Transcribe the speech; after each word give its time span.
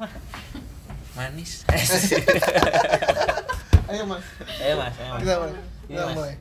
mah 0.00 0.08
manis 1.12 1.60
Ayo 3.90 4.06
mas, 4.06 4.22
ayo 4.62 4.74
mas 4.78 4.94
ayo 4.94 5.10
mas 5.10 5.18
kita 5.18 5.34
mulai. 5.34 5.50
Iya, 5.50 5.62
Kita 5.90 6.04
mulai. 6.14 6.34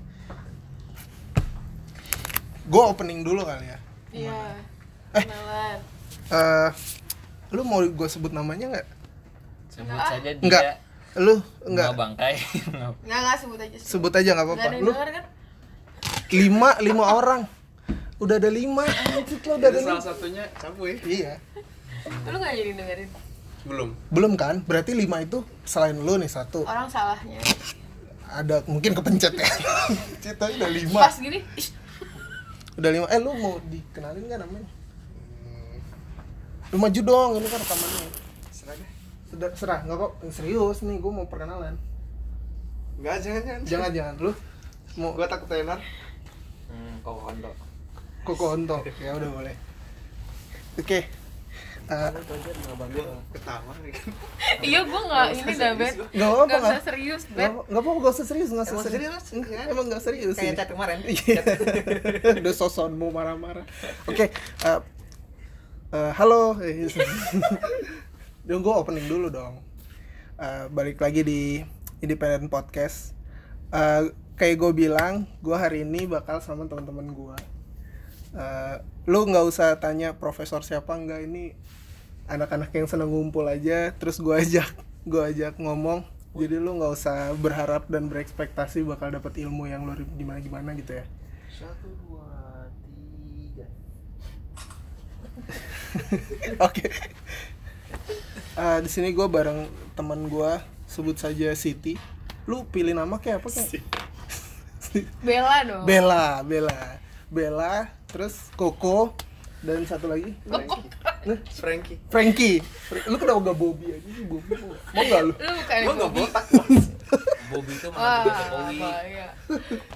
Gue 2.69 2.83
opening 2.85 3.25
dulu 3.25 3.41
kali 3.41 3.65
ya. 3.65 3.77
Iya. 4.13 4.37
Eh. 5.17 5.25
Eh, 6.29 6.69
lu 7.49 7.65
mau 7.65 7.81
gue 7.81 8.05
sebut 8.07 8.29
namanya 8.29 8.69
nggak? 8.69 8.87
sebut 9.73 9.97
saja 9.97 10.21
dia 10.21 10.37
Enggak. 10.45 10.63
Lu 11.17 11.41
nggak 11.65 11.65
nggak 11.65 11.91
bangkai 11.97 12.33
Enggak 12.69 12.93
enggak 13.25 13.37
sebut 13.41 13.57
aja. 13.57 13.77
sebut 13.81 14.13
aja 14.13 14.29
nggak 14.37 14.45
Enggak 14.45 14.69
apa-apa. 14.69 14.85
Lu 14.85 14.91
denger 14.93 15.09
kan? 15.09 15.25
lima 16.29 16.69
lima 16.85 17.03
orang. 17.09 17.41
Udah 18.21 18.37
ada 18.37 18.49
lima. 18.53 18.85
Anjir 18.85 19.41
lo 19.41 19.53
udah 19.57 19.69
ada 19.73 19.79
lima. 19.81 19.89
salah 19.97 20.05
satunya 20.05 20.45
campur 20.61 20.93
Iya. 21.01 21.41
Lu 22.29 22.37
enggak 22.37 22.53
jadi 22.53 22.71
dengerin. 22.77 23.09
Belum 23.67 23.89
Belum 24.11 24.33
kan? 24.39 24.63
Berarti 24.63 24.95
lima 24.95 25.19
itu 25.23 25.43
selain 25.67 25.97
lu 25.99 26.15
nih 26.15 26.31
satu. 26.31 26.63
Orang 26.63 26.87
salahnya. 26.87 27.39
Ada 28.29 28.61
mungkin 28.69 28.93
kepencet 28.93 29.33
ya. 29.35 29.49
Cita 30.23 30.45
udah 30.47 30.69
lima. 30.69 30.99
Pas 31.01 31.17
gini, 31.17 31.41
ih, 31.57 31.67
Udah 32.77 32.89
lima. 32.93 33.05
Eh 33.09 33.19
lu 33.19 33.31
mau 33.35 33.57
dikenalin 33.67 34.23
nggak 34.23 34.39
namanya? 34.39 34.69
Lu 36.69 36.77
maju 36.77 36.99
dong, 37.01 37.31
ini 37.41 37.47
kan 37.49 37.59
rekamannya. 37.65 38.07
serah 38.53 38.75
deh 38.77 38.89
Sudah 39.33 39.49
serah, 39.57 39.79
nggak 39.89 39.97
kok 39.97 40.11
serius 40.29 40.77
nih, 40.85 41.01
gue 41.01 41.11
mau 41.11 41.25
perkenalan. 41.25 41.73
enggak 42.99 43.15
jangan 43.23 43.41
jangan 43.41 43.61
Jangan 43.65 43.89
jangan 43.95 44.15
lu 44.19 44.31
mau 44.99 45.15
gua 45.15 45.29
takut 45.31 45.47
tenar 45.47 45.79
hmm, 46.67 46.99
kok 46.99 47.15
kondo 47.15 47.51
koko 48.29 48.45
onto. 48.53 48.77
Ya 49.01 49.17
udah 49.17 49.29
boleh. 49.31 49.55
Oke. 50.77 51.18
Eh, 51.89 52.11
ketawa 53.33 53.65
kan 53.65 53.81
iya 54.61 54.85
gua 54.85 55.01
enggak 55.01 55.25
ini 55.33 55.53
dah, 55.55 55.71
Bet. 55.73 55.93
nggak 55.97 56.09
Enggak 56.13 56.45
nggak 56.45 56.61
usah 56.61 56.81
serius, 56.85 57.21
nggak 57.25 57.33
Bet. 57.35 57.49
apa- 57.49 57.65
nggak 57.65 57.81
apa-apa 57.81 57.99
nggak 57.99 58.13
usah 58.13 58.25
serius 58.25 58.49
nggak 58.49 58.65
usah 58.67 58.77
serius. 58.85 59.23
emang 59.65 59.85
nggak 59.89 60.03
serius 60.03 60.35
kayak 60.35 60.45
sih. 60.45 60.55
chat 60.55 60.69
kemarin 60.69 60.97
Iya. 61.01 61.41
Udah 62.41 62.53
soson 62.53 62.93
mau 62.93 63.09
marah-marah. 63.09 63.65
Oke. 64.05 64.29
eh, 64.29 64.79
eh, 65.89 66.11
halo. 66.13 66.53
Dong 68.47 68.61
gue 68.61 68.73
opening 68.75 69.05
dulu 69.05 69.29
dong. 69.29 69.61
Eh, 70.35 70.65
balik 70.69 70.97
lagi 70.97 71.21
di 71.21 71.41
Independent 71.99 72.47
Podcast. 72.47 73.13
Eh, 73.69 74.09
kayak 74.33 74.55
gue 74.57 74.71
bilang, 74.77 75.25
gue 75.39 75.53
hari 75.53 75.83
ini 75.83 76.05
bakal 76.05 76.37
sama 76.39 76.65
teman-teman 76.65 77.09
gue. 77.09 77.37
Eh, 78.31 78.75
lu 79.05 79.25
nggak 79.25 79.41
usah 79.43 79.77
tanya 79.77 80.13
profesor 80.15 80.61
siapa 80.61 80.93
nggak 80.93 81.25
ini 81.25 81.57
anak-anak 82.29 82.69
yang 82.71 82.85
seneng 82.85 83.09
ngumpul 83.09 83.43
aja. 83.49 83.91
Terus 83.97 84.21
gue 84.21 84.35
ajak, 84.37 84.69
gue 85.03 85.21
ajak 85.21 85.57
ngomong. 85.57 86.05
Jadi 86.37 86.61
lu 86.61 86.77
nggak 86.77 86.93
usah 86.93 87.33
berharap 87.35 87.89
dan 87.89 88.05
berekspektasi 88.05 88.85
bakal 88.85 89.09
dapat 89.09 89.33
ilmu 89.41 89.65
yang 89.65 89.83
lu 89.83 89.97
gimana 90.13 90.39
gimana 90.39 90.77
gitu 90.77 90.93
ya. 90.93 91.05
satu 91.49 91.89
dua 92.05 92.69
tiga 92.85 93.65
Oke. 96.69 96.85
Eh, 98.59 98.79
di 98.85 98.89
sini 98.93 99.09
gue 99.09 99.25
bareng 99.25 99.65
teman 99.97 100.29
gue, 100.29 100.51
sebut 100.85 101.17
saja 101.17 101.49
Siti. 101.57 101.97
Lu 102.45 102.63
pilih 102.69 102.93
nama 102.93 103.17
kayak 103.17 103.41
apa 103.41 103.49
kayak? 103.49 103.81
Bella 105.25 105.57
dong. 105.65 105.83
Bella, 105.89 106.45
Bella, 106.45 107.01
Bella, 107.33 107.73
terus 108.05 108.53
Koko 108.53 109.17
dan 109.59 109.83
satu 109.83 110.07
lagi 110.07 110.31
Frankie 111.51 111.97
Frankie. 112.07 112.57
Fra- 112.61 113.05
Lu 113.05 113.15
kenapa 113.15 113.39
gak 113.45 113.57
Bobby 113.57 113.85
aja 113.89 114.09
sih 114.09 114.23
Bobby? 114.23 114.51
Mau 114.55 114.71
mau 114.71 115.03
nggak 115.03 115.21
lu? 115.21 115.33
Lu 115.33 115.51
bukan 115.53 115.77
gua 115.81 115.95
Bobby. 115.99 116.21
botak 116.21 116.45
Bobby 117.49 117.71
itu 117.73 117.87
menantu 117.89 118.29
Jokowi 118.29 118.77
bahaya. 118.77 119.27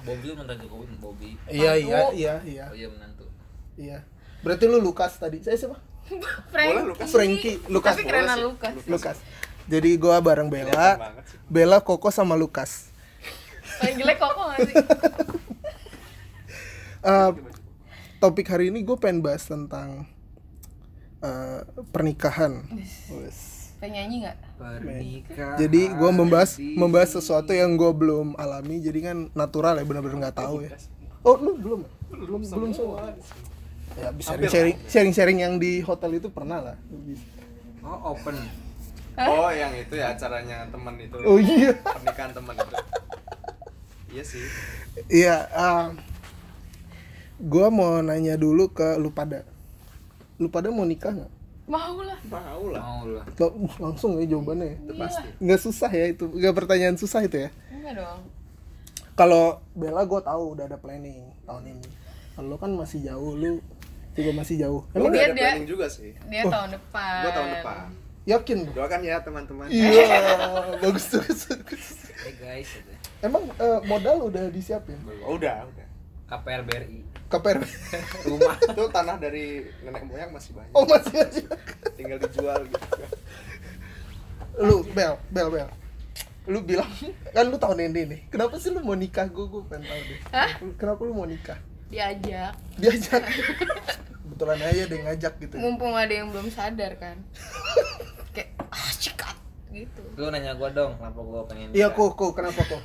Bobby 0.02 0.24
itu 0.26 0.34
menantu 0.34 0.62
Jokowi 0.62 0.84
Bobby 0.98 1.28
Iya 1.46 1.72
iya 1.74 2.00
iya 2.10 2.34
iya 2.42 2.64
oh 2.66 2.74
iya 2.74 2.88
menantu 2.88 3.24
iya. 3.74 3.98
Berarti 4.40 4.64
lu 4.66 4.78
Lukas 4.78 5.16
tadi. 5.16 5.40
Saya 5.40 5.56
siapa? 5.56 5.80
Boleh, 6.50 6.84
Lukas. 6.84 7.08
Frankie, 7.08 7.56
Lukas. 7.66 7.96
Tapi 7.96 8.04
sih. 8.04 8.44
Lukas. 8.44 8.74
Lukas. 8.84 9.16
Jadi 9.64 9.96
gua 9.96 10.20
bareng 10.20 10.46
Bella, 10.46 11.00
sih. 11.24 11.40
Bella, 11.46 11.80
Koko 11.80 12.12
sama 12.12 12.36
Lukas. 12.36 12.92
Paling 13.80 13.96
jelek 13.96 14.18
kok 14.18 14.30
nggak 14.30 14.58
sih? 14.62 14.76
Eh, 17.04 17.30
topik 18.16 18.48
hari 18.48 18.68
ini 18.68 18.80
gue 18.80 18.96
pengen 18.96 19.20
bahas 19.20 19.44
tentang 19.44 20.08
eh, 21.24 21.58
pernikahan. 21.88 22.52
Wes. 23.16 23.72
Pengen 23.80 24.06
nyanyi 24.06 24.16
nggak? 24.24 24.36
pernikahan 24.60 25.56
Jadi 25.58 25.82
gue 25.92 26.10
membahas 26.12 26.50
membahas 26.60 27.10
sesuatu 27.16 27.52
yang 27.52 27.74
gue 27.74 27.90
belum 27.90 28.36
alami, 28.36 28.80
jadi 28.80 29.12
kan 29.12 29.16
natural 29.32 29.80
ya 29.80 29.84
benar-benar 29.84 30.28
nggak 30.28 30.36
tahu 30.36 30.64
ya. 30.64 30.70
Oh 31.24 31.36
lu 31.40 31.56
belum? 31.56 31.80
Belum 32.12 32.40
belum 32.44 32.70
semua. 32.72 33.12
Ya 33.94 34.10
bisa 34.10 34.34
sharing 34.50 34.76
sharing 34.90 35.12
sharing 35.14 35.38
yang 35.40 35.54
di 35.56 35.78
hotel 35.80 36.18
itu 36.18 36.28
pernah 36.28 36.60
lah. 36.60 36.76
oh 37.84 38.16
open 38.16 38.34
oh 39.14 39.50
yang 39.52 39.70
itu 39.76 39.94
ya 39.94 40.16
acaranya 40.16 40.66
teman 40.72 40.98
itu 40.98 41.14
Oh 41.22 41.38
iya. 41.38 41.76
pernikahan 41.78 42.32
teman 42.34 42.54
itu 42.58 42.74
iya 44.10 44.22
sih 44.26 44.42
Iya. 45.06 45.36
gue 47.38 47.66
mau 47.70 47.98
nanya 48.02 48.38
dulu 48.38 48.70
ke 48.70 48.94
lu 48.98 49.10
pada. 49.10 49.46
Lu 50.36 50.48
pada 50.48 50.68
mau 50.68 50.82
nikah 50.82 51.12
nggak? 51.12 51.32
Mau 51.64 51.96
lah. 51.98 52.18
mau 52.26 52.64
lah 52.68 52.82
mau 52.82 53.04
lah 53.08 53.24
uh, 53.24 53.52
Langsung 53.78 54.16
ya 54.16 54.26
jawabannya. 54.26 54.76
ya. 54.84 54.94
pasti 54.98 55.28
Nggak 55.38 55.60
susah 55.60 55.90
ya 55.90 56.06
itu. 56.08 56.24
Nggak 56.28 56.54
pertanyaan 56.54 56.94
susah 56.94 57.20
itu 57.20 57.36
ya. 57.38 57.50
Enggak 57.70 57.94
dong. 57.96 58.20
kalau 59.14 59.44
Bella 59.72 60.02
gue 60.02 60.20
tahu 60.20 60.42
udah 60.52 60.66
ada 60.66 60.74
planning 60.74 61.22
tahun 61.44 61.70
ini 61.70 61.86
kalau 62.34 62.48
lu 62.48 62.56
kan 62.56 62.66
masih 62.68 62.98
jauh 63.00 63.32
lu 63.32 63.62
juga 64.12 64.30
masih 64.32 64.58
jauh 64.58 64.82
emang 64.90 65.06
udah 65.06 65.14
dia- 65.14 65.22
ada 65.24 65.32
dia- 65.32 65.46
planning 65.48 65.68
juga 65.68 65.86
sih 65.86 66.10
Dia 66.24 66.42
tahun 66.44 66.68
depan. 66.72 67.14
gua 67.20 67.30
tahun 67.30 67.50
depan 67.52 67.84
yakin 68.24 68.58
doakan 68.68 69.00
ya 69.00 69.16
teman-teman 69.20 69.66
iya 69.68 70.18
bagus 70.82 71.06
bagus 71.12 71.40
bagus. 71.46 71.86
hey 72.18 72.34
guys 72.34 72.70
emang 73.20 73.46
eh, 73.54 73.78
modal 73.84 74.26
udah 74.26 74.50
disiapin 74.50 74.98
oh, 75.22 75.38
udah 75.38 75.62
udah 75.62 75.86
KPR 76.26 76.66
BRI 76.66 76.98
KPR 77.34 77.58
rumah 78.30 78.54
itu 78.62 78.82
tanah 78.94 79.16
dari 79.18 79.66
nenek 79.82 80.06
moyang 80.06 80.30
masih 80.30 80.54
banyak. 80.54 80.70
Oh 80.70 80.86
masih 80.86 81.18
aja 81.18 81.42
tinggal 81.98 82.18
dijual 82.22 82.62
gitu. 82.70 82.86
Lu 84.62 84.86
Bel 84.94 85.18
Bel 85.34 85.48
Bel. 85.50 85.68
Lu 86.46 86.62
bilang. 86.62 86.86
Kan 87.34 87.50
lu 87.50 87.58
tahun 87.58 87.90
ini 87.90 88.02
nih. 88.06 88.20
Kenapa 88.30 88.54
sih 88.62 88.70
lu 88.70 88.78
mau 88.86 88.94
nikah? 88.94 89.26
Gue 89.26 89.50
gue 89.50 89.66
pengen 89.66 89.90
tahu 89.90 90.02
deh. 90.06 90.20
Hah? 90.30 90.50
kenapa 90.78 91.00
lu 91.02 91.12
mau 91.16 91.26
nikah? 91.26 91.58
Diajak. 91.90 92.54
diajak. 92.78 93.22
Kebetulan 94.22 94.58
aja 94.62 94.82
dia 94.86 94.98
ngajak 95.10 95.34
gitu. 95.42 95.54
Mumpung 95.58 95.98
ada 95.98 96.10
yang 96.14 96.30
belum 96.30 96.46
sadar 96.54 96.94
kan. 97.02 97.18
Kayak 98.30 98.54
ah 98.70 98.90
cikat 98.98 99.36
gitu. 99.74 100.02
lu 100.14 100.30
nanya 100.30 100.54
gua 100.54 100.70
dong 100.70 100.94
kenapa 100.94 101.18
gua 101.18 101.42
pengen 101.50 101.74
iya 101.74 101.90
kok 101.90 102.14
kok 102.14 102.30
kenapa 102.38 102.62
kok? 102.62 102.82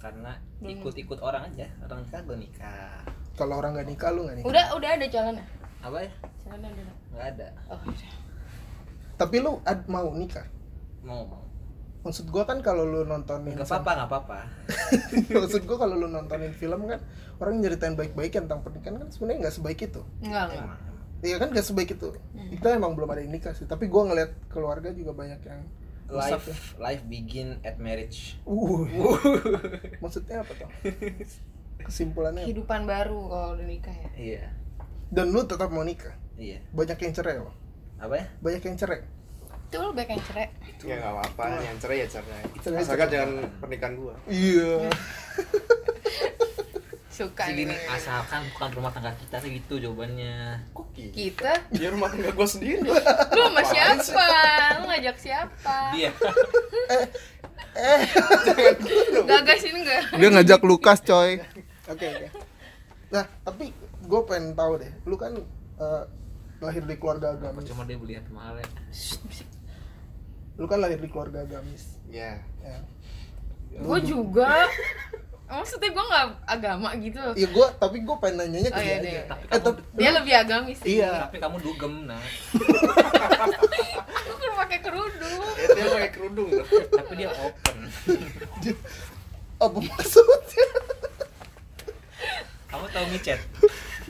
Karena 0.00 0.32
ikut-ikut 0.64 1.20
orang 1.20 1.52
aja 1.52 1.68
orang 1.84 2.00
nikah 2.08 2.20
gua 2.24 2.36
nikah 2.40 3.04
kalau 3.36 3.54
orang 3.58 3.72
nggak 3.76 3.88
nikah 3.88 4.10
lu 4.12 4.28
nggak 4.28 4.36
nikah. 4.42 4.48
Udah 4.50 4.64
udah 4.76 4.90
ada 4.96 5.06
jalannya. 5.08 5.44
apa 5.82 5.98
ya? 5.98 6.10
Jalannya 6.46 6.68
ada. 6.70 6.82
nggak 7.12 7.26
ada. 7.34 7.46
Oh, 7.70 7.78
udah. 7.82 8.10
tapi 9.18 9.36
lu 9.42 9.52
ad- 9.66 9.88
mau 9.88 10.08
nikah? 10.14 10.46
Mau 11.02 11.22
mau. 11.26 11.42
Maksud 12.02 12.26
gua 12.34 12.42
kan 12.42 12.58
kalau 12.66 12.82
lu 12.82 13.06
nontonin 13.06 13.54
nggak 13.54 13.66
apa-apa 13.66 13.90
nggak 13.94 14.08
apa-apa. 14.10 14.38
Maksud 15.42 15.62
gua 15.66 15.76
kalau 15.86 15.94
lu 15.94 16.10
nontonin 16.10 16.52
film 16.54 16.86
kan 16.90 17.00
orang 17.38 17.62
nyeritain 17.62 17.94
baik-baik 17.94 18.34
tentang 18.34 18.62
pernikahan 18.62 18.98
kan 19.02 19.08
sebenarnya 19.10 19.48
nggak 19.48 19.54
sebaik 19.54 19.80
itu. 19.86 20.02
Enggak 20.22 20.44
enggak. 20.50 20.78
iya 21.22 21.36
kan 21.38 21.48
nggak 21.54 21.66
sebaik 21.66 21.94
itu. 21.94 22.10
Kita 22.58 22.74
emang 22.74 22.98
belum 22.98 23.06
ada 23.10 23.22
yang 23.22 23.30
nikah 23.30 23.54
sih 23.54 23.66
tapi 23.70 23.86
gua 23.86 24.10
ngeliat 24.10 24.34
keluarga 24.50 24.90
juga 24.90 25.14
banyak 25.14 25.40
yang 25.46 25.62
life 26.12 26.44
ya. 26.44 26.56
life 26.82 27.02
begin 27.08 27.56
at 27.64 27.80
marriage. 27.80 28.36
Uh 28.44 28.84
maksudnya 30.02 30.44
apa 30.44 30.52
tuh 30.58 30.68
kesimpulannya? 31.84 32.44
Kehidupan 32.46 32.86
baru 32.86 33.20
kalau 33.28 33.48
udah 33.58 33.66
nikah 33.66 33.94
ya. 33.94 34.10
iya. 34.16 34.44
Dan 35.12 35.28
lu 35.34 35.44
tetap 35.44 35.68
mau 35.68 35.84
nikah? 35.84 36.16
Iya. 36.40 36.64
Banyak 36.72 36.98
yang 36.98 37.12
cerai 37.12 37.36
loh 37.42 37.52
apa 38.02 38.18
ya? 38.18 38.26
Banyak 38.42 38.62
yang 38.66 38.74
cerai? 38.74 39.00
Itu 39.70 39.78
lu 39.78 39.94
baik 39.94 40.10
yang 40.10 40.24
cerai. 40.26 40.50
ya 40.82 40.94
nggak 40.98 41.12
apa-apa. 41.14 41.44
Yang 41.62 41.78
cerai 41.86 41.98
ya 42.02 42.06
cerai. 42.10 42.42
Cerai, 42.58 42.82
asalkan 42.82 43.08
jangan 43.08 43.30
pernikahan 43.62 43.94
gua. 43.94 44.14
Iya. 44.26 44.90
Suka 47.12 47.44
Sih 47.44 47.54
gini 47.54 47.76
nih. 47.76 47.92
asalkan 47.92 48.40
bukan 48.56 48.68
rumah 48.72 48.88
tangga 48.90 49.12
kita 49.14 49.36
sih 49.38 49.54
gitu 49.62 49.78
jawabannya. 49.78 50.64
Kok 50.74 50.86
gitu? 50.96 51.14
Kita? 51.14 51.52
Ya 51.78 51.94
rumah 51.94 52.10
tangga 52.10 52.34
gua 52.34 52.48
sendiri. 52.48 52.82
Lu 52.82 53.40
sama 53.46 53.62
siapa? 53.70 54.26
Lu 54.82 54.84
ngajak 54.90 55.16
siapa? 55.22 55.76
dia. 55.94 56.10
Gagas 59.24 59.60
ini 59.64 59.78
enggak? 59.80 60.02
dia 60.18 60.28
ngajak 60.28 60.60
Lukas 60.66 60.98
coy 61.00 61.40
oke 61.92 62.06
oke 62.08 62.28
nah 63.12 63.24
tapi 63.44 63.70
gue 64.02 64.20
pengen 64.24 64.56
tahu 64.56 64.80
deh 64.80 64.92
lu 65.04 65.14
kan 65.14 65.32
eh, 65.78 66.02
lahir 66.58 66.82
di 66.82 66.96
keluarga 66.96 67.34
agama 67.34 67.60
cuma 67.60 67.82
dia 67.84 67.98
beli 67.98 68.16
mahal 68.30 68.56
ya 68.56 68.68
lu 70.54 70.64
kan 70.64 70.78
lahir 70.78 70.96
di 70.96 71.08
keluarga 71.08 71.42
agamis 71.42 72.00
ya 72.08 72.40
ya 72.62 72.76
gue 73.72 73.98
juga 74.04 74.68
maksudnya 75.52 75.90
gue 75.92 76.04
nggak 76.08 76.26
agama 76.48 76.88
gitu 76.96 77.20
Iya 77.36 77.48
gua 77.52 77.68
tapi 77.76 78.00
gua 78.00 78.16
pengen 78.16 78.48
nanyanya 78.48 78.72
ke 78.72 78.80
Oh, 78.80 78.80
dia 78.80 78.88
iya, 78.88 78.96
aja. 78.96 79.10
iya. 79.12 79.22
Tapi 79.28 79.44
Eh, 79.44 79.48
kamu, 79.52 79.64
tapi 79.68 79.80
dia 80.00 80.10
lebih 80.16 80.32
agamis 80.32 80.78
sih 80.80 80.88
Iya. 80.96 81.12
tapi 81.28 81.36
kamu 81.36 81.56
dugem 81.60 81.94
nah. 82.08 82.22
gue 84.22 84.36
kan 84.40 84.52
pakai 84.64 84.78
kerudung 84.80 85.40
ya 85.52 85.66
dia 85.76 85.84
pakai 85.92 86.10
kerudung 86.10 86.48
tapi 86.88 87.12
dia 87.20 87.28
open. 87.36 87.76
apa 89.60 89.78
maksudnya? 89.78 90.66
Kamu 92.72 92.86
tahu 92.88 93.04
micet? 93.08 93.40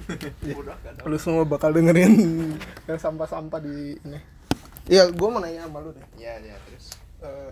gak 0.09 1.03
Lu 1.11 1.17
semua 1.17 1.43
bakal 1.45 1.71
dengerin 1.71 2.13
yang 2.85 2.97
sampah-sampah 2.97 3.59
di 3.59 3.99
ini. 3.99 4.19
Iya, 4.85 5.11
gua 5.11 5.29
mau 5.29 5.39
nanya 5.39 5.63
sama 5.63 5.79
lu 5.79 5.91
deh. 5.91 6.03
ya 6.17 6.35
ya 6.39 6.55
terus 6.65 6.91
Eh, 7.19 7.51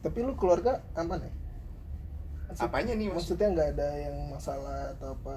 tapi 0.00 0.18
lu 0.20 0.34
keluarga 0.34 0.82
aman 0.92 1.18
ya? 1.18 1.30
Maksud- 2.48 2.62
apanya 2.64 2.92
nih 2.92 3.06
mas 3.06 3.14
Maksudnya 3.22 3.48
nggak 3.48 3.68
ada 3.72 3.88
yang 3.96 4.16
masalah 4.28 4.78
atau 4.92 5.14
apa? 5.14 5.36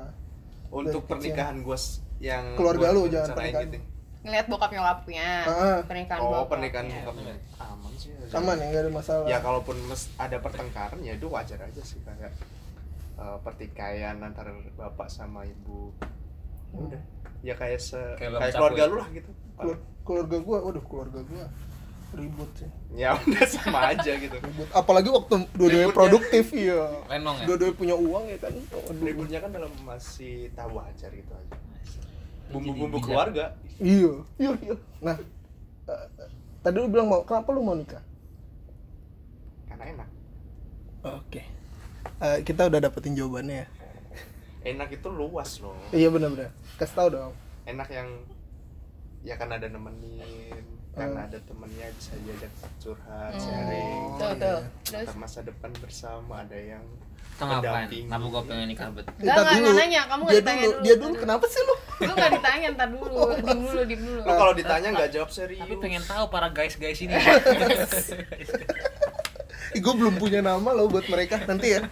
untuk 0.68 1.02
Dari 1.02 1.10
pernikahan 1.12 1.62
gue 1.62 1.78
yang 2.20 2.44
Keluarga 2.54 2.90
gua 2.90 2.96
lu, 2.96 3.02
jangan 3.08 3.30
pernikahan. 3.34 3.66
gitu. 3.68 3.80
ngeliat 4.24 4.46
bokap 4.48 4.72
nyokapnya 4.72 5.28
Ah. 5.46 5.80
pernikahan 5.84 6.18
oh 6.18 6.26
bokapnya. 6.26 6.50
pernikahan 6.50 6.86
bokapnya 6.98 7.36
aman 7.62 7.92
sih 7.96 8.10
Aman 8.34 8.56
ya, 8.56 8.66
nggak 8.66 8.82
ada 8.82 8.92
masalah. 8.92 9.26
ya 9.28 9.38
kalaupun 9.40 9.78
mes- 9.84 10.10
ada 10.16 10.38
pertengkaran 10.40 11.00
ya 11.00 11.14
itu 11.14 11.28
wajar 11.28 11.60
aja 11.60 11.78
sih 11.80 12.02
kayak 12.02 12.34
eh, 13.16 13.38
pertikaian 13.42 14.18
antara 14.20 14.50
bapak 14.74 15.08
sama 15.08 15.44
ibu 15.44 15.92
ya 16.70 16.80
udah 16.82 17.02
ya 17.42 17.54
kayak 17.54 17.80
se 17.80 17.96
Kayak 18.16 18.38
kayak, 18.38 18.54
keluarga 18.54 18.82
ya? 18.82 18.88
lu 18.88 18.96
lah 18.98 19.10
gitu 19.12 19.32
Kelur- 19.56 19.84
keluarga 20.02 20.38
gua, 20.40 20.58
waduh 20.62 20.84
keluarga 20.84 21.20
gua 21.22 21.46
ribut 22.12 22.48
sih. 22.56 22.70
ya 22.92 23.12
udah 23.14 23.44
sama 23.54 23.92
aja 23.92 24.12
gitu 24.16 24.32
Ribut. 24.34 24.68
Apalagi 24.72 25.10
waktu 25.10 25.36
dua-duanya 25.52 25.92
produktif 25.92 26.48
ya. 26.50 26.88
Lenong 27.06 27.36
ya? 27.38 27.46
Dua-duanya 27.46 27.76
punya 27.76 27.96
uang 27.98 28.24
ya 28.26 28.38
kan. 28.40 28.54
Waduh. 28.56 29.04
ributnya 29.04 29.40
kan 29.40 29.52
dalam 29.52 29.72
masih 29.82 30.48
tahu 30.52 30.76
wajar 30.76 31.12
gitu 31.12 31.28
aja 31.30 31.56
bumbu-bumbu 32.46 33.02
keluarga 33.02 33.58
Iya, 33.76 34.22
iya, 34.38 34.52
iya. 34.62 34.76
Nah, 35.02 35.18
eh, 35.86 36.06
tadi 36.62 36.76
lu 36.78 36.88
bilang 36.88 37.10
mau, 37.10 37.22
kenapa 37.22 37.52
lu 37.52 37.60
mau 37.60 37.76
nikah? 37.76 38.00
karena 39.68 39.84
enak 39.92 40.10
Oke. 41.04 41.42
Eh, 42.18 42.40
kita 42.42 42.66
udah 42.66 42.80
dapetin 42.80 43.12
jawabannya 43.12 43.58
ya. 43.58 43.68
enak 44.66 44.90
itu 44.92 45.08
luas 45.08 45.60
loh 45.60 45.78
Iya 45.92 46.08
benar-benar. 46.08 46.50
Kasih 46.76 46.96
tau 46.96 47.08
dong. 47.08 47.32
enak 47.66 47.86
yang 47.88 48.08
ya 49.22 49.36
kan 49.36 49.50
ada 49.50 49.66
nemenin 49.66 50.64
kan 50.92 51.06
Hmm. 51.08 51.18
ada 51.20 51.36
temennya 51.40 51.92
bisa 51.92 52.16
diajak 52.20 52.48
curhat 52.78 53.32
Hmm. 53.32 53.42
sharing 53.42 54.04
tuh 54.16 54.32
iya. 54.32 54.40
tuh 54.40 54.60
terus 54.86 55.12
masa 55.16 55.40
depan 55.42 55.68
bersama 55.76 56.40
ada 56.40 56.56
yang 56.56 56.86
Itu 57.28 57.44
ngapain? 57.44 57.68
Pendamping. 57.84 58.04
Kenapa 58.08 58.26
gua 58.26 58.42
pengen 58.44 58.68
nikah 58.70 58.88
bet? 58.90 59.06
Dulu. 59.12 59.28
enggak 59.28 59.76
nanya, 59.76 60.02
kamu 60.08 60.22
nggak 60.24 60.32
dia 60.32 60.40
ditanya 60.40 60.62
dulu. 60.62 60.72
dulu. 60.72 60.82
Dia 60.82 60.96
dulu 60.96 61.14
kenapa 61.20 61.46
sih 61.46 61.62
lu? 61.62 61.76
lu 61.98 62.12
nggak 62.14 62.32
ditanya 62.34 62.68
ntar 62.72 62.88
dulu 62.90 63.08
diem 63.46 63.60
dulu 63.62 63.82
diem 63.84 64.02
dulu 64.02 64.20
lu 64.20 64.32
kalau 64.32 64.54
ditanya 64.54 64.88
nggak 64.90 65.10
jawab 65.12 65.30
serius 65.30 65.60
Tapi 65.60 65.76
pengen 65.78 66.04
tahu 66.04 66.24
para 66.28 66.48
guys-guys 66.50 66.96
ini. 66.98 67.12
Ih, 69.74 69.82
gue 69.82 69.94
belum 69.98 70.22
punya 70.22 70.46
nama 70.46 70.70
loh 70.76 70.86
buat 70.92 71.08
mereka 71.10 71.42
nanti 71.48 71.74
ya. 71.74 71.90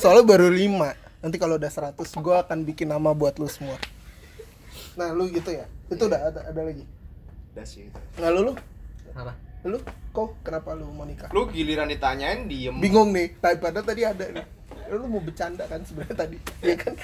Soalnya 0.00 0.24
baru 0.24 0.48
5 0.48 1.20
Nanti 1.26 1.36
kalau 1.42 1.58
udah 1.58 1.68
100 1.68 1.98
gue 1.98 2.36
akan 2.38 2.58
bikin 2.62 2.88
nama 2.88 3.10
buat 3.10 3.36
lu 3.42 3.50
semua. 3.50 3.76
Nah, 4.94 5.10
lu 5.12 5.28
gitu 5.28 5.50
ya. 5.50 5.66
Itu 5.90 6.06
udah 6.06 6.32
ada 6.32 6.40
ada 6.46 6.60
lagi. 6.62 6.86
udah 7.52 7.66
sih 7.66 7.88
itu. 7.90 8.00
Nah, 8.22 8.30
lu 8.30 8.52
lu 8.52 8.52
Apa? 9.16 9.32
lu 9.66 9.82
kok 10.14 10.38
kenapa 10.46 10.78
lu 10.78 10.86
mau 10.94 11.02
nikah? 11.02 11.26
lu 11.34 11.50
giliran 11.50 11.90
ditanyain 11.90 12.46
diem 12.46 12.78
Bingung 12.78 13.10
nih. 13.10 13.34
Tadi 13.42 13.58
pada 13.58 13.82
tadi 13.82 14.06
ada 14.06 14.24
nih. 14.30 14.55
Lu 14.88 15.04
mau 15.04 15.18
bercanda 15.18 15.64
kan 15.64 15.80
sebenarnya 15.80 16.16
tadi. 16.16 16.38
Iya 16.60 16.76
kan? 16.76 16.94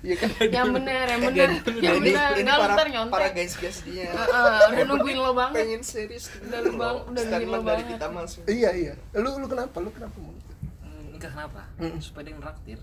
Iya 0.00 0.14
kan? 0.16 0.28
yang 0.46 0.68
bener 0.70 1.04
yang 1.06 1.22
bener 1.22 1.48
yang 1.76 1.96
ini, 1.96 2.08
bener 2.08 2.30
ini 2.32 2.42
nggak 2.42 2.56
lu 2.56 2.62
para, 2.62 2.74
ntar 2.74 2.86
nyontek 2.88 3.12
para 3.12 3.28
guys 3.30 3.54
guys 3.54 3.78
dia 3.82 4.08
Heeh, 4.08 4.56
udah 4.70 4.84
nungguin 4.86 5.16
lo 5.16 5.32
banget 5.32 5.56
pengen 5.60 5.82
serius 5.82 6.24
Udah 6.40 6.58
lu 6.60 6.72
bang- 6.74 7.04
udah 7.04 7.22
nungguin 7.22 7.48
lo 7.48 7.60
banget. 7.60 7.86
kita 7.90 8.06
masuk 8.08 8.42
Iya, 8.46 8.70
iya. 8.72 8.92
Lu 9.12 9.30
lu 9.34 9.46
kenapa? 9.46 9.76
Lu 9.76 9.90
kenapa 9.90 10.16
mau 10.16 10.30
nikah? 10.30 10.56
Hmm, 10.80 11.04
Nikah 11.12 11.30
kenapa? 11.30 11.60
Hmm. 11.76 11.98
Supaya 11.98 12.22
dia 12.22 12.34
ngeraktir. 12.34 12.78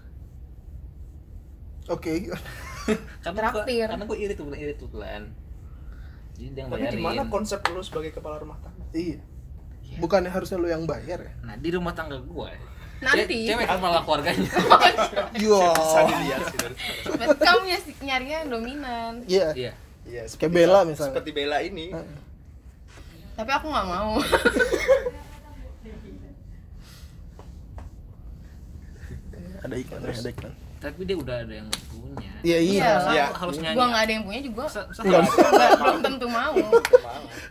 Oke. 1.88 2.12
Karena 3.24 3.40
gua, 3.50 3.64
Traktir. 3.64 3.86
karena 3.86 4.04
gua 4.06 4.18
irit 4.18 4.36
tuh, 4.36 4.48
irit 4.50 4.78
tuh 4.78 4.90
Lan. 4.94 5.24
Jadi 6.34 6.48
dia 6.50 6.62
yang 6.62 6.70
tapi 6.70 6.86
gimana 6.94 7.22
konsep 7.28 7.60
lu 7.66 7.82
sebagai 7.82 8.12
kepala 8.12 8.38
rumah 8.38 8.60
tangga 8.60 8.84
Iya. 8.92 9.20
Bukannya 9.98 10.30
harusnya 10.30 10.56
lu 10.56 10.68
yang 10.68 10.84
bayar 10.84 11.20
ya? 11.22 11.34
Nah, 11.42 11.56
di 11.56 11.70
rumah 11.70 11.92
tangga 11.92 12.20
gua. 12.22 12.52
Nanti. 12.98 13.38
Ce- 13.46 13.54
Cewek 13.54 13.68
kepala 13.68 14.00
keluarganya. 14.02 14.50
Iya. 15.38 15.70
bisa 15.70 16.00
dilihat 16.04 16.42
sih 16.44 16.60
kamu 17.38 17.62
nyari- 17.68 17.98
nyarinya 18.02 18.36
yang 18.42 18.50
dominan 18.50 19.14
Iya. 19.26 19.48
Iya. 19.54 19.72
Iya, 20.08 20.24
Kayak 20.34 20.52
Bella 20.52 20.80
misalnya. 20.82 21.14
Seperti 21.14 21.32
Bella 21.32 21.58
ini. 21.62 21.92
Tapi 23.36 23.52
aku 23.52 23.68
nggak 23.70 23.86
mau 23.86 24.18
Ada 29.58 29.76
iklan, 29.76 30.00
ada 30.06 30.30
iklan. 30.30 30.54
Tapi 30.78 31.02
dia 31.04 31.18
udah 31.18 31.36
ada 31.42 31.50
yang 31.52 31.68
punya. 31.90 32.32
Iya, 32.40 32.58
iya. 32.62 32.78
Iya 32.78 32.92
lah. 32.96 33.12
Iya. 33.12 33.26
Harus 33.34 33.56
nyanyi. 33.58 33.76
gua 33.76 33.86
nggak 33.90 34.04
ada 34.06 34.12
yang 34.14 34.24
punya 34.24 34.42
juga 34.46 34.64
belum 35.76 36.00
tentu 36.00 36.28
mau. 36.30 36.56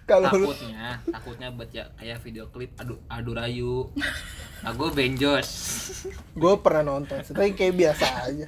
Kalau 0.07 0.27
takutnya 0.31 0.87
takutnya 1.05 1.49
baca 1.51 1.83
kayak 1.93 2.19
video 2.23 2.45
klip 2.49 2.71
adu 2.79 2.95
adu 3.07 3.31
rayu 3.35 3.75
nah 4.59 4.73
gue 4.73 4.89
benjos 4.91 5.49
gue 6.33 6.55
pernah 6.59 6.83
nonton 6.91 7.21
tapi 7.23 7.53
kayak 7.53 7.75
biasa 7.75 8.05
aja. 8.25 8.47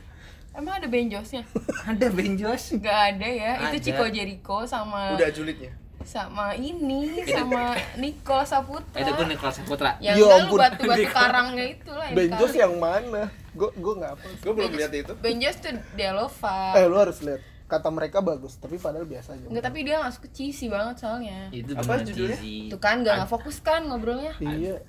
emang 0.53 0.75
ada 0.77 0.87
benjosnya 0.87 1.43
ada 1.91 2.07
benjos 2.09 2.63
nggak 2.73 2.99
ada 3.11 3.29
ya 3.29 3.53
Ada. 3.55 3.67
itu 3.71 3.77
Chico 3.85 4.05
Jericho 4.07 4.59
sama 4.65 5.15
Udah 5.15 5.29
julidnya. 5.29 5.73
sama 6.01 6.57
ini 6.57 7.21
sama 7.27 7.77
Nicole 7.95 8.43
Saputra 8.43 8.97
ada 8.97 9.11
gue 9.13 9.27
nih 9.27 9.37
kelas 9.37 9.57
putra 9.63 9.91
yang 9.99 10.17
Ya 10.17 10.25
lu 10.25 10.27
ampun. 10.33 10.59
batu-batu 10.59 11.05
karangnya 11.07 11.67
itu 11.69 11.91
lah 11.93 12.09
Benjos 12.11 12.53
yang 12.55 12.75
mana? 12.75 13.29
Gue 13.51 13.69
gue 13.71 13.95
nggak 13.95 14.13
apa. 14.13 14.27
Gue 14.39 14.53
belum 14.55 14.73
lihat 14.73 14.93
itu. 14.95 15.13
Benjos 15.19 15.59
tuh 15.59 15.75
Delova 15.93 16.73
Eh 16.73 16.87
lu 16.87 16.97
harus 16.97 17.19
lihat. 17.21 17.43
Kata 17.67 17.91
mereka 17.91 18.23
bagus, 18.23 18.57
tapi 18.57 18.79
padahal 18.79 19.05
biasa 19.05 19.35
aja. 19.35 19.45
Enggak, 19.45 19.61
tapi 19.63 19.85
dia 19.85 20.01
masuk 20.01 20.25
ke 20.25 20.31
cheesy 20.33 20.67
banget 20.67 20.97
soalnya 20.99 21.53
itu 21.53 21.75
Apa 21.75 22.01
judulnya? 22.01 22.39
cheesy. 22.39 22.73
Tuh 22.73 22.79
kan 22.79 23.03
gak, 23.03 23.15
nggak 23.19 23.29
fokus 23.29 23.61
kan 23.61 23.85
ngobrolnya 23.85 24.33
Iya. 24.39 24.81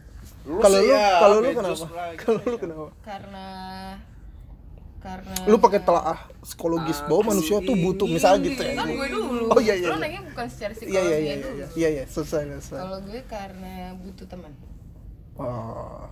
Lu 0.46 0.58
Kalau 0.58 0.78
lu 0.78 0.88
ya, 0.88 1.06
kalau 1.20 1.38
lu 1.40 1.50
kenapa? 1.52 1.86
Kalau 2.16 2.40
lu 2.42 2.58
kenapa? 2.58 2.86
Karena 3.02 3.46
Karena 5.00 5.32
Lu 5.48 5.56
pakai 5.58 5.80
telaah 5.80 6.28
psikologis 6.44 7.00
bahwa 7.08 7.32
manusia 7.32 7.56
tuh 7.60 7.72
butuh 7.74 8.04
misalnya 8.04 8.52
gitu 8.52 8.62
ya. 8.62 8.76
Kan 8.76 8.88
gue 8.92 9.08
dulu 9.08 9.48
Oh, 9.48 9.60
iya, 9.60 9.74
iya, 9.74 9.88
iya. 9.88 9.96
nanya 9.96 10.22
bukan 10.26 10.46
secara 10.46 10.72
Iya 10.72 10.78
psikologi 10.78 11.00
iya 11.00 11.18
iya 11.18 11.36
iya. 11.56 11.68
Iya 11.72 11.90
iya, 11.90 12.04
selesai 12.04 12.44
selesai. 12.52 12.78
Kalau 12.78 13.00
gue 13.02 13.22
karena 13.26 13.74
butuh 13.96 14.28
teman 14.28 14.52
Oh, 15.36 16.04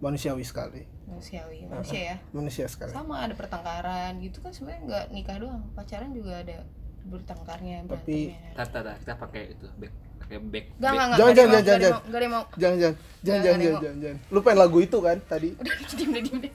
manusiawi 0.00 0.42
sekali. 0.42 0.82
Manusiawi 1.04 1.68
Manusia 1.68 2.00
ya 2.10 2.16
Manusia 2.32 2.66
sekali. 2.66 2.90
Sama 2.90 3.22
ada 3.22 3.32
pertengkaran 3.32 4.18
gitu 4.18 4.40
kan 4.40 4.50
sebenarnya 4.50 4.82
nggak 4.82 5.04
nikah 5.12 5.36
doang 5.38 5.62
Pacaran 5.70 6.10
juga 6.10 6.40
ada 6.40 6.66
bertengkarnya 7.04 7.86
Tapi- 7.86 8.34
tata, 8.56 8.98
kita 8.98 9.14
pakai 9.14 9.52
itu 9.52 9.68
back 9.78 9.92
pakai 10.24 10.38
back 10.40 10.64
Gak, 10.72 10.80
back. 10.82 10.96
gak, 10.96 11.06
gak, 11.06 11.16
Jangan, 11.16 11.34
jangan, 11.34 11.62
jangan, 11.62 11.80
mau- 11.84 12.02
gak 12.02 12.16
ada 12.16 12.24
yang 12.24 12.32
mau 12.32 12.44
Jangan 12.54 12.76
jangan 12.76 12.78
jangan 12.78 12.94
Jangan, 13.24 13.40
jangan 13.40 13.58
nengok. 13.58 13.80
jangan 13.80 13.98
jangan. 14.00 14.18
Lu 14.26 14.38
pengen 14.40 14.58
lagu 14.58 14.78
itu 14.80 14.98
kan 14.98 15.16
tadi? 15.22 15.48
Udah, 15.60 15.74
diem 15.90 16.10
deh, 16.10 16.22
diem 16.22 16.38
deh 16.40 16.52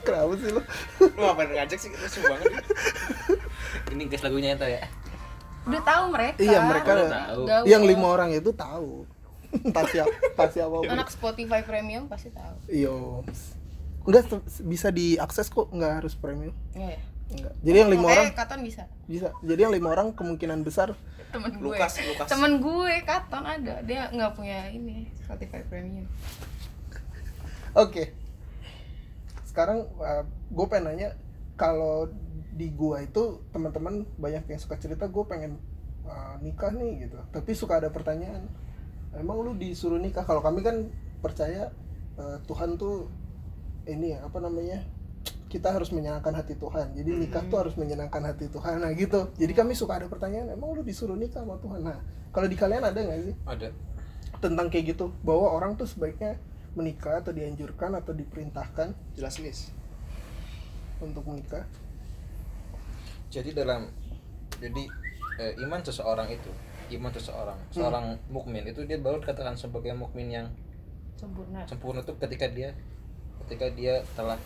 Kenapa 0.00 0.32
sih 0.34 0.48
lu? 0.48 0.62
Lu 1.00 1.20
ngapain 1.20 1.48
ngajak 1.48 1.78
sih? 1.78 1.90
Rusuh 1.90 2.22
banget. 2.24 2.52
ini 3.88 4.02
guys 4.04 4.22
lagunya 4.22 4.50
itu 4.52 4.66
ya 4.68 4.82
Udah 5.64 5.82
tahu 5.82 6.04
mereka 6.10 6.36
Iya 6.38 6.58
mereka 6.62 6.90
Udah 6.92 7.08
tahu. 7.10 7.42
Yang 7.64 7.82
lima 7.86 8.06
orang 8.08 8.30
itu 8.32 8.50
tahu. 8.52 9.04
Entah 9.48 9.84
siapa, 9.84 10.12
entah 10.12 10.48
siapa. 10.50 10.76
Anak 10.86 11.08
Spotify 11.08 11.60
Premium 11.62 12.04
pasti 12.04 12.28
tahu 12.30 12.56
Yo. 12.68 13.24
Enggak 14.02 14.28
bisa 14.62 14.88
diakses 14.88 15.46
kok, 15.46 15.68
enggak 15.68 16.00
harus 16.00 16.12
premium. 16.12 16.56
Iya 16.72 16.96
ya 16.96 17.02
Enggak. 17.28 17.52
Jadi 17.60 17.76
yang 17.76 17.90
lima 17.92 18.06
orang 18.08 18.28
Katon 18.32 18.60
bisa 18.64 18.82
bisa. 19.04 19.28
Jadi 19.44 19.60
yang 19.68 19.74
lima 19.74 19.88
orang 19.92 20.16
kemungkinan 20.16 20.64
besar 20.64 20.96
temen 21.28 21.52
gue 21.60 21.76
Lukas, 21.76 22.00
Lukas. 22.00 22.24
temen 22.24 22.56
gue 22.56 22.94
Katon 23.04 23.44
ada 23.44 23.84
dia 23.84 24.08
nggak 24.08 24.32
punya 24.32 24.72
ini 24.72 25.12
Spotify 25.12 25.60
Premium 25.60 26.08
Oke. 27.76 28.16
Sekarang 29.44 29.84
gue 30.48 30.66
pengen 30.72 30.84
nanya 30.88 31.08
kalau 31.58 32.08
di 32.58 32.74
gua 32.74 33.02
itu 33.06 33.38
teman-teman 33.54 34.02
banyak 34.18 34.50
yang 34.50 34.58
suka 34.58 34.74
cerita 34.82 35.06
gue 35.06 35.24
pengen 35.30 35.62
uh, 36.08 36.34
nikah 36.42 36.74
nih 36.74 37.06
gitu. 37.06 37.18
Tapi 37.30 37.50
suka 37.54 37.78
ada 37.78 37.92
pertanyaan. 37.92 38.50
Emang 39.14 39.38
lu 39.42 39.54
disuruh 39.54 40.00
nikah? 40.00 40.26
Kalau 40.26 40.42
kami 40.42 40.66
kan 40.66 40.90
percaya 41.22 41.70
uh, 42.18 42.38
Tuhan 42.50 42.74
tuh 42.80 43.06
ini 43.86 44.16
ya 44.16 44.26
apa 44.26 44.38
namanya? 44.42 44.82
Kita 45.48 45.72
harus 45.72 45.88
menyenangkan 45.90 46.32
hati 46.36 46.54
Tuhan. 46.60 46.92
Jadi 46.92 47.10
nikah 47.16 47.40
Hmm. 47.40 47.50
tuh 47.50 47.58
harus 47.64 47.74
menyenangkan 47.80 48.20
hati 48.20 48.52
Tuhan. 48.52 48.84
Nah 48.84 48.92
gitu. 48.92 49.32
Jadi 49.40 49.52
kami 49.56 49.72
suka 49.72 49.96
ada 49.96 50.06
pertanyaan 50.06 50.52
emang 50.52 50.76
lu 50.76 50.84
disuruh 50.84 51.16
nikah 51.16 51.40
sama 51.40 51.56
Tuhan? 51.58 51.80
Nah 51.82 51.98
kalau 52.30 52.46
di 52.46 52.56
kalian 52.56 52.84
ada 52.84 53.00
nggak 53.00 53.20
sih? 53.32 53.34
Ada. 53.48 53.68
Tentang 54.44 54.68
kayak 54.68 54.94
gitu 54.94 55.10
bahwa 55.24 55.48
orang 55.50 55.74
tuh 55.74 55.88
sebaiknya 55.88 56.36
menikah 56.76 57.24
atau 57.24 57.32
dianjurkan 57.32 57.96
atau 57.96 58.12
diperintahkan 58.12 58.92
jelas 59.16 59.40
nis 59.40 59.72
untuk 61.00 61.24
menikah. 61.24 61.64
Jadi 63.32 63.56
dalam 63.56 63.88
jadi 64.60 64.84
eh, 65.40 65.52
iman 65.64 65.80
seseorang 65.80 66.28
itu 66.28 66.52
iman 66.88 67.12
seseorang 67.12 67.58
seorang 67.68 68.16
mukmin 68.32 68.64
itu 68.64 68.80
dia 68.88 68.96
baru 68.96 69.20
dikatakan 69.20 69.56
sebagai 69.60 69.92
mukmin 69.92 70.32
yang 70.32 70.46
sempurna. 71.20 71.60
sempurna 71.68 72.00
itu 72.00 72.16
ketika 72.16 72.46
dia 72.48 72.72
ketika 73.44 73.68
dia 73.76 74.00
telah 74.16 74.40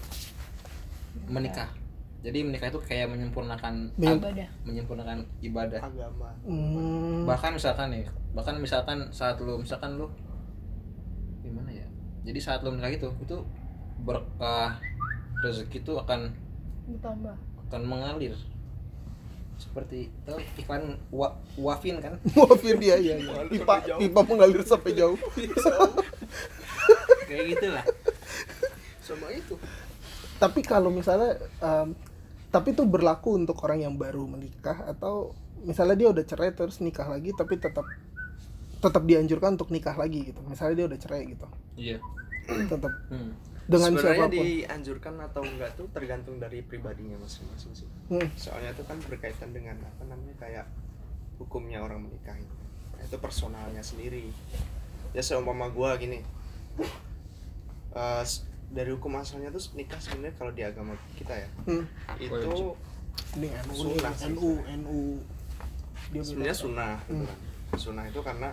menikah. 1.26 1.68
Jadi 2.22 2.38
menikah 2.46 2.70
itu 2.70 2.78
kayak 2.78 3.10
menyempurnakan 3.10 3.90
Menyem- 3.98 4.22
ibadah. 4.22 4.48
menyempurnakan 4.62 5.18
ibadah. 5.42 5.80
Agama. 5.82 6.30
Hmm, 6.46 7.26
bahkan 7.26 7.50
misalkan 7.50 7.90
nih 7.90 8.06
bahkan 8.32 8.56
misalkan 8.56 9.10
saat 9.10 9.36
lu 9.38 9.58
misalkan 9.58 9.98
lu 9.98 10.06
gimana 11.42 11.68
ya? 11.68 11.84
Jadi 12.22 12.38
saat 12.38 12.62
lu 12.62 12.70
menikah 12.70 12.94
itu 12.94 13.08
itu 13.18 13.36
berkah 14.02 14.78
rezeki 15.42 15.82
itu 15.82 15.92
akan 15.98 16.30
ditambah. 16.86 17.34
akan 17.66 17.82
mengalir. 17.82 18.34
Seperti 19.58 20.10
itu 20.10 20.34
iklan 20.58 20.98
wa, 21.10 21.34
wafin 21.54 21.98
kan? 21.98 22.18
Maafin 22.34 22.78
dia 22.78 22.98
ya, 22.98 23.14
ya. 23.14 23.46
Pipa 23.46 23.82
pipa 23.98 24.20
mengalir 24.22 24.62
sampai 24.62 24.94
jauh. 24.94 25.18
Kayak 27.26 27.44
gitulah 27.56 27.84
sama 29.02 29.26
itu 29.34 29.58
tapi 30.42 30.66
kalau 30.66 30.90
misalnya 30.90 31.38
em, 31.62 31.94
tapi 32.50 32.74
itu 32.74 32.82
berlaku 32.82 33.38
untuk 33.38 33.54
orang 33.62 33.86
yang 33.86 33.94
baru 33.94 34.26
menikah 34.26 34.90
atau 34.90 35.30
misalnya 35.62 35.94
dia 35.94 36.08
udah 36.10 36.24
cerai 36.26 36.50
terus 36.50 36.82
nikah 36.82 37.06
lagi 37.06 37.30
tapi 37.30 37.62
tetap 37.62 37.86
tetap 38.82 39.02
dianjurkan 39.06 39.54
untuk 39.54 39.70
nikah 39.70 39.94
lagi 39.94 40.34
gitu. 40.34 40.42
Misalnya 40.42 40.74
dia 40.82 40.86
udah 40.90 40.98
cerai 40.98 41.22
gitu. 41.30 41.46
Iya. 41.78 41.96
Tetap. 42.66 42.90
Hmm. 43.14 43.32
dengan 43.62 43.94
sebenarnya 43.94 44.18
siapa 44.18 44.26
pun. 44.26 44.42
dianjurkan 44.42 45.14
atau 45.22 45.42
enggak 45.46 45.70
tuh 45.78 45.86
tergantung 45.94 46.36
dari 46.42 46.66
pribadinya 46.66 47.14
masing-masing 47.22 47.72
sih. 47.78 47.88
Hmm, 48.10 48.26
soalnya 48.34 48.74
itu 48.74 48.82
kan 48.82 48.98
berkaitan 49.06 49.54
dengan 49.54 49.78
apa 49.86 50.02
namanya 50.10 50.34
kayak 50.42 50.66
hukumnya 51.38 51.78
orang 51.78 52.02
menikah 52.02 52.34
itu. 52.34 52.56
Nah, 52.98 53.06
itu 53.06 53.16
personalnya 53.22 53.78
sendiri. 53.78 54.34
Ya 55.14 55.22
seumpama 55.22 55.70
gua 55.70 55.94
gini. 55.94 56.26
S- 57.94 58.50
dari 58.72 58.90
hukum 58.90 59.12
asalnya 59.14 59.48
tuh 59.48 59.60
nikah 59.72 59.96
sebenarnya 59.96 60.34
kalau 60.34 60.50
di 60.50 60.62
agama 60.62 60.92
kita 61.14 61.34
ya 61.34 61.48
hmm. 61.66 61.84
itu 62.18 62.32
Wajib. 62.32 62.76
ini 63.36 63.48
NU 63.62 63.74
Sunnah 63.76 64.12
sih 64.14 64.28
NU 64.30 64.50
NU 64.78 64.98
dia 66.08 66.22
sebenarnya 66.22 66.56
sunnah 66.56 66.94
gitu 67.02 67.12
Hmm. 67.14 67.26
kan. 67.26 67.38
sunnah 67.74 68.04
itu 68.06 68.20
karena 68.20 68.48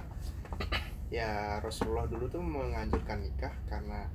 ya 1.09 1.29
Rasulullah 1.59 2.05
dulu 2.05 2.27
tuh 2.27 2.39
menganjurkan 2.39 3.19
nikah 3.19 3.51
karena 3.65 4.05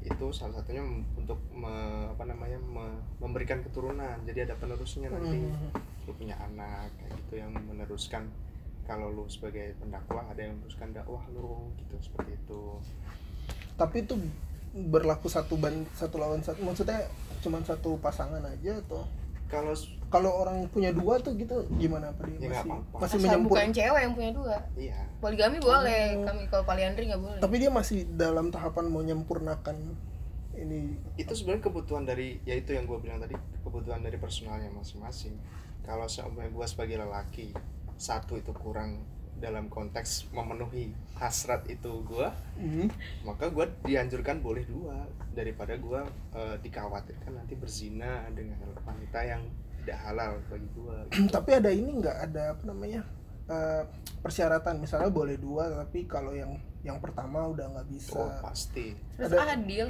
itu 0.00 0.32
salah 0.32 0.56
satunya 0.56 0.80
untuk 1.12 1.36
me- 1.52 2.08
apa 2.08 2.24
namanya 2.24 2.56
me- 2.58 2.98
memberikan 3.18 3.60
keturunan 3.60 4.16
jadi 4.24 4.48
ada 4.48 4.56
penerusnya 4.56 5.06
nanti 5.08 5.36
Hmm. 5.36 5.70
lu 6.02 6.12
punya 6.12 6.34
anak 6.40 6.88
kayak 6.96 7.12
gitu 7.20 7.34
yang 7.36 7.52
meneruskan 7.52 8.24
kalau 8.82 9.06
lu 9.08 9.28
sebagai 9.28 9.76
pendakwah 9.76 10.24
ada 10.26 10.40
yang 10.40 10.56
meneruskan 10.56 10.90
dakwah 10.90 11.20
lu 11.28 11.68
gitu 11.76 11.94
seperti 12.00 12.34
itu 12.34 12.62
tapi 13.76 14.02
itu 14.02 14.14
berlaku 14.70 15.26
satu 15.26 15.58
ban 15.58 15.74
satu 15.92 16.16
lawan 16.16 16.40
satu 16.40 16.62
maksudnya 16.62 17.02
cuman 17.40 17.62
satu 17.62 17.98
pasangan 17.98 18.42
aja 18.44 18.78
atau? 18.78 19.02
Kalau 19.50 19.74
kalau 20.06 20.30
orang 20.46 20.62
punya 20.70 20.94
dua 20.94 21.18
tuh 21.18 21.34
gitu 21.34 21.66
gimana? 21.74 22.14
Apa 22.14 22.22
dia 22.28 22.38
Ya, 22.38 22.62
masih 22.62 22.70
apa-apa. 22.70 22.96
masih 23.02 23.18
Asal 23.18 23.24
menyempur 23.26 23.50
bukan 23.50 23.68
cewek 23.74 24.00
yang 24.00 24.14
punya 24.14 24.30
dua. 24.30 24.56
Iya. 24.78 24.98
Poligami 25.18 25.58
boleh 25.58 26.02
Oh. 26.14 26.22
kami 26.22 26.42
kalau 26.46 26.62
poliandri 26.62 27.02
nggak 27.10 27.18
boleh. 27.18 27.40
Tapi 27.42 27.54
dia 27.58 27.70
masih 27.70 27.98
dalam 28.14 28.54
tahapan 28.54 28.86
mau 28.86 29.02
menyempurnakan 29.02 29.76
ini. 30.54 30.94
Itu 31.18 31.34
sebenarnya 31.34 31.66
kebutuhan 31.66 32.06
dari 32.06 32.38
ya 32.46 32.54
itu 32.54 32.70
yang 32.70 32.86
gue 32.86 32.98
bilang 33.02 33.18
tadi 33.18 33.34
kebutuhan 33.66 34.06
dari 34.06 34.22
personalnya 34.22 34.70
masing-masing. 34.70 35.34
Kalau 35.82 36.06
seumpamanya 36.06 36.54
gue 36.54 36.66
sebagai 36.70 36.96
lelaki 37.02 37.50
satu 37.98 38.38
itu 38.38 38.54
kurang 38.54 39.02
dalam 39.40 39.66
konteks 39.66 40.28
memenuhi 40.30 40.92
hasrat 41.16 41.64
itu 41.66 42.04
gue 42.04 42.28
Hmm. 42.54 42.92
maka 43.24 43.48
gue 43.48 43.64
dianjurkan 43.82 44.38
boleh 44.38 44.62
dua 44.64 45.00
daripada 45.32 45.74
gue 45.74 46.00
dikhawatirkan 46.60 47.32
nanti 47.34 47.56
berzina 47.56 48.28
dengan 48.30 48.60
wanita 48.82 49.20
yang 49.22 49.42
tidak 49.80 49.98
halal 49.98 50.36
bagi 50.46 50.68
gue 50.70 50.96
tapi 51.34 51.50
ada 51.52 51.72
ini 51.72 51.90
nggak? 51.96 52.16
Ada 52.28 52.42
apa 52.52 52.62
namanya? 52.64 53.00
Eh, 53.48 53.82
persyaratan. 54.20 54.78
Misalnya 54.78 55.08
boleh 55.08 55.34
dua 55.34 55.72
tapi 55.74 56.04
kalau 56.04 56.30
yang 56.30 56.54
yang 56.80 57.00
pertama 57.00 57.48
udah 57.48 57.66
nggak 57.66 57.88
bisa. 57.88 58.14
Oh 58.14 58.30
pasti. 58.38 58.92
Terus 59.16 59.32
ada- 59.32 59.56
adil 59.56 59.88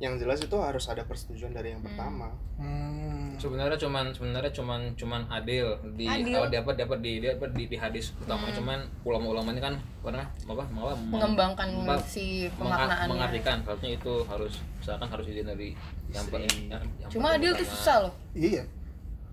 yang 0.00 0.16
jelas 0.16 0.40
itu 0.40 0.56
harus 0.56 0.84
ada 0.86 1.04
persetujuan 1.04 1.52
dari 1.52 1.70
yang 1.70 1.78
Hmm. 1.78 1.92
pertama 1.92 2.28
Hmm. 2.56 3.36
sebenarnya 3.36 3.76
cuman 3.76 4.04
sebenarnya 4.10 4.48
cuman 4.50 4.80
cuman 4.94 5.22
adil 5.28 5.66
di 5.94 6.04
Adil. 6.04 6.32
awal 6.34 6.48
dapat 6.48 6.74
dapat 6.74 6.98
di 6.98 7.12
dia 7.20 7.32
di, 7.36 7.64
di 7.66 7.76
hadis 7.76 8.16
utama 8.16 8.48
Hmm. 8.48 8.56
cuman 8.56 8.78
ulama-ulama 9.02 9.48
ini 9.50 9.60
kan 9.60 9.74
pernah 9.98 10.24
apa 10.24 10.64
malah 10.66 10.96
meng- 10.98 11.36
mengembangkan 11.36 11.68
apa, 11.84 12.00
si 12.02 12.48
pemaknaannya 12.50 13.08
mengartikan 13.08 13.60
harusnya 13.60 13.90
itu 13.92 14.12
harus 14.24 14.52
misalkan 14.74 15.08
harus 15.10 15.26
izin 15.26 15.46
dari 15.46 15.68
yang 16.10 16.24
yang, 16.66 16.84
yang 16.98 17.08
cuma 17.08 17.36
adil 17.36 17.52
tuh 17.52 17.60
pertama. 17.60 17.76
susah 17.76 17.96
loh 18.02 18.12
iya 18.32 18.64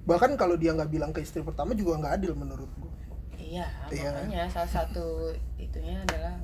bahkan 0.03 0.35
kalau 0.35 0.55
dia 0.55 0.71
nggak 0.71 0.87
bilang 0.89 1.11
ke 1.11 1.19
istri 1.19 1.39
pertama 1.41 1.71
juga 1.71 1.95
nggak 1.97 2.13
adil 2.17 2.31
menurut 2.33 2.67
gua 2.77 2.91
iya 3.33 3.67
Iya. 3.87 4.11
makanya 4.13 4.43
salah 4.49 4.71
satu 4.73 5.31
itunya 5.57 5.95
adalah 6.01 6.35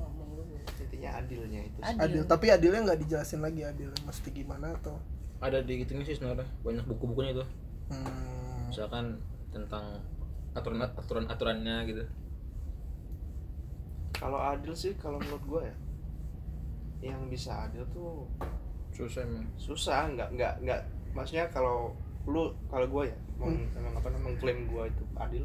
intinya 1.04 1.20
adilnya 1.20 1.60
itu 1.68 1.78
sih. 1.84 1.92
Adil. 1.92 2.00
adil 2.00 2.22
tapi 2.24 2.46
adilnya 2.48 2.80
nggak 2.88 3.00
dijelasin 3.04 3.40
lagi 3.44 3.60
adil 3.60 3.90
mesti 4.08 4.28
gimana 4.32 4.72
atau? 4.80 4.96
Ada 5.44 5.60
di 5.60 5.84
gitunya 5.84 6.04
sih 6.08 6.16
sebenarnya 6.16 6.48
banyak 6.64 6.84
buku-bukunya 6.88 7.36
itu. 7.36 7.46
Hmm. 7.84 8.72
misalkan 8.72 9.20
tentang 9.52 10.00
aturan 10.56 10.80
aturan 10.96 11.28
aturannya 11.28 11.84
gitu. 11.84 12.04
Kalau 14.16 14.40
adil 14.40 14.72
sih 14.72 14.96
kalau 14.96 15.20
menurut 15.20 15.44
gue 15.44 15.62
ya 15.68 15.76
yang 17.12 17.28
bisa 17.28 17.68
adil 17.68 17.84
tuh 17.92 18.24
susah 18.96 19.28
emang. 19.28 19.44
Susah 19.60 20.08
nggak 20.08 20.32
nggak 20.32 20.52
nggak. 20.64 20.80
Maksudnya 21.12 21.52
kalau 21.52 21.92
lu 22.24 22.56
kalau 22.72 22.88
gue 22.88 23.12
ya 23.12 23.18
mau 23.36 23.52
emang 23.52 23.94
apa 24.00 24.08
namanya 24.08 24.24
mengklaim 24.32 24.64
gue 24.64 24.84
itu 24.88 25.04
adil 25.20 25.44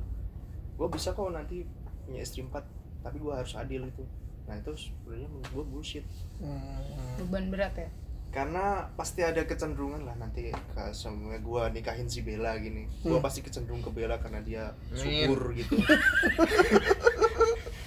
gue 0.80 0.88
bisa 0.88 1.12
kok 1.12 1.28
nanti 1.28 1.68
punya 2.08 2.24
istri 2.24 2.40
empat 2.40 2.64
tapi 3.04 3.20
gue 3.20 3.34
harus 3.36 3.52
adil 3.60 3.84
itu 3.84 4.04
nah 4.50 4.58
itu 4.58 4.74
sebenarnya 4.74 5.30
menurut 5.30 5.50
gue 5.52 5.64
bullshit. 5.68 6.06
Hmm. 6.40 7.22
beban 7.22 7.48
berat 7.48 7.78
ya? 7.78 7.90
Karena 8.30 8.66
pasti 8.94 9.22
ada 9.22 9.42
kecenderungan 9.42 10.02
lah 10.04 10.14
nanti 10.16 10.50
ke 10.50 10.84
semua 10.92 11.34
gue 11.36 11.62
nikahin 11.72 12.06
si 12.06 12.22
Bella 12.22 12.58
gini. 12.58 12.90
Gue 13.00 13.16
Hmm. 13.16 13.22
pasti 13.22 13.40
kecenderung 13.40 13.80
ke 13.80 13.90
Bella 13.90 14.18
karena 14.18 14.38
dia 14.40 14.64
subur 14.92 15.54
gitu. 15.54 15.78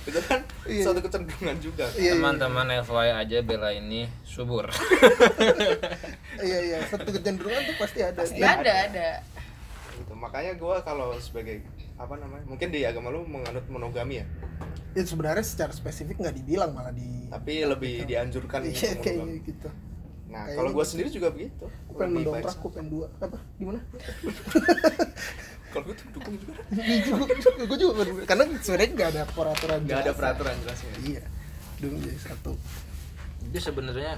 Itu 0.03 0.19
kan 0.21 0.43
Iya. 0.65 0.83
suatu 0.83 0.99
kecenderungan 1.01 1.57
juga. 1.59 1.85
Kan? 1.85 1.95
Iya, 1.95 2.03
iya. 2.05 2.13
teman-teman 2.17 2.67
FYI 2.81 3.11
aja 3.17 3.37
Bella 3.41 3.71
ini 3.71 4.07
subur. 4.23 4.67
Iya 6.43 6.59
iya. 6.61 6.79
Satu 6.85 7.07
kecenderungan 7.09 7.63
tuh 7.65 7.77
pasti 7.77 8.01
ada. 8.01 8.19
Pasti 8.19 8.39
Dan- 8.39 8.61
ada 8.61 8.73
ada. 8.85 9.09
Gitu. 9.95 10.13
Makanya 10.13 10.53
gue 10.55 10.75
kalau 10.83 11.15
sebagai 11.17 11.63
apa 11.95 12.19
namanya 12.19 12.43
mungkin 12.45 12.69
di 12.69 12.83
agama 12.83 13.09
lu 13.09 13.23
menganut 13.23 13.63
monogami 13.69 14.19
ya 14.19 14.27
ya 14.93 15.03
sebenarnya 15.03 15.43
secara 15.43 15.71
spesifik 15.71 16.17
nggak 16.19 16.37
dibilang 16.37 16.71
malah 16.71 16.91
di 16.91 17.27
tapi 17.27 17.63
lebih 17.63 18.05
dianjurkan 18.05 18.61
iya 18.63 18.93
kayak 18.97 19.43
gitu. 19.43 19.69
Nah 20.29 20.43
Kayaknya 20.43 20.57
kalau 20.57 20.71
gue 20.71 20.79
gitu. 20.79 20.91
sendiri 20.91 21.09
juga 21.11 21.29
begitu. 21.29 21.65
Aku 21.65 21.93
pengen 21.95 22.13
mendongkrak 22.15 22.55
aku 22.55 22.69
pengen 22.69 22.89
dua. 22.89 23.07
Apa? 23.19 23.37
Gimana? 23.55 23.81
Kalau 25.73 25.89
gue 25.89 25.95
tuh 25.95 26.07
dukung 26.13 26.37
juga. 26.37 26.53
Gue 27.65 27.79
juga 27.83 27.93
pengen- 27.99 28.27
karena 28.27 28.45
sebenarnya 28.59 28.89
nggak 28.93 29.09
ada 29.11 29.23
peraturan 29.27 29.79
nggak 29.83 29.99
ada 29.99 30.05
jelas. 30.07 30.19
peraturan 30.19 30.55
jelasnya 30.59 30.93
iya 31.03 31.23
dong 31.79 31.97
jadi 31.99 32.19
satu. 32.23 32.53
Dia 33.49 33.61
sebenarnya 33.61 34.13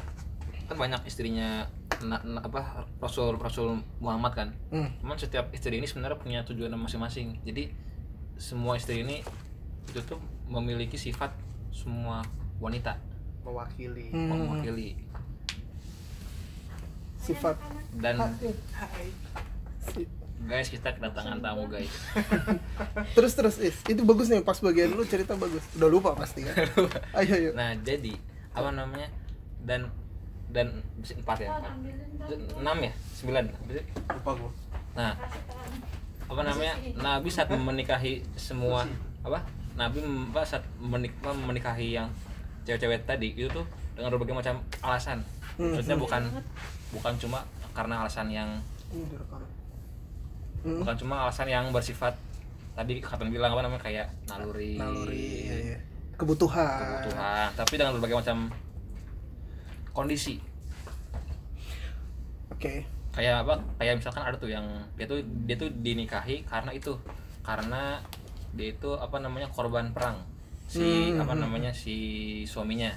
kan 0.64 0.76
banyak 0.76 1.00
istrinya 1.04 1.70
na- 2.00 2.24
na- 2.24 2.42
apa 2.42 2.60
Rasul 2.98 3.34
Rasul 3.36 3.68
Muhammad 3.98 4.32
kan. 4.34 4.48
Hmm. 4.68 4.90
cuman 4.98 5.14
setiap 5.14 5.50
istri 5.50 5.78
ini 5.78 5.86
sebenarnya 5.86 6.18
punya 6.18 6.42
tujuan 6.42 6.74
masing-masing. 6.74 7.38
Jadi 7.42 7.70
semua 8.34 8.74
istri 8.74 9.00
ini 9.00 9.22
itu 9.84 10.00
tuh 10.02 10.18
memiliki 10.46 10.96
sifat 10.96 11.32
semua 11.70 12.22
wanita. 12.58 12.96
Mewakili. 13.44 14.08
Hmm. 14.08 14.28
mewakili. 14.30 14.96
Sifat. 17.20 17.56
Dan 17.96 18.20
Hai. 18.20 19.08
si- 19.80 20.10
guys 20.44 20.68
kita 20.68 20.92
kedatangan 20.92 21.40
tamu 21.40 21.64
guys. 21.66 21.88
Terus 23.16 23.32
terus 23.32 23.56
is. 23.60 23.76
Itu 23.88 24.04
bagus 24.04 24.28
nih 24.28 24.44
pas 24.44 24.60
bagian 24.60 24.92
lu 24.92 25.04
cerita 25.08 25.32
bagus. 25.34 25.64
Udah 25.76 25.88
lupa 25.88 26.12
pasti 26.12 26.44
kan? 26.44 26.52
Ayo 27.18 27.32
ayo. 27.32 27.50
Nah 27.56 27.72
jadi 27.80 28.12
apa 28.52 28.70
namanya 28.70 29.08
dan 29.64 29.88
dan 30.52 30.84
empat 31.00 31.38
ya? 31.40 31.48
Empat. 31.48 31.72
enam 32.60 32.76
ya? 32.84 32.92
Sembilan. 33.16 33.44
Lupa 34.20 34.30
gua. 34.36 34.52
Nah 34.92 35.16
apa 36.24 36.42
namanya 36.44 36.74
Nabi 36.96 37.28
saat 37.32 37.48
menikahi 37.56 38.20
semua 38.36 38.84
apa 39.24 39.40
Nabi 39.74 39.98
apa, 40.02 40.42
saat 40.46 40.64
menik- 40.78 41.18
apa, 41.22 41.34
menikahi 41.34 41.98
yang 41.98 42.08
cewek-cewek 42.62 43.04
tadi 43.04 43.34
itu 43.34 43.50
tuh 43.50 43.66
dengan 43.98 44.14
berbagai 44.14 44.34
macam 44.34 44.62
alasan. 44.82 45.18
Maksudnya 45.58 45.98
bukan 45.98 46.22
bukan 46.94 47.12
cuma 47.18 47.38
karena 47.74 48.06
alasan 48.06 48.30
yang. 48.30 48.50
Hmm. 50.64 50.80
bukan 50.80 50.96
cuma 50.96 51.28
alasan 51.28 51.44
yang 51.44 51.68
bersifat 51.76 52.16
tadi 52.72 52.96
kata 52.98 53.28
bilang 53.28 53.52
apa 53.52 53.62
namanya 53.62 53.84
kayak 53.84 54.08
naluri, 54.26 54.80
naluri 54.80 55.44
iya, 55.44 55.56
iya. 55.60 55.78
kebutuhan. 56.16 56.80
Kebutuhan 56.80 57.48
tapi 57.52 57.74
dengan 57.76 57.92
berbagai 57.98 58.16
macam 58.24 58.38
kondisi. 59.92 60.40
Oke. 62.48 62.82
Kayak 63.14 63.46
apa 63.46 63.60
kayak 63.78 64.02
misalkan 64.02 64.24
ada 64.26 64.34
tuh 64.40 64.50
yang 64.50 64.64
dia 64.98 65.06
tuh 65.06 65.20
dia 65.44 65.54
tuh 65.54 65.70
dinikahi 65.70 66.42
karena 66.48 66.72
itu. 66.74 66.96
Karena 67.44 68.00
dia 68.54 68.68
itu 68.70 68.90
apa 68.94 69.18
namanya 69.18 69.50
korban 69.50 69.90
perang. 69.90 70.22
Si 70.64 70.80
Hmm, 71.10 71.20
apa 71.20 71.34
hmm, 71.34 71.42
namanya 71.42 71.70
si 71.70 71.96
suaminya. 72.44 72.90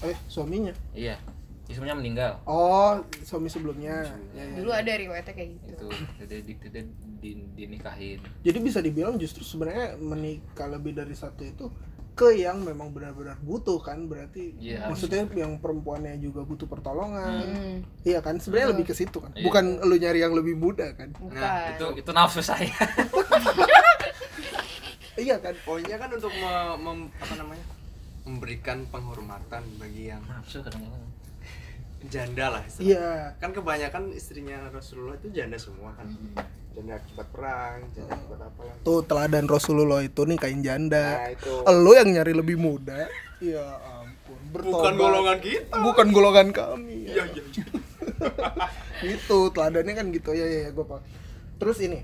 Eh 0.00 0.16
suaminya? 0.26 0.74
Iya 0.92 1.16
si 1.64 1.78
suaminya 1.78 2.02
meninggal. 2.02 2.32
Oh 2.44 2.98
suami 3.22 3.46
sebelumnya. 3.46 4.02
Ya, 4.34 4.42
ya. 4.42 4.58
dulu 4.58 4.74
ada 4.74 4.90
riwayatnya 4.90 5.34
kayak 5.38 5.50
gitu. 5.54 5.86
Itu 5.86 5.86
dia, 6.26 6.42
dia, 6.42 6.56
dia, 6.66 6.82
di- 7.22 7.46
dinikahin. 7.54 8.18
Jadi 8.42 8.58
bisa 8.58 8.82
dibilang 8.82 9.14
justru 9.16 9.46
sebenarnya 9.46 9.94
menikah 9.96 10.66
lebih 10.66 10.98
dari 10.98 11.14
satu 11.14 11.46
itu 11.46 11.70
ke 12.10 12.34
yang 12.34 12.60
memang 12.60 12.90
benar-benar 12.90 13.38
butuh 13.38 13.78
kan 13.78 14.04
berarti 14.04 14.52
Iya. 14.58 14.90
maksudnya 14.90 15.24
yang 15.30 15.56
perempuannya 15.56 16.18
juga 16.18 16.42
butuh 16.42 16.66
pertolongan. 16.66 17.46
Hmm, 17.46 17.76
iya 18.02 18.18
kan 18.18 18.36
sebenarnya 18.36 18.74
lebih 18.74 18.90
ke 18.90 18.94
situ 18.98 19.22
kan. 19.22 19.30
Iya. 19.32 19.46
bukan 19.46 19.64
lu 19.86 19.94
nyari 19.94 20.18
yang 20.18 20.34
lebih 20.34 20.58
muda 20.58 20.90
kan. 20.92 21.14
Bukan. 21.14 21.38
Nah 21.38 21.70
itu 21.70 21.86
itu 22.02 22.10
nafsu 22.10 22.42
saya 22.42 22.66
iya 25.20 25.36
kan? 25.38 25.54
Poinnya 25.62 25.96
kan 26.00 26.10
untuk 26.10 26.32
me- 26.32 26.78
mem- 26.80 27.12
apa 27.20 27.34
namanya? 27.36 27.64
Memberikan 28.24 28.88
penghormatan 28.88 29.62
bagi 29.76 30.08
yang 30.08 30.24
nafsu 30.24 30.64
kadang-kadang. 30.64 31.08
janda 32.08 32.48
lah 32.48 32.64
iya. 32.80 33.36
Kan 33.36 33.52
kebanyakan 33.52 34.16
istrinya 34.16 34.72
Rasulullah 34.72 35.20
itu 35.20 35.28
janda 35.36 35.60
semua 35.60 35.92
kan. 35.92 36.08
Janda 36.72 36.96
akibat 36.96 37.28
perang 37.28 37.84
janda 37.92 38.16
akibat 38.16 38.40
apa 38.40 38.60
lah 38.64 38.74
tuh 38.80 39.04
teladan 39.04 39.44
Rasulullah 39.44 40.00
itu 40.00 40.24
nih 40.24 40.40
kain 40.40 40.58
nah 40.58 40.64
janda 40.64 41.04
itu. 41.28 41.52
Lu 41.68 41.92
yang 41.92 42.08
nyari 42.08 42.32
lebih 42.32 42.56
muda. 42.56 43.04
Ya 43.44 43.64
ampun 44.00 44.40
bertobat. 44.48 44.72
bukan 44.72 44.92
golongan 44.96 45.38
kita. 45.44 45.76
Bukan 45.76 46.06
golongan 46.08 46.48
kami 46.56 46.96
iya 47.04 47.24
iya 47.28 47.42
iya. 47.52 47.64
gitu 49.04 49.52
teladannya 49.52 49.92
kan 49.92 50.06
gitu. 50.08 50.32
Ya 50.32 50.48
ya, 50.48 50.58
ya 50.66 50.70
gue 50.72 50.84
pak 50.88 51.00
terus 51.60 51.76
ini 51.84 52.00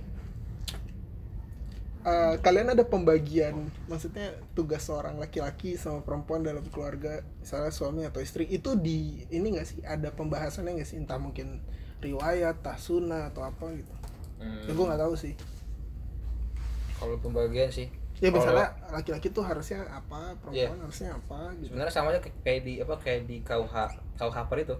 eh, 2.07 2.35
kalian 2.39 2.71
ada 2.71 2.87
pembagian 2.87 3.67
maksudnya 3.91 4.31
tugas 4.55 4.87
seorang 4.87 5.19
laki-laki 5.19 5.75
sama 5.75 6.07
perempuan 6.07 6.47
dalam 6.47 6.63
keluarga 6.71 7.19
misalnya 7.43 7.75
suami 7.75 8.07
atau 8.07 8.23
istri 8.23 8.47
itu 8.47 8.79
di 8.79 9.27
ini 9.35 9.59
nggak 9.59 9.67
sih? 9.67 9.79
Ada 9.83 10.15
pembahasannya 10.15 10.79
nggak 10.79 10.87
sih? 10.89 11.03
Entah 11.03 11.19
mungkin 11.19 11.59
riwayat 11.99 12.63
tasuna 12.63 13.35
atau 13.35 13.43
apa 13.43 13.75
gitu. 13.75 13.91
Hmm, 14.39 14.63
ya 14.69 14.73
gue 14.73 14.87
nggak 14.87 15.03
tahu 15.03 15.15
sih. 15.19 15.35
Kalau 16.97 17.19
pembagian 17.19 17.69
sih. 17.75 17.91
Ya 18.17 18.33
misalnya 18.33 18.73
laki-laki 18.89 19.29
tuh 19.29 19.45
harusnya 19.45 19.85
apa 19.93 20.33
perempuan 20.41 20.57
Iya. 20.57 20.69
harusnya 20.73 21.11
apa 21.13 21.53
gitu. 21.61 21.69
Sebenarnya 21.75 21.93
sama 21.93 22.09
aja 22.15 22.21
kayak- 22.25 22.65
di 22.65 22.73
apa 22.81 22.95
kayak 22.97 23.29
di 23.29 23.37
KUH 23.45 23.75
KUH 24.17 24.37
per 24.49 24.59
itu. 24.63 24.77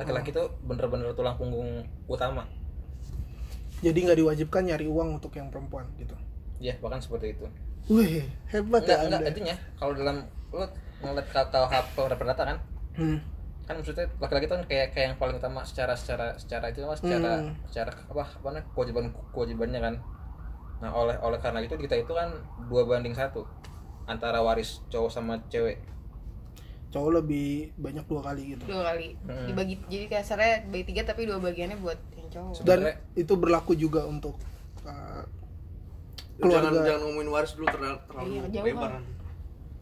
Laki-laki 0.00 0.30
tuh 0.32 0.48
bener-bener 0.64 1.12
tulang 1.12 1.36
punggung 1.36 1.84
utama. 2.08 2.46
Jadi 3.84 3.98
nggak 4.00 4.16
diwajibkan 4.16 4.64
nyari 4.64 4.86
uang 4.88 5.20
untuk 5.20 5.34
yang 5.36 5.52
perempuan 5.52 5.84
gitu 6.00 6.16
ya 6.58 6.74
bahkan 6.78 6.98
seperti 6.98 7.34
itu. 7.34 7.46
Wih 7.86 8.24
hebat 8.48 8.82
enggak 8.82 8.96
ya 8.96 9.04
enggak 9.04 9.20
anda. 9.20 9.30
intinya 9.30 9.54
kalau 9.76 9.92
dalam 9.92 10.16
lo 10.50 10.64
ngeliat 11.02 11.26
KUH 11.28 11.72
per 11.92 12.12
perdata 12.16 12.42
kan 12.46 12.58
hmm. 12.96 13.18
kan 13.64 13.74
maksudnya 13.76 14.08
laki-laki 14.16 14.44
tuh 14.44 14.56
kan 14.56 14.64
kayak 14.64 14.86
kayak 14.92 15.06
yang 15.12 15.16
paling 15.16 15.36
utama 15.36 15.60
secara 15.64 15.92
secara 15.92 16.32
secara 16.36 16.68
itu 16.68 16.80
mas 16.80 17.00
secara 17.00 17.44
Hmm. 17.44 17.52
secara 17.68 17.90
apa 17.92 18.24
apa 18.24 18.46
namanya 18.46 18.64
kewajiban 18.72 19.04
kewajibannya 19.32 19.80
kan. 19.80 19.94
Nah 20.80 20.90
oleh 20.92 21.16
oleh 21.20 21.36
karena 21.38 21.60
itu 21.60 21.74
kita 21.74 21.96
itu 21.96 22.12
kan 22.12 22.32
dua 22.68 22.84
banding 22.84 23.12
satu 23.12 23.44
antara 24.04 24.40
waris 24.40 24.80
cowok 24.88 25.10
sama 25.10 25.40
cewek. 25.48 25.80
Cowok 26.88 27.20
lebih 27.20 27.72
banyak 27.74 28.04
dua 28.04 28.20
kali 28.22 28.42
gitu. 28.54 28.64
Dua 28.64 28.92
kali. 28.92 29.16
Hmm. 29.24 29.44
dibagi 29.44 29.74
jadi 29.88 30.06
kasarnya 30.08 30.68
bagi 30.68 30.84
tiga 30.88 31.02
tapi 31.04 31.26
dua 31.26 31.36
bagiannya 31.36 31.76
buat 31.80 31.98
yang 32.16 32.28
cowok. 32.30 32.52
Sebenarnya- 32.60 32.96
dan 33.00 33.18
itu 33.18 33.32
berlaku 33.34 33.72
juga 33.74 34.04
untuk 34.04 34.36
uh, 34.84 35.24
keluarga. 36.36 36.78
Jangan 36.84 37.00
ngomongin 37.02 37.30
waris 37.30 37.52
dulu 37.52 37.66
terlalu 37.68 37.98
terlalu 38.04 38.28
Iya, 38.50 38.62
lebar. 38.62 38.82
kan. 38.82 38.92
nanti. 38.96 39.12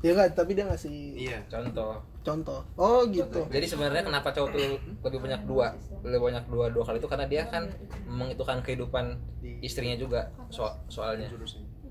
ya 0.03 0.11
enggak 0.11 0.35
tapi 0.35 0.51
dia 0.53 0.65
ngasih 0.67 0.97
iya. 1.15 1.39
Contoh. 1.47 1.95
Contoh. 2.21 2.61
Oh 2.75 3.07
gitu. 3.07 3.47
Jadi 3.47 3.67
sebenarnya 3.67 4.03
kenapa 4.03 4.31
cowok 4.31 4.51
tuh 4.51 4.61
lebih 5.01 5.19
banyak 5.21 5.43
dua? 5.45 5.79
Lebih 6.03 6.21
banyak 6.21 6.45
dua 6.47 6.67
dua 6.69 6.83
kali 6.83 6.99
itu 6.99 7.07
karena 7.07 7.27
dia 7.27 7.47
kan 7.47 7.71
menghitungkan 8.05 8.59
kehidupan 8.61 9.15
istrinya 9.61 9.95
juga 9.95 10.21
so- 10.49 10.75
soalnya. 10.89 11.31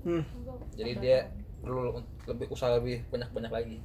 Hmm. 0.02 0.20
jadi 0.72 0.92
dia 0.98 1.18
perlu 1.60 1.94
lebih 2.26 2.50
usaha 2.50 2.74
lebih 2.74 3.00
banyak 3.08 3.30
banyak 3.30 3.48
lagi. 3.50 3.76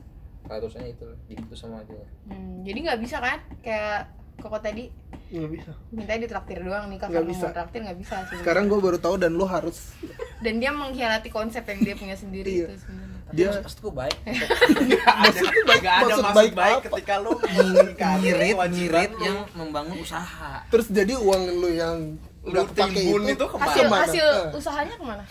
Harusnya 0.44 0.84
itu 0.84 1.08
gitu 1.28 1.54
sama 1.54 1.80
aja 1.80 1.96
Hmm, 2.26 2.64
jadi 2.64 2.80
nggak 2.82 3.00
bisa 3.00 3.20
kan? 3.20 3.40
Kayak 3.60 4.12
koko 4.38 4.58
tadi? 4.58 4.88
Nggak 5.28 5.50
bisa. 5.52 5.72
Minta 5.90 6.14
ditraktir 6.16 6.58
doang 6.60 6.88
Nggak 6.88 7.10
kalau 7.10 7.26
bisa. 7.26 7.46
mau 7.46 7.54
traktir 7.54 7.80
nggak 7.82 8.00
bisa 8.00 8.16
sih. 8.26 8.38
Sekarang 8.38 8.66
gue 8.66 8.78
baru 8.78 8.96
tahu 8.96 9.16
dan 9.16 9.34
lo 9.34 9.46
harus. 9.46 9.92
Dan 10.40 10.58
dia 10.58 10.72
mengkhianati 10.72 11.28
konsep 11.28 11.64
yang 11.64 11.80
dia 11.82 11.94
punya 11.94 12.14
sendiri 12.14 12.48
Iya. 12.48 12.68
itu 12.68 12.76
sebenarnya. 12.80 13.06
Dia 13.28 13.48
maksud- 13.52 13.60
maksudku 13.62 13.90
baik. 13.92 14.18
Maksudnya 15.20 15.64
baik. 15.66 15.82
Gak 15.82 15.94
ada 15.94 16.04
maksud 16.06 16.24
maksud 16.24 16.38
baik, 16.38 16.52
baik, 16.54 16.74
apa? 16.74 16.86
ketika 16.88 17.14
lu 17.18 17.32
mengingkari 17.36 18.22
ngirit 18.24 18.56
ngirit 18.72 19.12
lu. 19.12 19.20
yang 19.22 19.38
membangun 19.54 19.98
usaha. 20.00 20.52
Terus 20.66 20.88
jadi 20.88 21.14
uang 21.14 21.42
lu 21.54 21.70
yang 21.70 21.98
udah 22.42 22.64
kepake 22.66 23.04
itu, 23.04 23.20
itu 23.28 23.44
ke 23.44 23.56
mana? 23.58 23.66
hasil 23.68 23.84
Ke 23.84 23.92
mana? 23.92 24.04
hasil 24.06 24.28
Eh. 24.48 24.56
usahanya 24.56 24.96
ke 24.96 25.04
mana? 25.04 25.24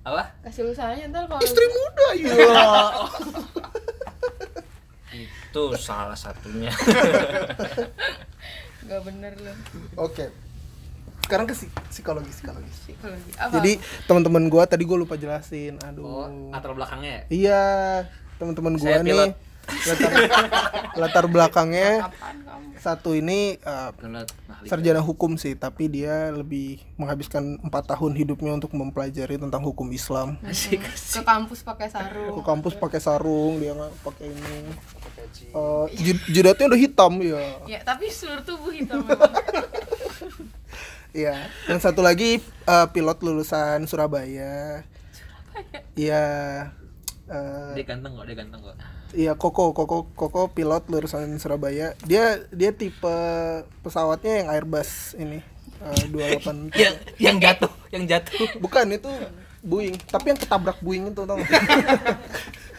Apa? 0.00 0.22
Hasil 0.40 0.64
usahanya 0.68 1.04
ntar 1.10 1.26
kalau 1.26 1.42
istri 1.42 1.66
muda 1.66 2.08
ya 2.14 2.30
itu 5.50 5.62
salah 5.74 6.14
satunya. 6.14 6.70
Nggak 8.86 9.00
bener 9.02 9.32
loh. 9.42 9.56
Oke. 9.98 10.30
Sekarang 11.26 11.46
ke 11.50 11.54
psik- 11.58 11.74
psikologi 11.90 12.30
psikologis. 12.30 12.76
Psikologi. 12.86 13.30
Apa? 13.34 13.52
Jadi 13.58 13.72
teman-teman 14.06 14.46
gua 14.46 14.64
tadi 14.70 14.86
gua 14.86 15.02
lupa 15.02 15.18
jelasin 15.18 15.74
oh 15.82 15.86
aduh 15.90 16.54
latar 16.54 16.70
belakangnya? 16.74 17.10
Ya? 17.10 17.22
iya 17.30 17.62
teman-teman 18.38 18.78
gua 18.78 18.94
Saya 18.94 19.02
nih. 19.02 19.10
pilot. 19.10 19.32
latar, 19.70 20.12
latar 20.98 21.24
belakangnya. 21.30 21.90
Satu 22.80 23.12
ini 23.12 23.60
uh, 23.60 23.92
sarjana 24.64 25.04
hukum 25.04 25.36
sih 25.36 25.52
tapi 25.54 25.86
dia 25.86 26.32
lebih 26.32 26.80
menghabiskan 26.96 27.60
empat 27.60 27.92
tahun 27.92 28.16
hidupnya 28.16 28.56
untuk 28.56 28.72
mempelajari 28.72 29.36
tentang 29.36 29.62
hukum 29.62 29.86
Islam. 29.92 30.40
Asik 30.42 30.82
ke 30.82 31.20
kampus 31.22 31.60
pakai 31.62 31.86
ke 31.86 31.94
sarung 31.94 32.40
kampus 32.40 32.74
pakai 32.74 32.98
sarung 32.98 33.60
dia 33.60 33.76
nggak 33.76 33.92
pakai 34.00 34.32
ini. 34.32 34.58
Uh, 35.52 35.86
jid- 35.92 36.26
jidatnya 36.26 36.66
udah 36.68 36.80
hitam 36.80 37.12
ya 37.20 37.42
ya 37.66 37.78
tapi 37.82 38.08
seluruh 38.08 38.42
tubuh 38.42 38.70
hitam. 38.70 39.02
Memang 39.02 39.32
Iya 41.10 41.34
yang 41.66 41.82
satu 41.82 42.06
lagi 42.06 42.38
uh, 42.64 42.86
pilot 42.86 43.18
lulusan 43.18 43.82
Surabaya. 43.84 44.86
Iya 45.98 46.24
uh, 47.26 47.74
dia 47.74 47.82
ganteng 47.82 48.14
kok 48.14 48.24
dia 48.24 48.36
ganteng 48.38 48.60
kok. 48.62 48.74
iya 49.10 49.32
Koko 49.34 49.74
Koko 49.74 50.06
Koko 50.14 50.54
pilot 50.54 50.86
lulusan 50.86 51.34
Surabaya. 51.36 51.98
Dia 52.06 52.38
dia 52.54 52.70
tipe 52.70 53.16
pesawatnya 53.82 54.46
yang 54.46 54.48
Airbus 54.54 55.18
ini 55.18 55.42
uh, 55.82 55.98
28 56.14 56.70
yang 56.78 56.94
yang 57.18 57.36
jatuh 57.42 57.72
yang 57.90 58.06
jatuh. 58.06 58.46
Bukan 58.62 58.86
itu 58.94 59.10
Boeing 59.60 59.98
tapi 60.06 60.30
yang 60.30 60.38
ketabrak 60.38 60.78
Boeing 60.78 61.10
itu 61.10 61.26
tau? 61.26 61.36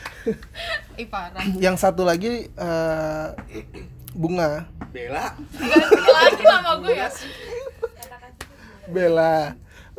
ih 1.02 1.08
parah. 1.10 1.44
Yang 1.58 1.76
satu 1.82 2.06
lagi 2.06 2.48
eh, 2.50 3.28
bunga. 4.14 4.68
Bella. 4.92 5.36
Lagi 6.16 6.44
nama 6.44 6.72
gue 6.84 6.94
ya. 6.96 7.10
Bella. 8.92 9.36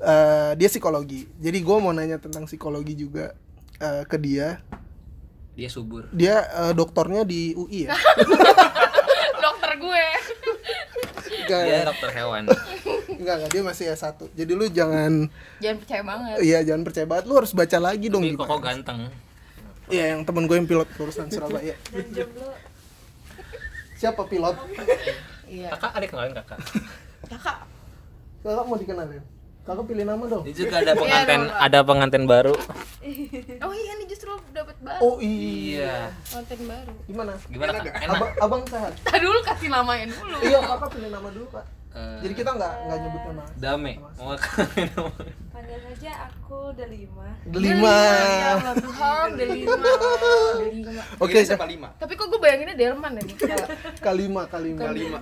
Eh, 0.03 0.51
dia 0.59 0.69
psikologi. 0.69 1.31
Jadi 1.39 1.59
gue 1.63 1.77
mau 1.79 1.95
nanya 1.95 2.19
tentang 2.19 2.45
psikologi 2.45 2.95
juga 2.99 3.33
eh, 3.81 4.05
ke 4.07 4.17
dia. 4.21 4.61
Dia 5.57 5.69
subur. 5.69 6.09
Dia 6.13 6.45
eh, 6.49 6.73
dokternya 6.77 7.25
di 7.25 7.57
UI 7.57 7.89
ya? 7.89 7.97
Dokter 9.45 9.71
gue. 9.79 10.05
Enggak 11.43 11.61
dia 11.67 11.81
dokter 11.85 12.11
hewan. 12.15 12.43
Enggak 13.19 13.35
enggak 13.43 13.51
dia 13.51 13.63
masih 13.67 13.85
S1 13.93 14.15
jadi 14.33 14.53
lu 14.55 14.67
jangan 14.71 15.27
jangan 15.59 15.77
percaya 15.83 16.03
banget. 16.07 16.37
Iya 16.39 16.59
jangan 16.65 16.83
percaya 16.87 17.07
banget. 17.11 17.25
Lu 17.27 17.35
harus 17.35 17.53
baca 17.53 17.79
lagi 17.83 18.07
dong 18.09 18.23
tapi 18.23 18.39
kok 18.39 18.63
ganteng 18.63 19.01
iya 19.93 20.05
yang 20.17 20.21
temen 20.25 20.49
gue 20.49 20.57
yang 20.57 20.69
pilot 20.69 20.89
lulusan 20.97 21.29
Surabaya. 21.29 21.77
Siapa 24.01 24.23
pilot? 24.27 24.57
Iya. 25.47 25.69
Kakak 25.77 25.91
ada 25.95 26.07
kenalin 26.09 26.33
kakak. 26.33 26.59
Kakak. 27.29 27.57
Kakak 28.43 28.65
mau 28.65 28.77
dikenalin? 28.81 29.23
Kakak 29.63 29.85
pilih 29.87 30.05
nama 30.09 30.25
dong. 30.27 30.43
Ini 30.43 30.55
juga 30.59 30.75
ada 30.83 30.93
pengantin 30.99 31.41
dong, 31.47 31.55
Kak. 31.55 31.61
ada 31.69 31.79
pengantin 31.87 32.25
baru. 32.27 32.55
Oh 33.63 33.75
iya 33.75 33.99
ini 33.99 34.07
justru 34.07 34.31
dapat 34.55 34.79
baru. 34.79 35.03
Oh 35.03 35.17
iya. 35.19 36.11
Konten 36.31 36.71
baru. 36.71 36.95
Gimana? 37.07 37.33
Gimana 37.51 37.71
enak 37.79 38.15
abang 38.15 38.33
abang 38.39 38.63
sehat? 38.67 38.93
Tadi 39.07 39.23
dulu 39.23 39.39
kasih 39.43 39.69
namain 39.71 40.07
dulu. 40.11 40.39
Iya 40.43 40.59
kakak 40.63 40.89
pilih 40.95 41.11
nama 41.11 41.29
dulu 41.31 41.47
pak 41.51 41.82
Eh, 41.93 42.19
jadi 42.21 42.33
kita 42.35 42.51
nggak 42.53 42.75
nggak 42.83 42.99
nyebut 42.99 43.23
nama 43.23 43.45
Dame. 43.55 43.93
mau 44.15 44.33
kenalin 44.35 44.89
nama 44.89 45.11
Panggil 45.53 45.79
saja 45.85 46.11
aku 46.25 46.59
Delima. 46.73 47.29
delima 47.45 47.97
ya 48.17 48.51
Allah 48.57 48.77
Tuhan 48.79 49.27
delima 49.35 49.77
delima 50.59 51.03
oke 51.19 51.39
siapa 51.39 51.65
lima? 51.65 51.89
tapi 51.95 52.13
kok 52.15 52.27
gue 52.27 52.41
bayanginnya 52.41 52.73
delman 52.75 53.13
ya 53.15 53.23
gitu 53.23 53.45
kalima 54.01 54.43
kalima 54.47 54.89
Lima. 54.89 55.19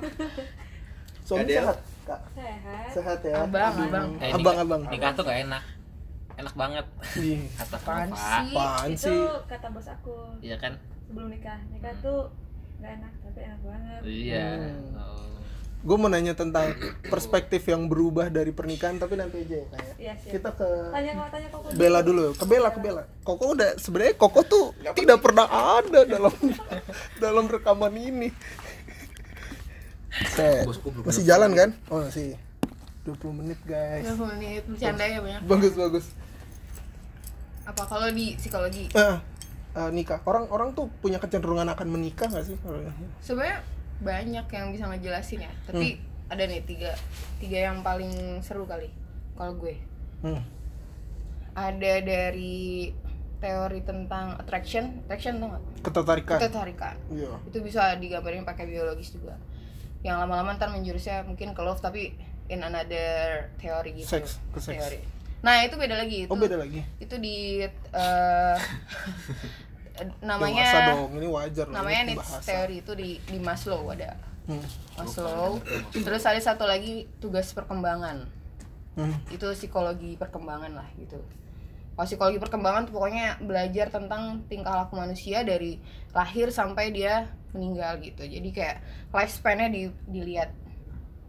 suami 1.20 1.42
Gadel. 1.44 1.58
sehat 1.60 1.78
kak 2.04 2.20
Sehat. 2.32 2.86
sehat 2.92 3.18
ya 3.20 3.34
Abang, 3.40 3.72
Aduh. 3.72 3.84
abang. 3.84 4.08
Eh, 4.16 4.30
abang 4.30 4.38
nikah- 4.40 4.58
abang 4.60 4.82
nikah 4.88 5.10
tuh 5.12 5.24
gak 5.24 5.38
enak 5.40 5.64
enak 6.36 6.54
banget 6.54 6.86
Ih, 7.16 7.40
kata 7.52 7.76
apaan 7.76 8.88
Itu 8.88 9.14
kata 9.44 9.66
bos 9.68 9.86
aku 9.86 10.14
iya 10.38 10.54
kan 10.56 10.78
sebelum 11.04 11.28
nikah. 11.28 11.58
Nikah 11.68 11.90
tuh 11.98 12.30
nggak 12.78 12.92
enak 12.96 13.12
tapi 13.20 13.40
enak 13.42 13.60
banget. 13.60 14.00
iya 14.06 14.46
Hmm. 14.56 14.94
Oh. 14.96 15.29
Gue 15.80 15.96
mau 15.96 16.06
nanya 16.06 16.36
tentang 16.36 16.76
perspektif 17.02 17.64
yang 17.64 17.88
berubah 17.88 18.28
dari 18.28 18.52
pernikahan 18.52 19.00
tapi 19.00 19.16
nanti 19.16 19.40
aja 19.40 19.56
ya 19.56 19.66
kayak 19.66 19.94
Iya 19.96 20.12
sih. 20.20 20.30
kita 20.30 20.52
ke 20.52 20.68
Tanya 20.92 21.12
kalau 21.16 21.30
tanya 21.32 21.48
kok 21.48 21.60
Bella 21.72 22.00
dulu. 22.00 22.24
ke 22.32 22.44
Bella 22.44 22.68
ke 22.68 22.80
Bella. 22.80 23.02
Koko 23.20 23.44
udah 23.50 23.70
sebenarnya 23.76 24.14
Koko 24.14 24.40
tuh 24.42 24.76
tidak 24.92 25.18
pernah 25.18 25.48
ada 25.48 26.04
dalam 26.04 26.34
dalam 27.24 27.44
rekaman 27.46 27.96
ini. 27.96 28.28
Set. 30.34 30.68
Masih 31.00 31.24
jalan 31.24 31.50
kan? 31.54 31.70
Oh 31.88 32.02
masih. 32.02 32.36
20 33.08 33.40
menit 33.40 33.56
guys. 33.64 34.04
20 34.04 34.36
menit. 34.36 34.62
Bercanda 34.68 35.04
ya 35.04 35.18
banyak 35.18 35.40
bagus 35.48 35.72
bagus. 35.72 36.06
Apa 37.64 37.88
kalau 37.88 38.12
di 38.12 38.36
psikologi? 38.36 38.92
Eh, 38.92 39.16
eh, 39.72 39.88
nikah. 39.88 40.20
Orang 40.26 40.44
orang 40.50 40.76
tuh 40.76 40.92
punya 41.00 41.16
kecenderungan 41.16 41.72
akan 41.72 41.88
menikah 41.88 42.28
gak 42.28 42.44
sih? 42.44 42.58
Sebenarnya 43.22 43.64
banyak 44.00 44.46
yang 44.50 44.66
bisa 44.72 44.84
ngejelasin 44.88 45.46
ya. 45.46 45.52
Tapi 45.68 46.00
ada 46.30 46.42
nih 46.46 46.62
tiga 46.64 46.92
tiga 47.42 47.70
yang 47.70 47.82
paling 47.82 48.40
seru 48.44 48.64
kali 48.64 48.90
kalau 49.36 49.56
gue. 49.56 49.76
Hmm. 50.20 50.44
ada 51.56 51.98
dari 52.04 52.92
teori 53.40 53.80
tentang 53.82 54.36
attraction 54.36 55.00
attraction 55.08 55.40
tuh 55.40 55.48
nggak? 55.48 55.64
Ketertarikan. 55.82 56.38
Ketertarikan. 56.38 56.96
Iya. 57.08 57.32
Itu 57.48 57.64
bisa 57.64 57.96
digambarin 57.96 58.44
pakai 58.44 58.68
biologis 58.68 59.16
juga. 59.16 59.40
Yang 60.04 60.16
lama-lama 60.24 60.56
ntar 60.60 60.70
menjurusnya 60.70 61.24
mungkin 61.24 61.56
ke 61.56 61.60
love 61.64 61.80
tapi 61.80 62.12
in 62.52 62.60
another 62.60 63.48
teori 63.56 63.96
gitu. 63.96 64.20
Seks, 64.20 64.38
ke 64.52 64.60
seks. 64.60 64.76
teori 64.76 65.00
nah 65.40 65.64
itu 65.64 65.74
beda 65.76 65.96
lagi. 65.96 66.28
Itu 66.28 66.32
oh 66.32 66.36
beda 66.36 66.56
lagi. 66.60 66.84
itu 67.00 67.14
di 67.16 67.64
eh, 67.64 68.56
namanya 70.20 70.66
Dewasa 70.66 70.88
dong 70.94 71.12
ini 71.16 71.28
wajar 71.28 71.66
namanya 71.68 72.00
ini 72.06 72.14
teori 72.44 72.76
itu 72.80 72.92
di 72.96 73.10
di 73.24 73.38
Maslow 73.38 73.84
ada. 73.92 74.16
Hmm. 74.48 74.64
Maslow. 74.98 75.60
Terus 75.92 76.22
ada 76.26 76.40
satu 76.40 76.64
lagi 76.66 77.06
tugas 77.22 77.52
perkembangan. 77.54 78.40
Hmm. 78.98 79.14
itu 79.30 79.46
psikologi 79.54 80.18
perkembangan 80.18 80.74
lah 80.74 80.88
gitu. 80.98 81.16
Kalau 81.94 82.06
psikologi 82.08 82.42
perkembangan 82.42 82.90
tuh 82.90 82.98
pokoknya 82.98 83.38
belajar 83.38 83.86
tentang 83.86 84.42
tingkah 84.50 84.72
laku 84.72 84.98
manusia 84.98 85.46
dari 85.46 85.78
lahir 86.10 86.50
sampai 86.50 86.90
dia 86.90 87.30
meninggal 87.54 88.02
gitu. 88.02 88.26
Jadi 88.26 88.48
kayak 88.50 88.82
lifespan-nya 89.14 89.68
di, 89.70 89.82
dilihat 90.10 90.50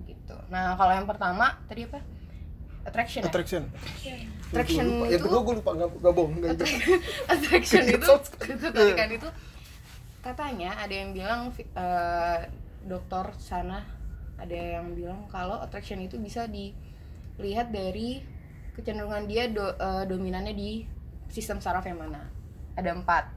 gitu. 0.10 0.36
Nah 0.49 0.73
kalau 0.73 0.95
yang 0.95 1.05
pertama 1.05 1.60
tadi 1.69 1.86
apa 1.86 2.01
attraction 2.82 3.22
ya? 3.22 3.30
attraction 3.30 3.63
attraction 4.52 4.86
Lupa. 4.86 5.06
yang 5.06 5.13
itu 5.13 5.24
kedua 5.24 5.41
gue 5.41 5.56
lupa 5.56 5.72
nggak 5.78 6.13
bohong 6.13 6.34
nggak 6.36 6.52
itu. 6.52 6.65
attraction 7.34 7.84
itu 7.88 8.08
ketertarikan 8.36 9.10
itu 9.12 9.30
katanya 10.20 10.70
ada 10.76 10.94
yang 10.94 11.10
bilang 11.12 11.50
fi- 11.50 11.70
eh, 11.70 12.39
dokter 12.84 13.26
sana 13.38 13.86
ada 14.36 14.54
yang 14.54 14.94
bilang 14.94 15.26
kalau 15.28 15.62
attraction 15.62 16.02
itu 16.02 16.17
bisa 16.17 16.46
dilihat 16.46 17.70
dari 17.70 18.22
kecenderungan 18.74 19.26
dia 19.26 19.46
do- 19.48 19.74
eh, 19.74 20.04
dominannya 20.06 20.54
di 20.54 20.86
sistem 21.28 21.62
saraf 21.62 21.86
yang 21.86 22.02
mana 22.02 22.26
ada 22.74 22.91
empat 22.91 23.30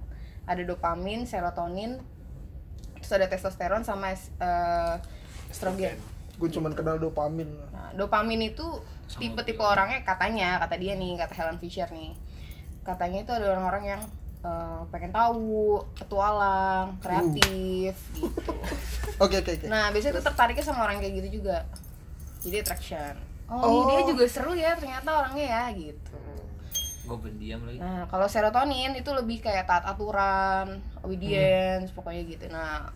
ada 0.45 0.63
dopamin 0.63 1.25
serotonin 1.25 2.01
terus 2.97 3.13
ada 3.13 3.29
testosteron 3.29 3.85
sama 3.85 4.13
eh, 4.13 4.95
estrogen 5.49 5.97
gue 6.35 6.49
cuman 6.51 6.73
kenal 6.73 6.97
dopamin 6.99 7.47
Nah, 7.71 7.93
dopamin 7.95 8.51
itu 8.51 8.65
tipe-tipe 9.16 9.61
orangnya 9.61 10.03
katanya, 10.03 10.59
kata 10.59 10.74
dia 10.77 10.94
nih, 10.94 11.14
kata 11.16 11.33
Helen 11.33 11.59
Fisher 11.59 11.88
nih. 11.88 12.12
Katanya 12.83 13.22
itu 13.22 13.33
ada 13.33 13.46
orang-orang 13.53 13.85
yang 13.87 14.03
eh, 14.44 14.81
pengen 14.90 15.09
tahu, 15.09 15.81
petualang, 15.94 16.98
kreatif 17.00 17.96
gitu. 18.12 18.53
oke 19.24 19.37
oke 19.40 19.50
oke 19.57 19.66
Nah, 19.66 19.88
biasanya 19.88 20.20
tuh 20.20 20.27
tertariknya 20.27 20.64
sama 20.64 20.85
orang 20.85 21.00
kayak 21.00 21.14
gitu 21.22 21.40
juga. 21.40 21.64
Jadi 22.42 22.57
attraction. 22.61 23.14
Oh, 23.44 23.61
Oh. 23.61 23.68
ini 23.70 23.92
dia 23.92 24.03
juga 24.09 24.24
seru 24.24 24.53
ya 24.53 24.72
ternyata 24.77 25.09
orangnya 25.11 25.46
ya 25.48 25.64
gitu. 25.72 26.16
Gue 27.05 27.18
pendiam 27.20 27.61
lagi. 27.64 27.77
Nah, 27.77 28.09
kalau 28.09 28.24
serotonin 28.24 28.96
itu 28.96 29.11
lebih 29.12 29.40
kayak 29.40 29.68
taat 29.68 29.85
aturan, 29.85 30.81
obedience, 31.00 31.92
pokoknya 31.92 32.22
gitu. 32.24 32.48
Nah, 32.48 32.88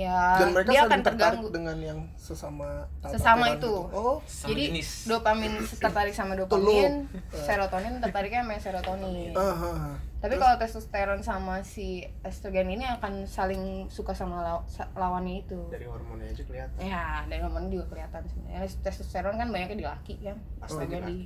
ya 0.00 0.40
dan 0.40 0.48
mereka 0.50 0.70
dia 0.70 0.80
akan 0.82 1.00
tertarik 1.00 1.20
terganggu. 1.36 1.48
dengan 1.50 1.76
yang 1.76 1.98
sesama 2.16 2.88
Sesama 3.04 3.44
itu. 3.50 3.60
gitu. 3.60 3.74
oh 3.90 4.16
Sama 4.24 4.48
Jadi 4.50 4.62
jenis. 4.72 4.88
dopamin 5.04 5.52
tertarik 5.84 6.14
sama 6.14 6.32
dopamin, 6.34 7.04
serotonin 7.30 7.94
tertariknya 7.98 8.40
sama 8.40 8.56
serotonin. 8.56 9.32
ah, 9.32 9.52
ah. 9.52 9.94
Tapi 10.20 10.36
kalau 10.36 10.56
testosteron 10.56 11.20
sama 11.20 11.64
si 11.64 12.04
estrogen 12.20 12.68
ini 12.68 12.84
akan 12.84 13.24
saling 13.24 13.88
suka 13.88 14.12
sama 14.12 14.40
law- 14.40 14.66
lawannya 14.94 15.40
itu. 15.40 15.56
Dari 15.68 15.84
hormonnya 15.84 16.28
aja 16.28 16.44
kelihatan. 16.44 16.76
Ya, 16.78 17.24
dari 17.24 17.40
hormon 17.40 17.72
juga 17.72 17.88
kelihatan 17.88 18.28
sebenarnya. 18.28 18.68
Testosteron 18.84 19.36
kan 19.36 19.48
banyaknya 19.48 19.76
di 19.76 19.86
laki 19.86 20.14
kan, 20.20 20.36
estrogen 20.60 21.02
di 21.04 21.18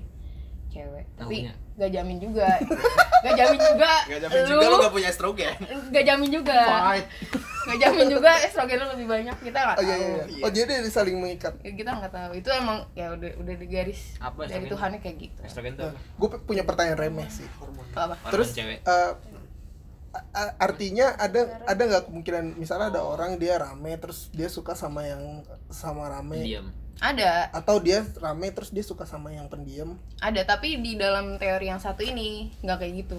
cewek. 0.74 1.04
Tapi 1.14 1.36
Taunya. 1.40 1.52
gak 1.76 1.90
jamin 1.90 2.16
juga. 2.18 2.48
gak 3.22 3.34
jamin 3.34 3.60
juga. 3.62 3.92
Gak 4.04 4.20
jamin 4.20 4.42
juga 4.44 4.64
lu 4.66 4.76
gak 4.78 4.92
punya 4.92 5.08
estrogen. 5.08 5.54
Gak 5.88 6.04
jamin 6.04 6.28
juga. 6.28 6.58
Fight. 6.60 7.06
Gak 7.64 7.78
jamin 7.78 8.06
juga 8.10 8.30
estrogen 8.38 8.76
lu 8.76 8.86
lebih 8.90 9.06
banyak. 9.06 9.36
Kita 9.40 9.58
nggak 9.62 9.76
oh 9.76 9.82
tahu. 9.82 9.88
iya, 9.88 10.24
iya. 10.28 10.42
oh 10.42 10.50
jadi 10.50 10.72
dia 10.76 10.90
saling 10.90 11.16
mengikat 11.16 11.54
Ya, 11.60 11.72
kita 11.72 11.90
nggak 11.94 12.12
tahu. 12.12 12.30
Itu 12.34 12.50
emang 12.50 12.84
ya 12.92 13.06
udah 13.10 13.30
udah 13.38 13.54
di 13.54 13.66
garis 13.66 14.18
Apa 14.18 14.44
dari 14.44 14.50
estrogen? 14.58 14.70
Tuhannya 14.70 14.98
kayak 15.00 15.16
gitu. 15.16 15.40
estrogen 15.40 15.72
tuh 15.74 15.88
apa? 15.88 15.96
gue 15.96 16.28
punya 16.42 16.62
pertanyaan 16.62 16.98
remeh 17.00 17.28
sih 17.28 17.46
Hormon. 17.56 17.86
Apa? 17.90 18.14
Hormon 18.14 18.30
terus 18.30 18.52
cewek 18.52 18.82
a- 18.84 19.16
a- 20.32 20.54
artinya 20.60 21.10
ada 21.16 21.40
ada 21.64 21.82
nggak 21.82 22.04
kemungkinan 22.06 22.54
misalnya 22.54 22.86
ada 22.88 23.02
orang 23.02 23.34
dia 23.34 23.56
rame 23.56 23.96
terus 23.96 24.30
dia 24.30 24.46
suka 24.46 24.72
sama 24.72 25.02
yang 25.02 25.42
sama 25.68 26.06
rame 26.06 26.38
Pendiam. 26.38 26.66
Ada, 26.96 27.50
atau 27.50 27.78
dia 27.78 28.00
rame 28.16 28.48
terus 28.50 28.70
dia 28.70 28.80
suka 28.80 29.02
sama 29.02 29.28
yang 29.28 29.46
pendiam 29.46 29.98
ada 30.18 30.40
tapi 30.42 30.78
di 30.78 30.94
dalam 30.94 31.36
teori 31.36 31.66
yang 31.66 31.76
satu 31.76 32.00
ini 32.00 32.54
nggak 32.60 32.78
kayak 32.78 32.94
gitu. 33.00 33.18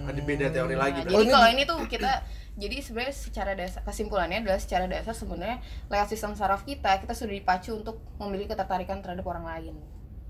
Ada 0.00 0.20
beda 0.20 0.46
teori 0.48 0.74
Nah, 0.74 0.80
lagi. 0.80 0.98
jadi 1.02 1.12
Oh, 1.12 1.20
ini 1.20 1.28
kalau 1.28 1.48
ini 1.50 1.62
tuh 1.64 1.78
kita 1.84 2.22
jadi 2.56 2.76
sebenarnya 2.78 3.12
secara 3.12 3.52
dasar 3.52 3.82
kesimpulannya 3.82 4.38
adalah 4.40 4.56
secara 4.56 4.84
dasar 4.84 5.12
sebenarnya 5.12 5.58
lewat 5.86 6.08
sistem 6.08 6.32
saraf 6.32 6.62
kita 6.62 6.98
kita 6.98 7.10
sudah 7.10 7.32
dipacu 7.32 7.74
untuk 7.74 7.98
memiliki 8.16 8.48
ketertarikan 8.48 9.00
terhadap 9.00 9.24
orang 9.24 9.44
lain 9.44 9.74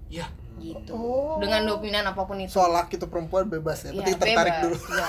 Iya. 0.09 0.27
gitu 0.59 0.91
Oh. 0.91 1.39
dengan 1.39 1.63
dominan 1.67 2.03
apa 2.05 2.25
pun 2.25 2.35
itu 2.37 2.51
soal 2.51 2.73
laki 2.73 2.97
itu 2.97 3.07
perempuan 3.07 3.47
bebas 3.47 3.85
ya, 3.85 3.91
Ya, 3.91 4.03
penting 4.03 4.17
tertarik 4.19 4.53
bebas, 4.55 4.63
dulu 4.65 4.77
ya. 4.93 5.07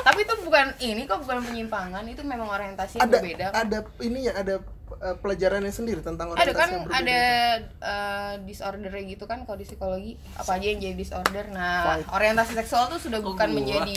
tapi 0.00 0.20
itu 0.22 0.34
bukan 0.40 0.66
ini 0.78 1.02
kok 1.04 1.18
bukan 1.20 1.38
penyimpangan 1.42 2.04
itu 2.04 2.22
memang 2.22 2.48
orientasi 2.48 2.96
yang 2.96 3.04
ada 3.04 3.12
berbeda 3.14 3.44
ada 3.50 3.78
ininya 4.00 4.32
ada 4.34 4.54
eh, 4.56 4.62
pelajarannya 4.96 5.70
sendiri 5.70 6.00
tentang 6.00 6.32
ada 6.32 6.40
orientasi 6.40 6.58
kan 6.58 6.68
yang 6.70 6.84
berbeda 6.86 6.98
ada 7.04 7.20
eh, 7.82 8.34
disorder 8.48 8.92
gitu 9.04 9.24
kan 9.28 9.38
kalau 9.44 9.58
di 9.60 9.66
psikologi. 9.68 10.12
Apa 10.34 10.56
aja 10.56 10.66
yang 10.72 10.80
jadi 10.80 10.96
disorder? 10.96 11.44
Nah 11.52 12.00
Fight. 12.00 12.06
orientasi 12.10 12.52
seksual 12.56 12.88
tuh 12.88 13.00
sudah 13.00 13.20
bukan 13.20 13.48
gua? 13.50 13.56
menjadi 13.60 13.96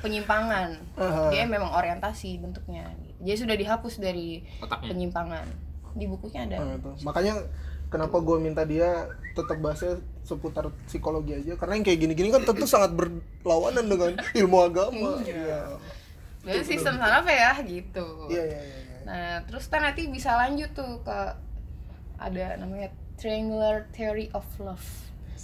penyimpangan. 0.00 0.70
Aha. 0.96 1.28
dia 1.32 1.44
memang 1.44 1.70
orientasi 1.72 2.40
bentuknya. 2.40 2.88
Jadi 3.20 3.36
sudah 3.36 3.56
dihapus 3.56 4.00
dari 4.00 4.40
Otaknya. 4.64 4.88
penyimpangan. 4.96 5.46
Di 5.92 6.06
bukunya 6.06 6.46
ada. 6.46 6.56
Nah, 6.62 6.76
itu. 6.78 6.90
makanya 7.02 7.34
kenapa 7.90 8.16
gue 8.22 8.36
minta 8.38 8.62
dia 8.62 9.10
tetap 9.34 9.58
bahasnya 9.58 9.98
seputar 10.22 10.70
psikologi 10.86 11.34
aja? 11.34 11.58
Karena 11.58 11.76
yang 11.76 11.84
kayak 11.84 11.98
gini-gini 12.06 12.28
kan 12.30 12.46
tentu 12.46 12.64
sangat 12.64 12.94
berlawanan 12.94 13.84
dengan 13.90 14.10
ilmu 14.40 14.58
agama. 14.62 15.18
Iya. 15.26 15.76
Jadi 16.40 16.62
sistem 16.64 16.96
saraf 16.96 17.26
ya 17.28 17.52
gitu. 17.66 18.06
Iya 18.32 18.42
iya 18.48 18.60
iya. 18.64 18.89
Nah 19.06 19.40
terus 19.48 19.66
kan 19.66 19.80
nanti 19.82 20.06
bisa 20.08 20.36
lanjut 20.36 20.70
tuh 20.76 21.00
ke 21.00 21.18
ada 22.20 22.60
namanya 22.60 22.92
triangular 23.16 23.88
theory 23.92 24.28
of 24.32 24.44
love. 24.60 24.84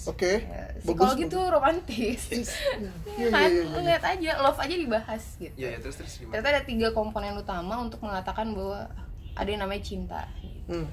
Oke. 0.07 0.45
Ya, 0.45 0.71
bagus 0.85 0.85
psikologi 0.85 1.25
bagus. 1.25 1.35
tuh 1.35 1.45
romantis. 1.49 2.21
Iya, 3.17 3.33
kan? 3.33 3.49
iya, 3.49 3.65
iya, 3.65 3.73
Lu 3.73 3.81
lihat 3.81 4.05
aja 4.05 4.31
love 4.45 4.61
aja 4.61 4.75
dibahas 4.77 5.25
gitu. 5.41 5.57
Iya, 5.57 5.69
ya, 5.73 5.79
terus 5.81 5.97
terus 5.97 6.13
gimana? 6.21 6.33
ternyata 6.37 6.49
ada 6.53 6.63
tiga 6.69 6.89
komponen 6.93 7.33
utama 7.33 7.81
untuk 7.81 8.05
mengatakan 8.05 8.53
bahwa 8.53 8.93
ada 9.33 9.49
yang 9.49 9.61
namanya 9.65 9.83
cinta. 9.85 10.29
Hmm. 10.69 10.89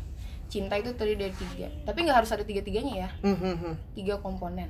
cinta 0.47 0.78
itu 0.78 0.93
terdiri 0.93 1.17
dari 1.28 1.36
tiga. 1.36 1.67
Tapi 1.82 1.97
nggak 2.06 2.17
harus 2.23 2.32
ada 2.32 2.45
tiga 2.45 2.62
tiganya 2.62 3.08
ya. 3.08 3.10
Hmm, 3.26 3.38
hmm, 3.41 3.56
hmm. 3.58 3.76
tiga 3.97 4.21
komponen. 4.21 4.69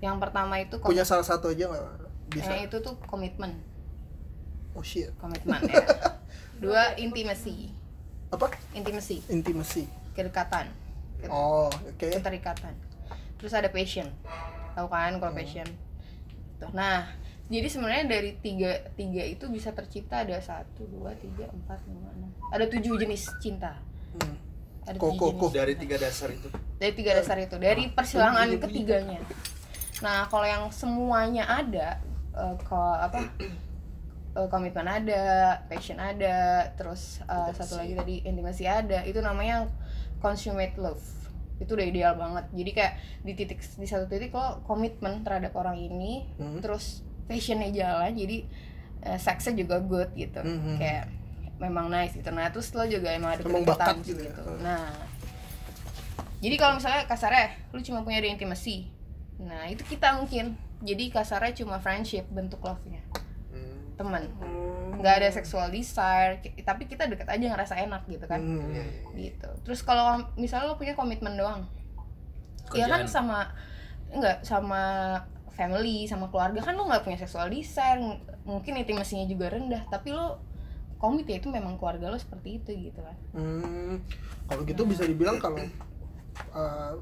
Yang 0.00 0.16
pertama 0.24 0.56
itu 0.56 0.80
kom- 0.80 0.88
punya 0.88 1.04
salah 1.04 1.26
satu 1.26 1.52
aja 1.52 1.68
nggak? 1.68 1.84
Bisa. 2.32 2.48
Yang 2.50 2.62
itu 2.72 2.76
tuh 2.80 2.94
komitmen. 3.04 3.60
Oh 4.72 4.80
shit. 4.80 5.12
Komitmen 5.20 5.60
ya 5.70 5.84
dua 6.58 6.96
intimasi. 6.96 7.70
Apa? 8.28 8.50
Intimasi. 8.72 9.22
Intimasi. 9.28 9.84
Kedekatan. 10.12 10.66
Ket- 11.18 11.30
oh 11.30 11.68
oke. 11.68 12.06
Keterikatan. 12.10 12.74
Terus 13.36 13.52
ada 13.52 13.68
passion. 13.68 14.08
Tahu 14.72 14.86
kan 14.86 15.16
kalau 15.16 15.32
passion? 15.32 15.66
Tuh. 16.56 16.72
nah 16.72 17.04
jadi 17.46 17.68
sebenarnya 17.68 18.08
dari 18.08 18.32
tiga 18.40 18.72
tiga 18.92 19.20
itu 19.22 19.44
bisa 19.46 19.70
tercipta 19.70 20.24
ada 20.24 20.40
satu 20.40 20.88
dua 20.88 21.12
tiga 21.14 21.44
empat 21.46 21.84
lima 21.84 22.08
enam. 22.12 22.30
Ada 22.48 22.64
tujuh 22.66 22.96
jenis 22.96 23.28
cinta. 23.38 23.76
Hmm. 24.16 24.36
ada 24.82 24.96
Kok- 24.96 25.04
tujuh 25.12 25.20
kok- 25.20 25.30
jenis 25.44 25.52
dari 25.54 25.72
cinta. 25.72 25.82
tiga 25.84 25.96
dasar 26.00 26.28
itu. 26.30 26.48
Dari 26.76 26.92
tiga 26.92 27.12
dasar 27.12 27.36
itu. 27.38 27.54
Dari 27.56 27.84
persilangan 27.88 28.48
ketiganya. 28.58 29.20
nah 29.96 30.28
kalau 30.28 30.44
yang 30.44 30.68
semuanya 30.68 31.44
ada 31.46 31.96
eh, 32.32 32.56
ke 32.58 32.76
apa 32.76 33.20
eh, 34.36 34.48
komitmen 34.52 34.84
ada 34.84 35.56
passion 35.66 35.96
ada 35.96 36.68
terus 36.76 37.24
eh, 37.24 37.50
satu 37.56 37.80
lagi 37.80 37.96
tadi 37.96 38.14
intimasi 38.22 38.68
ada. 38.68 39.00
Itu 39.08 39.24
namanya 39.24 39.64
consummate 40.20 40.76
love. 40.76 41.00
Itu 41.56 41.72
udah 41.72 41.86
ideal 41.88 42.12
banget. 42.20 42.44
Jadi 42.52 42.70
kayak 42.76 42.92
di 43.24 43.32
titik 43.32 43.60
di 43.64 43.86
satu 43.88 44.04
titik 44.04 44.36
lo 44.36 44.60
komitmen 44.68 45.24
terhadap 45.24 45.56
orang 45.56 45.80
ini 45.80 46.28
Hmm. 46.36 46.60
terus 46.60 47.00
passionnya 47.26 47.72
jalan 47.72 48.12
jadi 48.12 48.44
eh, 49.08 49.18
seksnya 49.18 49.56
juga 49.56 49.80
good 49.80 50.12
gitu. 50.12 50.44
Hmm. 50.44 50.76
kayak 50.76 51.08
memang 51.56 51.88
nice 51.88 52.12
gitu. 52.12 52.28
Nah 52.28 52.52
terus 52.52 52.68
lo 52.76 52.84
juga 52.84 53.08
emang 53.16 53.40
ada 53.40 53.42
kedekatan 53.42 53.64
bakat 53.64 53.96
gitu. 54.04 54.22
ya. 54.28 54.32
nah. 54.60 54.92
Jadi 56.36 56.54
kalau 56.60 56.76
misalnya 56.76 57.08
kasarnya 57.08 57.48
lu 57.72 57.80
cuma 57.80 58.04
punya 58.04 58.20
ada 58.20 58.28
intimasi 58.28 58.92
nah 59.36 59.68
itu 59.68 59.84
kita 59.84 60.16
mungkin. 60.16 60.56
Jadi 60.84 61.08
kasarnya 61.08 61.64
cuma 61.64 61.80
friendship 61.80 62.28
bentuk 62.28 62.60
love-nya 62.60 63.00
hmm. 63.96 63.98
teman 63.98 64.22
nggak 64.96 65.14
ada 65.14 65.28
sexual 65.30 65.68
desire 65.68 66.36
tapi 66.62 66.84
kita 66.84 67.04
deket 67.04 67.24
aja 67.26 67.44
ngerasa 67.46 67.74
enak 67.78 68.04
gitu 68.06 68.24
kan 68.24 68.38
Hmm. 68.38 68.60
Iya, 68.66 68.84
iya. 68.84 68.92
gitu 69.26 69.48
terus 69.62 69.80
kalau 69.80 70.20
misalnya 70.36 70.68
lo 70.68 70.76
punya 70.76 70.92
komitmen 70.92 71.34
doang 71.34 71.64
ya 72.72 72.84
kan 72.84 73.04
Kerjaan. 73.04 73.08
sama 73.08 73.38
enggak 74.08 74.40
sama 74.40 74.82
family 75.50 76.04
sama 76.04 76.28
keluarga 76.28 76.60
kan 76.60 76.74
lo 76.74 76.84
nggak 76.84 77.02
punya 77.02 77.16
sexual 77.16 77.48
desire 77.48 77.96
ng- 77.96 78.20
mungkin 78.44 78.76
intimasinya 78.76 79.24
juga 79.24 79.50
rendah 79.50 79.84
tapi 79.86 80.10
lo 80.10 80.40
komit 80.96 81.24
ya 81.24 81.36
itu 81.36 81.48
memang 81.48 81.76
keluarga 81.76 82.08
lo 82.08 82.16
seperti 82.16 82.56
itu 82.56 82.70
gitu 82.90 83.00
kan 83.00 83.16
Hmm, 83.32 84.00
kalau 84.46 84.64
gitu 84.64 84.84
bisa 84.84 85.04
dibilang 85.04 85.36
kalau 85.36 85.60
uh, 86.52 86.92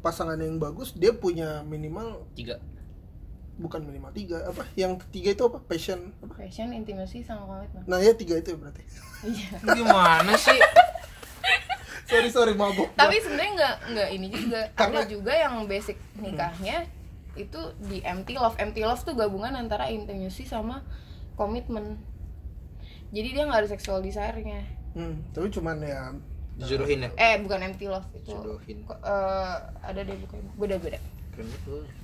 pasangan 0.00 0.36
yang 0.36 0.56
bagus 0.56 0.92
dia 0.92 1.12
punya 1.12 1.60
minimal 1.62 2.24
tiga 2.32 2.56
bukan 3.56 3.80
minimal 3.82 4.12
tiga 4.12 4.44
apa 4.44 4.68
yang 4.74 5.00
ketiga 5.00 5.32
itu 5.32 5.42
apa? 5.44 5.58
Passion. 5.60 6.12
Apa 6.18 6.34
passion 6.38 6.68
intimasi 6.70 7.24
sama 7.24 7.44
komitmen. 7.46 7.82
Nah 7.84 7.98
ya 7.98 8.12
tiga 8.12 8.36
itu 8.36 8.52
ya 8.52 8.58
berarti. 8.58 8.82
Iya. 9.24 9.48
Gimana 9.76 10.32
sih? 10.36 10.58
Sorry 12.06 12.30
sorry 12.30 12.54
mabuk 12.54 12.86
tapi 12.94 13.18
sebenarnya 13.18 13.52
nggak 13.56 13.74
nggak 13.90 14.08
ini 14.12 14.26
juga. 14.28 14.60
Karena- 14.78 15.02
ada 15.02 15.08
juga 15.08 15.32
yang 15.32 15.66
basic 15.66 15.96
nikahnya 16.16 16.86
itu 17.34 17.60
di 17.82 17.98
empty 18.00 18.34
love. 18.34 18.56
Empty 18.56 18.80
love 18.80 19.02
tuh 19.02 19.12
gabungan 19.12 19.52
antara 19.52 19.88
intimacy 19.88 20.44
sama 20.44 20.84
komitmen. 21.34 21.98
Jadi 23.10 23.28
dia 23.32 23.44
nggak 23.44 23.60
ada 23.64 23.70
sexual 23.70 24.00
desire-nya. 24.00 24.62
Hmm, 24.94 25.20
tapi 25.30 25.50
cuman 25.50 25.76
ya 25.80 26.12
dijodohin 26.56 27.04
ya? 27.04 27.10
Eh 27.16 27.36
bukan 27.40 27.60
empty 27.64 27.84
love 27.84 28.06
itu. 28.12 28.32
Jodohin. 28.32 28.80
Ko- 28.84 28.96
eh, 28.96 29.56
ada 29.82 30.00
deh 30.00 30.16
bukan 30.16 30.40
beda 30.56 30.76
beda 30.78 31.00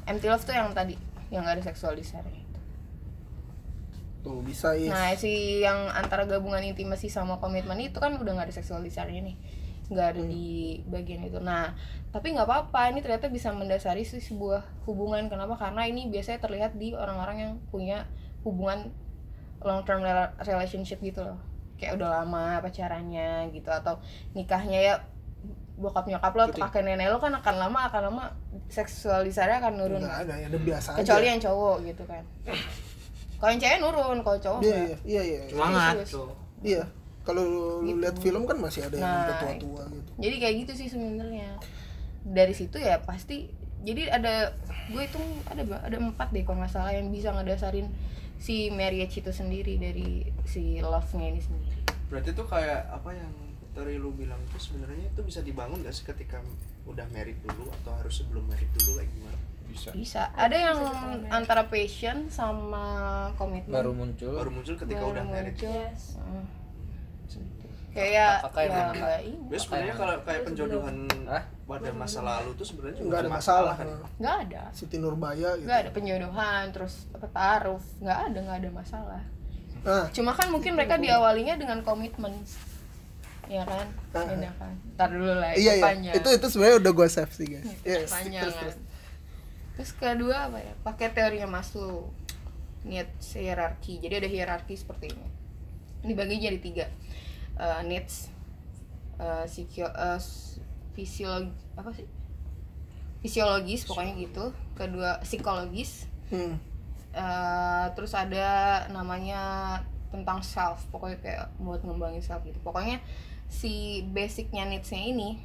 empty 0.05 0.29
love 0.29 0.45
tuh 0.45 0.53
yang 0.53 0.69
tadi 0.73 0.93
yang 1.33 1.49
nggak 1.49 1.59
ada 1.59 1.65
sexual 1.73 1.97
desire 1.97 2.29
tuh 4.23 4.39
bisa 4.47 4.71
ya 4.79 4.95
nah 4.95 5.11
si 5.19 5.65
yang 5.67 5.91
antara 5.91 6.25
gabungan 6.31 6.63
intimasi 6.63 7.11
sama 7.11 7.43
komitmen 7.43 7.75
itu 7.83 7.99
kan 7.99 8.15
udah 8.15 8.33
nggak 8.39 8.49
ada 8.49 8.55
sexual 8.55 8.79
desire 8.79 9.11
nih. 9.11 9.35
Nggak 9.91 10.07
ada 10.15 10.23
di 10.23 10.79
bagian 10.87 11.27
itu. 11.27 11.43
Nah 11.43 11.75
tapi 12.15 12.31
nggak 12.33 12.47
apa-apa 12.47 12.95
ini 12.95 13.03
ternyata 13.03 13.27
bisa 13.29 13.51
mendasari 13.51 14.07
sih 14.07 14.23
sebuah 14.23 14.87
hubungan. 14.87 15.27
Kenapa? 15.27 15.59
Karena 15.59 15.91
ini 15.91 16.07
biasanya 16.07 16.39
terlihat 16.39 16.79
di 16.79 16.95
orang-orang 16.95 17.37
yang 17.43 17.53
punya 17.75 18.07
hubungan 18.47 18.95
long 19.59 19.83
term 19.83 20.07
rela- 20.07 20.39
relationship 20.47 21.03
gitu 21.03 21.27
loh. 21.27 21.43
Kayak 21.75 21.99
udah 21.99 22.23
lama 22.23 22.63
pacarannya 22.63 23.51
gitu 23.51 23.75
atau 23.75 23.99
nikahnya 24.39 24.79
ya 24.79 24.95
bokap 25.83 26.07
nyokap 26.07 26.33
lo 26.39 26.43
atau 26.47 26.63
kakek 26.71 26.83
nenek 26.87 27.11
lo 27.11 27.19
kan 27.19 27.35
akan 27.35 27.55
lama 27.59 27.79
akan 27.91 28.03
lama 28.09 28.25
seksual 28.71 29.27
desire 29.27 29.59
akan 29.59 29.75
nurun. 29.75 30.01
Nggak 30.01 30.31
ada 30.31 30.35
ya 30.39 30.47
ada 30.47 30.59
biasa 30.63 30.89
aja. 30.95 30.99
Kecuali 31.03 31.27
yang 31.27 31.41
cowok 31.43 31.77
gitu 31.83 32.03
kan. 32.07 32.23
Kalau 33.43 33.51
yang 33.51 33.61
cewek 33.61 33.79
nurun 33.83 34.19
kalau 34.23 34.39
cowok 34.39 34.61
iya 34.63 34.79
iya 34.79 34.97
iya 35.03 35.23
iya. 35.27 35.41
Semangat 35.51 35.95
tuh. 36.07 36.31
Iya 36.63 36.83
kalau 37.23 37.43
lu 37.83 37.99
lihat 38.03 38.19
film 38.19 38.43
kan 38.47 38.59
masih 38.59 38.83
ada 38.87 38.97
yang 38.99 39.07
Nah, 39.07 39.39
tua-tua 39.39 39.83
gitu. 39.95 40.11
Jadi 40.19 40.37
kayak 40.43 40.55
gitu 40.67 40.73
sih 40.75 40.89
sebenarnya. 40.91 41.59
Dari 42.23 42.55
situ 42.55 42.79
ya 42.79 43.03
pasti 43.03 43.51
jadi 43.83 44.15
ada 44.15 44.55
gue 44.91 45.03
itu 45.03 45.19
ada 45.51 45.63
ada 45.83 45.97
empat 45.99 46.31
deh 46.31 46.47
kalau 46.47 46.63
nggak 46.63 46.71
salah 46.71 46.95
yang 46.95 47.11
bisa 47.11 47.35
ngedasarin 47.35 47.91
si 48.39 48.71
marriage 48.75 49.23
itu 49.23 49.31
sendiri 49.31 49.79
dari 49.79 50.27
si 50.47 50.83
love-nya 50.83 51.31
ini 51.35 51.43
sendiri. 51.43 51.79
Berarti 52.11 52.31
tuh 52.35 52.47
kayak 52.47 52.91
apa 52.91 53.11
yang 53.15 53.33
dari 53.73 53.97
lu 53.97 54.13
bilang 54.13 54.39
itu 54.53 54.59
sebenarnya 54.69 55.09
itu 55.09 55.21
bisa 55.25 55.41
dibangun 55.41 55.81
gak 55.81 55.97
sih 55.97 56.05
ketika 56.05 56.45
udah 56.85 57.09
married 57.11 57.41
dulu 57.41 57.73
atau 57.83 57.93
harus 57.97 58.21
sebelum 58.21 58.45
married 58.45 58.69
dulu 58.77 59.01
kayak 59.01 59.11
gimana? 59.17 59.39
Bisa. 59.73 59.89
Bisa. 59.97 60.23
Ada 60.37 60.57
yang 60.57 60.79
antara 61.33 61.65
passion 61.73 62.29
sama 62.29 62.85
komitmen. 63.41 63.73
Baru 63.73 63.97
muncul. 63.97 64.37
Baru 64.37 64.51
muncul 64.53 64.77
ketika 64.77 65.01
Baru 65.01 65.17
udah 65.17 65.25
muncul. 65.25 65.73
Yes. 65.73 66.21
Heeh. 66.21 66.47
kayak 67.93 68.09
ya 68.09 69.21
ini. 69.21 69.53
Terus 69.53 69.69
sebenarnya 69.69 69.95
kalau 70.01 70.17
kayak 70.25 70.43
penjodohan 70.49 70.97
Hah? 71.29 71.45
pada 71.69 71.93
masa 71.93 72.25
lalu 72.25 72.57
tuh 72.57 72.65
sebenarnya 72.65 73.05
juga 73.05 73.09
nggak 73.09 73.21
ada 73.21 73.33
masalah. 73.37 73.75
kan 73.77 73.89
nggak 74.17 74.37
ada. 74.49 74.63
Siti 74.73 74.97
Nurbaya 74.97 75.61
gitu. 75.61 75.69
Nggak 75.69 75.81
ada 75.85 75.91
penjodohan 75.93 76.65
terus 76.73 77.05
apa 77.13 77.29
taruh 77.29 77.81
nggak 78.01 78.19
ada 78.33 78.39
nggak 78.49 78.59
ada 78.65 78.71
masalah. 78.73 79.23
Nah. 79.85 80.09
Cuma 80.09 80.33
kan 80.33 80.49
mungkin 80.49 80.73
mereka 80.73 80.97
diawalinya 80.97 81.61
dengan 81.61 81.85
komitmen 81.85 82.33
ya 83.53 83.65
kan? 83.69 83.87
Ah. 84.17 84.25
beda 84.25 84.51
kan? 84.57 84.73
Ntar 84.97 85.09
dulu 85.13 85.33
lah 85.37 85.53
iya 85.53 85.77
iya. 85.77 85.85
panjang. 85.85 86.15
Itu 86.17 86.29
itu 86.33 86.47
sebenarnya 86.49 86.77
udah 86.81 86.93
gue 86.97 87.09
save 87.13 87.33
sih 87.33 87.47
guys. 87.47 87.69
Yes, 87.85 88.09
panjang 88.09 88.43
terus, 88.49 88.55
kan 88.57 88.63
terus. 88.65 88.77
terus 89.77 89.91
kedua 89.93 90.37
apa 90.49 90.59
ya? 90.59 90.73
Pakai 90.81 91.13
teorinya 91.13 91.49
Maslow 91.49 92.09
needs 92.83 93.37
hierarki 93.37 94.01
jadi 94.01 94.19
ada 94.19 94.29
hierarki 94.29 94.75
seperti 94.75 95.13
ini. 95.13 95.27
Dibagi 96.03 96.41
jadi 96.41 96.59
tiga. 96.59 96.87
Eh, 97.55 97.81
needs 97.85 98.33
eh, 99.21 99.45
psikio 99.45 99.87
eh, 99.87 100.17
s- 100.17 100.59
fisiologi 100.97 101.53
apa 101.77 101.93
sih? 101.93 102.09
Fisiologis 103.23 103.87
pokoknya 103.87 104.13
gitu. 104.19 104.45
Kedua 104.75 105.21
psikologis. 105.23 106.11
Hmm. 106.33 106.59
Eh, 107.13 107.85
terus 107.95 108.17
ada 108.17 108.83
namanya 108.91 109.79
tentang 110.11 110.43
self. 110.43 110.85
Pokoknya 110.91 111.19
kayak 111.23 111.45
buat 111.57 111.81
ngembangin 111.81 112.19
self 112.19 112.43
gitu. 112.43 112.59
Pokoknya 112.61 112.99
si 113.53 114.01
basicnya 114.09 114.65
needsnya 114.65 115.13
ini 115.13 115.37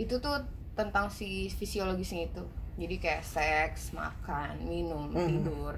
itu 0.00 0.16
tuh 0.16 0.40
tentang 0.72 1.12
si 1.12 1.52
fisiologisnya 1.52 2.32
itu. 2.32 2.44
Jadi 2.80 2.96
kayak 2.96 3.22
seks 3.28 3.92
makan 3.92 4.64
minum 4.64 5.12
Mhm. 5.12 5.28
tidur. 5.28 5.76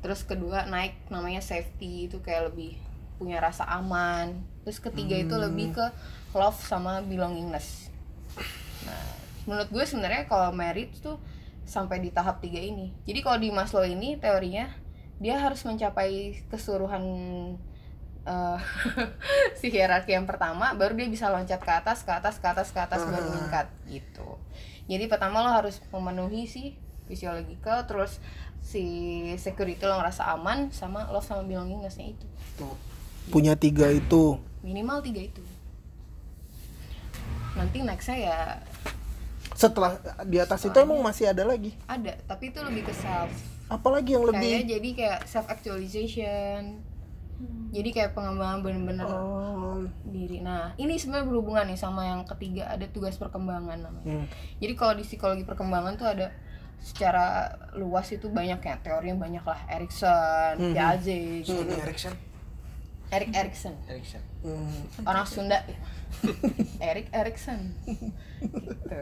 Terus 0.00 0.24
kedua 0.24 0.64
naik 0.64 0.96
namanya 1.12 1.44
safety 1.44 2.08
itu 2.08 2.24
kayak 2.24 2.48
lebih 2.52 2.80
punya 3.20 3.44
rasa 3.44 3.68
aman. 3.68 4.40
Terus 4.64 4.80
ketiga 4.80 5.20
itu 5.20 5.36
lebih 5.36 5.76
ke 5.76 5.86
love 6.32 6.56
sama 6.56 7.04
belongingness. 7.04 7.92
Nah, 8.88 9.04
menurut 9.44 9.68
gue 9.68 9.84
sebenarnya 9.84 10.24
kalau 10.24 10.48
married 10.56 10.92
tuh 11.04 11.20
sampai 11.68 12.00
di 12.00 12.08
tahap 12.08 12.40
tiga 12.40 12.60
ini. 12.60 12.92
Jadi 13.04 13.20
kalau 13.20 13.38
di 13.40 13.48
Maslow 13.52 13.84
ini 13.84 14.16
teorinya 14.16 14.68
dia 15.20 15.40
harus 15.40 15.60
mencapai 15.64 16.42
keseluruhan 16.48 17.04
eh, 18.24 18.58
si 19.60 19.70
hierarki 19.70 20.12
yang 20.16 20.24
pertama, 20.28 20.72
baru 20.74 20.96
dia 20.96 21.08
bisa 21.08 21.28
loncat 21.30 21.60
ke 21.60 21.72
atas, 21.72 22.02
ke 22.02 22.12
atas, 22.12 22.40
ke 22.40 22.46
atas, 22.48 22.68
ke 22.72 22.80
atas, 22.80 23.00
baru 23.04 23.28
meningkat 23.30 23.66
gitu. 23.88 24.40
Jadi 24.84 25.04
pertama 25.08 25.40
lo 25.40 25.50
harus 25.52 25.80
memenuhi 25.88 26.44
si 26.44 26.76
physiological, 27.08 27.84
terus 27.88 28.20
si 28.64 28.84
security 29.36 29.84
lo 29.84 30.00
ngerasa 30.00 30.28
aman, 30.36 30.72
sama 30.72 31.08
love 31.12 31.24
sama 31.24 31.44
belongingnessnya 31.44 32.12
itu. 32.16 32.26
Tuh. 32.60 32.76
punya 33.32 33.56
tiga 33.56 33.88
itu 33.88 34.36
Minimal 34.60 35.00
tiga 35.00 35.20
itu. 35.32 35.40
Nanti 37.56 37.80
nextnya 37.80 38.16
ya 38.20 38.38
setelah 39.54 39.96
di 40.26 40.36
atas 40.42 40.66
itu 40.66 40.74
emang 40.74 40.98
masih 40.98 41.30
ada 41.30 41.46
lagi 41.46 41.72
ada, 41.86 42.18
tapi 42.26 42.50
itu 42.50 42.58
lebih 42.58 42.90
ke 42.90 42.94
self. 42.94 43.30
apalagi 43.70 44.18
yang 44.18 44.26
Kayak 44.26 44.34
lebih 44.36 44.54
jadi 44.66 44.88
kayak 44.92 45.20
self 45.30 45.46
actualization 45.48 46.82
jadi 47.70 47.88
kayak 47.90 48.10
pengembangan 48.12 48.60
bener-bener 48.60 49.04
Oh. 49.04 49.82
diri 50.04 50.38
nah 50.38 50.70
ini 50.76 50.94
sebenarnya 50.94 51.26
berhubungan 51.26 51.66
nih 51.66 51.76
sama 51.76 52.04
yang 52.04 52.22
ketiga 52.24 52.68
ada 52.68 52.86
tugas 52.86 53.14
perkembangan 53.14 53.80
namanya 53.80 54.06
Hmm. 54.06 54.26
jadi 54.56 54.72
kalau 54.72 54.94
di 54.94 55.02
psikologi 55.02 55.42
perkembangan 55.42 55.94
tuh 55.94 56.06
ada 56.06 56.30
secara 56.76 57.48
luas 57.72 58.06
itu 58.08 58.28
banyak 58.28 58.58
ya 58.58 58.76
teorinya 58.78 59.16
banyak 59.18 59.40
lah 59.42 59.56
Erikson, 59.68 60.54
Mhm. 60.54 60.72
Piaget, 60.72 61.42
gitu. 61.42 61.74
Erikson 61.74 62.14
Erik 63.06 63.30
Erikson 63.32 63.74
Erikson 63.84 64.22
Hmm. 64.40 64.84
orang 65.02 65.24
Sunda. 65.24 65.58
Erik 66.80 67.08
Erikson 67.10 67.72
gitu. 68.38 68.98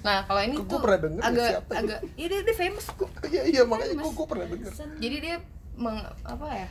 nah 0.00 0.22
kalau 0.22 0.40
ini 0.40 0.54
Kok 0.54 0.66
tuh 0.66 0.78
pernah 0.80 0.98
denger 1.00 1.20
ya 1.20 1.28
agak 1.28 1.48
siapa 1.50 1.72
agak 1.76 1.98
ya 2.14 2.26
dia, 2.26 2.40
dia 2.40 2.56
famous 2.56 2.86
kok 2.88 3.10
Iya 3.24 3.42
iya 3.46 3.62
makanya 3.62 3.94
gua 4.00 4.26
pernah 4.26 4.46
denger. 4.46 4.72
jadi 4.96 5.16
dia 5.18 5.36
meng, 5.74 5.96
apa 6.22 6.46
ya 6.50 6.68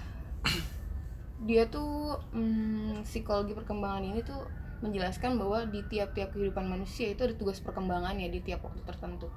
dia 1.41 1.65
tuh 1.67 2.17
mm, 2.33 3.01
psikologi 3.07 3.53
perkembangan 3.57 4.03
ini 4.05 4.21
tuh 4.21 4.45
menjelaskan 4.81 5.37
bahwa 5.37 5.65
di 5.69 5.81
tiap-tiap 5.85 6.33
kehidupan 6.33 6.65
manusia 6.65 7.13
itu 7.13 7.21
ada 7.25 7.33
tugas 7.37 7.61
perkembangannya 7.61 8.29
di 8.33 8.41
tiap 8.41 8.65
waktu 8.65 8.81
tertentu. 8.85 9.29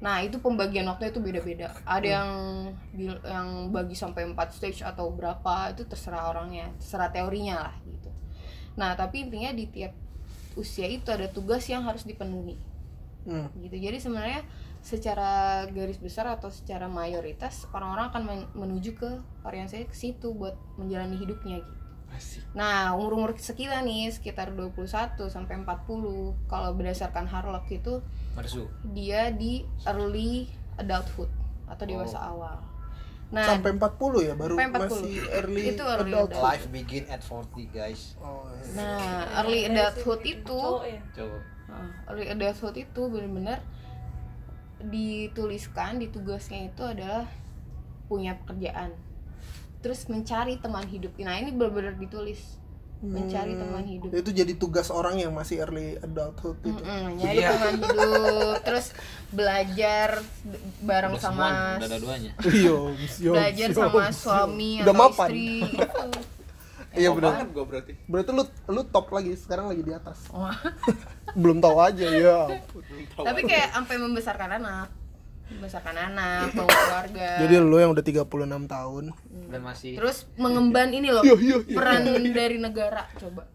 Nah 0.00 0.20
itu 0.20 0.40
pembagian 0.40 0.84
waktunya 0.88 1.12
itu 1.12 1.20
beda-beda. 1.20 1.68
Ada 1.84 2.08
yang 2.20 2.30
bil- 2.92 3.24
yang 3.24 3.72
bagi 3.72 3.96
sampai 3.96 4.28
4 4.28 4.48
stage 4.52 4.80
atau 4.84 5.12
berapa 5.12 5.72
itu 5.72 5.84
terserah 5.88 6.28
orangnya 6.32 6.72
terserah 6.80 7.08
teorinya 7.12 7.68
lah 7.68 7.74
gitu. 7.88 8.08
Nah 8.76 8.96
tapi 8.96 9.28
intinya 9.28 9.52
di 9.52 9.68
tiap 9.68 9.92
usia 10.56 10.86
itu 10.88 11.08
ada 11.12 11.28
tugas 11.28 11.64
yang 11.68 11.84
harus 11.84 12.04
dipenuhi. 12.04 12.56
Hmm. 13.24 13.48
gitu. 13.64 13.80
Jadi 13.80 13.96
sebenarnya 13.96 14.44
secara 14.84 15.64
garis 15.72 15.96
besar 15.96 16.28
atau 16.28 16.52
secara 16.52 16.84
mayoritas 16.92 17.64
orang-orang 17.72 18.12
akan 18.12 18.22
men- 18.28 18.50
menuju 18.52 18.92
ke 19.00 19.10
orientasi 19.44 19.86
ke 19.86 19.96
situ 19.96 20.32
buat 20.32 20.56
menjalani 20.80 21.20
hidupnya 21.20 21.60
gitu. 21.60 21.84
Nah, 22.54 22.94
umur-umur 22.94 23.34
sekitar 23.34 23.82
nih 23.82 24.06
sekitar 24.06 24.54
21 24.54 24.86
sampai 25.26 25.66
40 25.66 26.46
kalau 26.46 26.70
berdasarkan 26.78 27.26
Harlock 27.26 27.66
itu 27.74 27.98
Marzu 28.38 28.70
dia 28.94 29.34
di 29.34 29.66
early 29.82 30.46
adulthood 30.78 31.26
atau 31.66 31.84
dewasa 31.84 32.22
awal. 32.22 32.62
Nah, 33.34 33.50
Sampai 33.50 33.74
40 33.74 34.30
ya 34.30 34.34
baru 34.38 34.54
Sampai 34.54 34.78
40. 34.78 34.94
masih 34.94 35.14
early 35.34 35.62
Itu 35.74 35.82
early 35.82 36.12
adult. 36.14 36.30
adult. 36.30 36.44
Life 36.46 36.66
begin 36.70 37.04
at 37.10 37.18
40 37.18 37.66
guys. 37.74 38.14
Oh, 38.22 38.46
iya. 38.46 38.70
nah 38.78 39.42
early 39.42 39.60
adulthood 39.66 40.22
itu 40.22 40.54
Cowok 40.54 40.86
ya? 40.86 41.02
Nah, 41.66 41.88
early 42.14 42.26
adulthood 42.30 42.76
itu 42.78 43.00
benar-benar 43.10 43.58
dituliskan 44.84 45.98
di 45.98 46.06
tugasnya 46.14 46.70
itu 46.70 46.82
adalah 46.86 47.26
punya 48.06 48.36
pekerjaan 48.38 48.94
terus 49.84 50.08
mencari 50.08 50.56
teman 50.56 50.88
hidup 50.88 51.12
nah 51.20 51.36
ini 51.36 51.52
benar-benar 51.52 51.94
ditulis 51.94 52.40
mencari 52.98 53.52
Hmm. 53.52 53.60
teman 53.60 53.84
hidup 53.84 54.08
Itu 54.10 54.32
jadi 54.32 54.56
tugas 54.56 54.88
orang 54.88 55.20
yang 55.20 55.28
masih 55.30 55.60
early 55.60 56.00
adulthood 56.00 56.56
itu. 56.58 56.72
Mm-mm, 56.72 57.20
nyari 57.20 57.40
teman 57.44 57.72
hidup 57.76 58.56
terus 58.64 58.86
belajar 59.28 60.24
bareng 60.80 61.12
udah 61.12 61.20
sama 61.20 61.44
semua 61.44 61.76
udah 61.76 61.86
ada 61.86 61.98
duanya 62.00 62.32
Iya, 62.48 62.76
iya, 63.20 63.30
belajar 63.30 63.68
iya, 63.68 63.76
sama 63.76 64.04
suami 64.08 64.70
Udah 64.80 64.88
atau 64.88 65.02
mapan. 65.04 65.28
istri 65.28 65.48
gitu. 65.76 66.04
Iya 66.94 67.08
benar. 67.12 67.32
gue 67.44 67.64
berarti 67.66 67.92
Berarti 68.06 68.30
lu 68.30 68.42
lu 68.70 68.82
top 68.86 69.06
lagi 69.10 69.34
sekarang 69.34 69.66
lagi 69.66 69.82
di 69.82 69.92
atas. 69.92 70.30
Wah. 70.30 70.54
Belum 71.36 71.58
tahu 71.58 71.76
aja 71.76 72.06
ya. 72.08 72.38
tapi 73.12 73.40
kayak 73.44 73.68
sampai 73.74 73.96
membesarkan 73.98 74.50
anak 74.56 74.88
membesarkan 75.46 75.94
anak 76.06 76.50
keluarga 76.50 77.28
Jadi 77.38 77.54
lu 77.58 77.76
yang 77.76 77.90
udah 77.90 78.00
36 78.00 78.24
tahun. 78.64 79.04
dan 79.46 79.60
masih 79.60 79.92
terus 79.94 80.24
mengemban 80.34 80.88
ini 80.88 81.08
loh 81.08 81.20
Iya, 81.20 81.36
iya, 81.36 81.56
iya. 81.60 81.74
peran 81.74 82.02
dari 82.30 82.56
negara 82.56 83.06
coba 83.14 83.48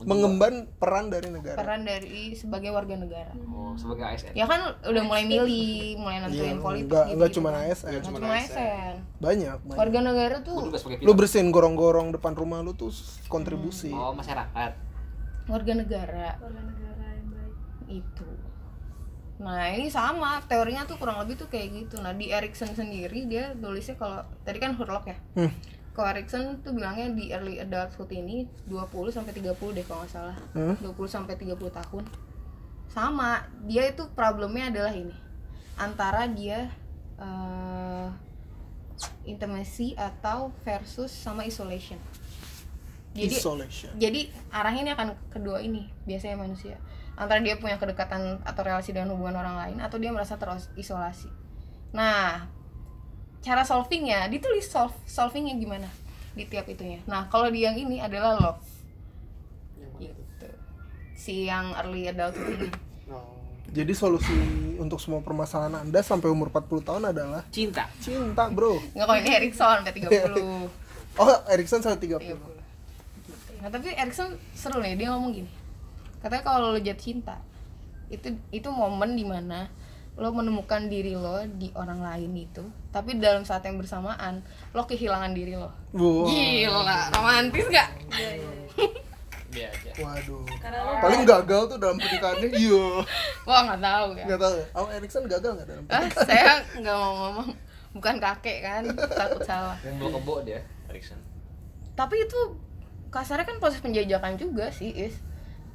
Mengemban 0.00 0.64
peran 0.74 1.08
dari 1.08 1.28
negara. 1.28 1.54
peran 1.54 1.84
dari 1.84 2.32
sebagai 2.32 2.70
warga 2.70 2.94
negara 2.94 3.36
oh 3.46 3.72
sebagai 3.74 4.00
ASN 4.06 4.32
ya 4.32 4.44
kan 4.44 4.60
udah 4.82 5.02
mulai 5.02 5.24
milih 5.24 6.00
mulai 6.00 6.16
nentuin 6.22 6.40
Iya, 6.46 6.56
politik 6.58 6.86
enggak- 6.86 7.04
gitu, 7.04 7.14
enggak 7.14 7.28
gitu 7.28 7.36
cuma. 7.36 7.48
ASN. 7.52 7.84
Nggak 7.86 8.02
Cuma 8.02 8.16
cuma 8.16 8.28
ASN. 8.30 8.40
ASN 8.40 8.94
Banyak, 9.18 9.56
banyak. 9.60 9.76
warga 9.76 9.98
negara 10.02 10.36
tuh 10.40 10.56
Lu 10.58 10.72
pilot 10.72 11.12
bersihin 11.14 11.48
gorong-gorong 11.50 12.08
depan 12.10 12.32
rumah 12.32 12.58
lu 12.58 12.72
tuh 12.72 12.88
kontribusi. 13.26 13.90
oh 13.90 14.12
masyarakat 14.12 14.72
warga 15.46 15.72
negara 15.74 16.28
Warga 16.38 16.60
negara 16.62 17.04
yang 17.10 17.28
baik. 17.28 17.54
itu 17.98 18.28
nah 19.40 19.72
ini 19.72 19.88
sama 19.88 20.44
teorinya 20.44 20.84
tuh 20.84 21.00
kurang 21.00 21.16
lebih 21.24 21.40
tuh 21.40 21.48
kayak 21.48 21.72
gitu. 21.72 21.96
Nah 22.04 22.12
di 22.12 22.28
Erikson 22.28 22.76
sendiri 22.76 23.24
dia 23.24 23.56
tulisnya 23.56 23.96
kalau 23.96 24.20
tadi 24.44 24.60
kan 24.60 24.76
Hurlock 24.76 25.08
ya? 25.08 25.16
Hmm. 25.34 25.52
kalau 25.90 26.06
Erikson 26.14 26.62
tuh 26.62 26.70
bilangnya 26.76 27.10
di 27.12 27.34
early 27.34 27.58
adulthood 27.58 28.12
ini 28.14 28.46
20 28.68 29.10
sampai 29.10 29.32
30 29.34 29.52
deh 29.74 29.84
kalau 29.88 30.04
nggak 30.04 30.12
salah. 30.12 30.36
Hmm? 30.52 30.76
20 30.78 30.92
sampai 31.08 31.34
30 31.34 31.56
tahun. 31.56 32.04
Sama 32.92 33.48
dia 33.64 33.88
itu 33.88 34.06
problemnya 34.12 34.70
adalah 34.70 34.92
ini. 34.94 35.16
Antara 35.80 36.28
dia 36.28 36.68
eh 37.16 38.08
intimacy 39.24 39.96
atau 39.96 40.52
versus 40.62 41.08
sama 41.08 41.48
isolation. 41.48 41.96
Jadi 43.10 43.34
Isolation. 43.34 43.90
jadi 43.98 44.30
arahnya 44.54 44.80
ini 44.86 44.92
akan 44.94 45.08
kedua 45.34 45.58
ini 45.58 45.90
biasanya 46.06 46.38
manusia 46.38 46.78
antara 47.20 47.36
dia 47.44 47.60
punya 47.60 47.76
kedekatan 47.76 48.40
atau 48.40 48.62
relasi 48.64 48.96
dengan 48.96 49.12
hubungan 49.12 49.36
orang 49.44 49.56
lain 49.60 49.76
atau 49.84 50.00
dia 50.00 50.08
merasa 50.08 50.40
terisolasi. 50.40 51.28
Nah 51.92 52.48
cara 53.44 53.60
solvingnya 53.60 54.32
ditulis 54.32 54.68
solve 54.68 54.96
solvingnya 55.04 55.60
gimana 55.60 55.88
di 56.32 56.48
tiap 56.48 56.64
itunya? 56.64 57.04
Nah 57.04 57.28
kalau 57.28 57.52
di 57.52 57.60
yang 57.60 57.76
ini 57.76 58.00
adalah 58.00 58.40
love. 58.40 58.64
Gitu. 60.00 60.48
Si 61.12 61.44
yang 61.44 61.76
early 61.76 62.08
adulthood 62.08 62.56
ini. 62.56 62.68
Oh. 63.12 63.36
Jadi 63.68 63.92
solusi 63.92 64.32
untuk 64.80 64.96
semua 64.96 65.20
permasalahan 65.20 65.84
Anda 65.84 66.00
sampai 66.00 66.32
umur 66.32 66.48
40 66.48 66.88
tahun 66.88 67.02
adalah? 67.12 67.44
Cinta. 67.52 67.86
Cinta, 68.00 68.48
Bro. 68.48 68.80
nggak 68.96 69.06
kalau 69.06 69.20
ini 69.20 69.30
Erikson 69.36 69.84
sampai 69.84 69.92
30 69.92 70.40
Oh, 71.20 71.36
Erikson 71.52 71.84
sampai 71.84 72.00
30. 72.00 72.32
30 72.32 72.60
nah 73.60 73.68
tapi 73.68 73.92
Erikson 73.92 74.40
seru 74.56 74.80
nih 74.80 74.96
dia 74.96 75.12
ngomong 75.12 75.36
gini 75.36 75.59
katanya 76.20 76.44
kalau 76.44 76.70
lo 76.70 76.78
jatuh 76.78 76.96
cinta 76.96 77.36
itu 78.08 78.26
itu 78.50 78.68
momen 78.68 79.12
di 79.12 79.22
mana 79.22 79.68
lo 80.14 80.28
menemukan 80.30 80.84
diri 80.84 81.12
lo 81.12 81.40
di 81.48 81.72
orang 81.72 81.98
lain 81.98 82.32
itu 82.36 82.60
tapi 82.88 83.16
dalam 83.16 83.40
saat 83.40 83.62
yang 83.62 83.76
bersamaan 83.76 84.44
lo 84.70 84.84
kehilangan 84.84 85.32
diri 85.32 85.54
lo 85.54 85.70
Wow. 85.90 86.26
gila 86.26 87.08
romantis 87.10 87.66
gak 87.66 87.88
dia 89.50 89.66
aja 89.66 89.90
Waduh. 89.98 90.46
Karena 90.62 90.78
lo 90.80 90.92
Paling 91.00 91.22
gagal 91.26 91.62
tuh 91.66 91.76
dalam 91.76 91.98
pernikahannya. 91.98 92.48
Iya. 92.52 92.86
wah 93.42 93.60
nggak 93.64 93.80
tahu 93.80 94.08
ya 94.14 94.24
Enggak 94.24 94.40
tahu. 94.40 94.54
ya? 94.54 94.66
Oh, 94.72 94.86
Erikson 94.88 95.22
gagal 95.26 95.50
enggak 95.52 95.68
dalam 95.68 95.84
ah 95.88 96.04
saya 96.22 96.52
nggak 96.76 96.96
mau 96.96 97.12
ngomong 97.16 97.48
bukan 97.90 98.16
kakek 98.16 98.58
kan 98.60 98.82
takut 99.10 99.42
salah 99.42 99.74
yang 99.82 99.98
bawa 99.98 100.14
kebo 100.14 100.34
dia 100.44 100.60
Erikson 100.86 101.18
tapi 101.92 102.22
itu 102.22 102.40
kasarnya 103.10 103.42
kan 103.42 103.58
proses 103.58 103.82
penjajakan 103.82 104.38
juga 104.38 104.70
sih 104.70 104.94
is 104.94 105.18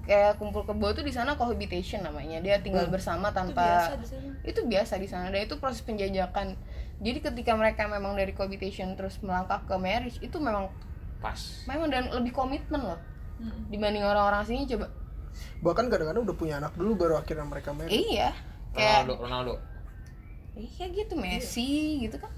kayak 0.06 0.38
kumpul 0.38 0.64
kebo 0.66 0.94
itu 0.94 1.02
di 1.02 1.14
sana 1.14 1.36
cohabitation 1.36 2.06
namanya. 2.06 2.40
Dia 2.40 2.62
tinggal 2.62 2.88
bersama 2.88 3.30
itu 3.34 3.38
tanpa 3.42 3.66
biasa 3.66 3.94
di 3.98 4.08
sana. 4.08 4.32
itu 4.46 4.60
biasa 4.66 4.94
di 5.02 5.08
sana. 5.10 5.26
Dan 5.34 5.42
itu 5.46 5.56
proses 5.58 5.82
penjajakan. 5.82 6.56
Jadi 7.02 7.20
ketika 7.20 7.52
mereka 7.58 7.90
memang 7.90 8.16
dari 8.16 8.32
cohabitation 8.32 8.94
terus 8.96 9.20
melangkah 9.20 9.62
ke 9.66 9.76
marriage 9.76 10.22
itu 10.22 10.38
memang 10.40 10.72
pas. 11.20 11.66
Memang 11.68 11.90
dan 11.90 12.10
lebih 12.14 12.32
komitmen 12.32 12.82
loh. 12.82 13.02
Mm-mm. 13.36 13.68
dibanding 13.68 14.00
orang-orang 14.08 14.48
sini 14.48 14.64
coba. 14.64 14.88
Bahkan 15.60 15.92
kadang-kadang 15.92 16.24
udah 16.24 16.38
punya 16.40 16.56
anak 16.64 16.72
dulu 16.80 16.96
baru 16.96 17.20
akhirnya 17.20 17.44
mereka 17.44 17.76
married. 17.76 17.92
iya. 17.92 18.32
Kayak 18.72 19.12
Ronaldo. 19.12 19.14
Ronaldo 19.20 19.56
iya 20.56 20.86
gitu. 20.88 21.14
Messi 21.20 22.00
gitu 22.00 22.16
kan. 22.16 22.32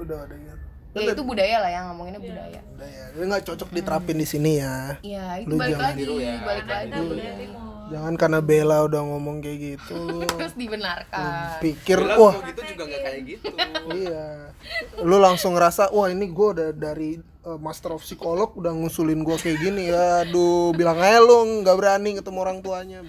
Udah 0.00 0.24
ada 0.24 0.34
gitu. 0.36 0.61
Ya 0.92 1.12
itu 1.16 1.24
budaya 1.24 1.56
lah 1.64 1.70
yang 1.72 1.84
ngomonginnya 1.88 2.20
budaya 2.20 2.60
Udah 2.76 2.88
ya. 2.88 3.04
Ini 3.16 3.24
nggak 3.28 3.44
cocok 3.48 3.68
diterapin 3.72 4.16
di 4.20 4.26
sini 4.28 4.60
ya. 4.60 5.00
iya 5.00 5.40
itu 5.40 5.48
Lu 5.48 5.56
balik 5.56 5.76
jangan 5.76 5.88
lagi 5.88 6.04
ya. 6.04 6.34
balik 6.44 6.66
lagi 6.68 7.00
budaya 7.00 7.34
timur. 7.40 7.60
Jangan 7.92 8.14
karena 8.16 8.40
Bella 8.40 8.78
udah 8.88 9.00
ngomong 9.04 9.36
kayak 9.44 9.58
gitu. 9.76 9.96
lu 10.00 10.24
terus 10.40 10.56
dibenarkan 10.56 11.60
Pikir 11.60 11.98
Bella 12.00 12.16
wah 12.16 12.34
gitu 12.48 12.60
juga 12.72 12.82
nggak 12.88 13.00
kayak 13.04 13.20
gitu 13.24 13.46
iya. 14.04 14.26
Lu 15.00 15.16
langsung 15.20 15.52
ngerasa 15.56 15.92
wah 15.92 16.08
ini 16.08 16.28
gue 16.28 16.48
udah 16.56 16.68
dari 16.72 17.20
uh, 17.44 17.56
master 17.60 17.96
of 17.96 18.04
psikolog 18.04 18.52
udah 18.56 18.72
ngusulin 18.72 19.20
gue 19.24 19.36
kayak 19.36 19.58
gini 19.60 19.92
ya. 19.92 20.24
Aduh, 20.24 20.72
bilang 20.72 21.00
aja 21.00 21.20
lu 21.20 21.64
nggak 21.64 21.76
berani 21.76 22.16
ketemu 22.16 22.38
orang 22.40 22.58
tuanya. 22.60 23.00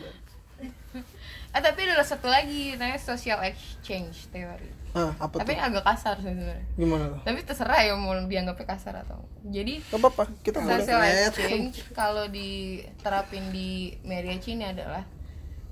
Ah 1.53 1.61
tapi 1.61 1.85
ada 1.85 2.01
satu 2.01 2.25
lagi 2.27 2.73
namanya 2.75 2.97
social 2.97 3.39
exchange 3.45 4.25
teori 4.33 4.82
Ah, 4.93 5.09
apa 5.17 5.41
tapi 5.41 5.53
tuh? 5.53 5.65
agak 5.65 5.83
kasar 5.83 6.15
sih 6.17 6.29
sebenarnya 6.29 6.65
Gimana 6.75 7.03
tuh? 7.09 7.19
tapi 7.23 7.39
terserah 7.41 7.81
ya 7.81 7.93
mau 7.95 8.13
dianggapnya 8.13 8.67
kasar 8.67 8.93
atau 8.99 9.17
jadi 9.43 9.81
Gak 9.83 9.97
apa-apa, 9.97 10.23
kita 10.39 10.57
boleh. 10.59 10.77
social 10.77 11.01
exchange 11.03 11.75
kalau 11.91 12.25
diterapin 12.27 13.49
di 13.49 13.69
marriage 14.01 14.45
ini 14.47 14.63
adalah 14.65 15.01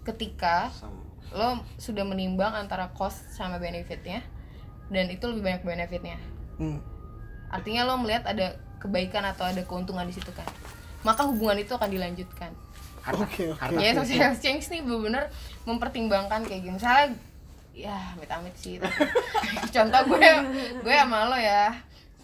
ketika 0.01 0.73
lo 1.31 1.49
sudah 1.77 2.01
menimbang 2.01 2.51
antara 2.51 2.89
cost 2.91 3.29
sama 3.29 3.55
benefitnya 3.55 4.25
dan 4.89 5.07
itu 5.07 5.23
lebih 5.23 5.43
banyak 5.43 5.63
benefitnya 5.63 6.17
Hmm. 6.57 6.77
artinya 7.47 7.85
lo 7.85 7.97
melihat 7.97 8.21
ada 8.23 8.53
kebaikan 8.77 9.21
atau 9.23 9.43
ada 9.43 9.61
keuntungan 9.61 10.03
di 10.03 10.13
situ 10.13 10.29
kan 10.29 10.45
maka 11.01 11.21
hubungan 11.23 11.57
itu 11.57 11.71
akan 11.71 11.89
dilanjutkan 11.89 12.53
Oke, 13.11 13.49
oke. 13.49 13.77
ya 13.77 13.93
social 13.95 14.33
change 14.35 14.65
nih 14.67 14.81
bener-bener 14.81 15.29
mempertimbangkan 15.63 16.41
kayak 16.41 16.61
gini 16.61 16.73
misalnya 16.73 17.17
ya 17.71 17.95
amit-amit 18.13 18.55
sih 18.59 18.77
tapi 18.77 19.07
contoh 19.75 20.01
gue 20.11 20.27
gue 20.83 20.93
sama 20.95 21.31
lo 21.31 21.37
ya 21.39 21.71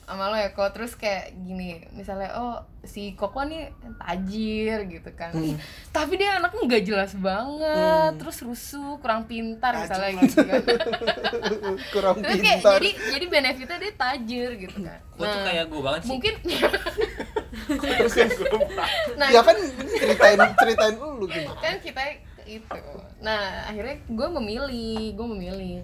sama 0.08 0.32
lo 0.32 0.40
ya 0.40 0.56
kok 0.56 0.72
terus 0.72 0.96
kayak 0.96 1.36
gini 1.44 1.84
misalnya 1.92 2.32
oh 2.40 2.64
si 2.88 3.12
koko 3.20 3.44
nih 3.44 3.68
tajir 4.00 4.88
gitu 4.88 5.12
kan. 5.12 5.36
Ih, 5.36 5.60
tapi 5.92 6.16
dia 6.16 6.40
anaknya 6.40 6.64
nggak 6.64 6.84
jelas 6.88 7.12
banget 7.20 8.16
terus 8.16 8.40
rusuh 8.40 8.96
kurang 9.04 9.28
pintar 9.28 9.76
misalnya 9.76 10.24
gitu 10.24 10.48
kan. 10.48 10.64
Kurang 11.94 12.24
terus 12.24 12.40
kayak 12.40 12.64
pintar. 12.64 12.80
jadi 12.80 12.90
jadi 13.20 13.26
benefitnya 13.28 13.78
dia 13.84 13.94
tajir 14.00 14.50
gitu 14.56 14.78
kan. 14.80 15.00
Gua 15.20 15.28
tuh 15.28 15.42
kayak 15.44 15.66
gue 15.68 15.82
banget 15.84 16.00
sih. 16.00 16.10
mungkin 16.16 16.34
terus 17.68 18.14
yang 18.16 18.32
gue 18.32 18.50
nah 19.20 19.28
Ya 19.28 19.42
kan 19.44 19.58
ceritain 19.92 20.40
ceritain 20.56 20.96
dulu 20.96 21.28
gimana. 21.28 21.60
kan 21.60 21.76
kita 21.84 22.02
itu 22.48 22.80
nah 23.20 23.68
akhirnya 23.68 24.00
gue 24.08 24.28
memilih 24.34 25.14
gue 25.14 25.28
memilih 25.28 25.76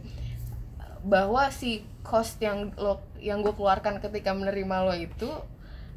bahwa 1.04 1.52
si 1.52 1.84
cost 2.02 2.40
yang 2.40 2.72
lo 2.80 3.04
yang 3.20 3.44
gue 3.44 3.52
keluarkan 3.52 4.00
ketika 4.00 4.32
menerima 4.32 4.76
lo 4.82 4.96
itu 4.96 5.28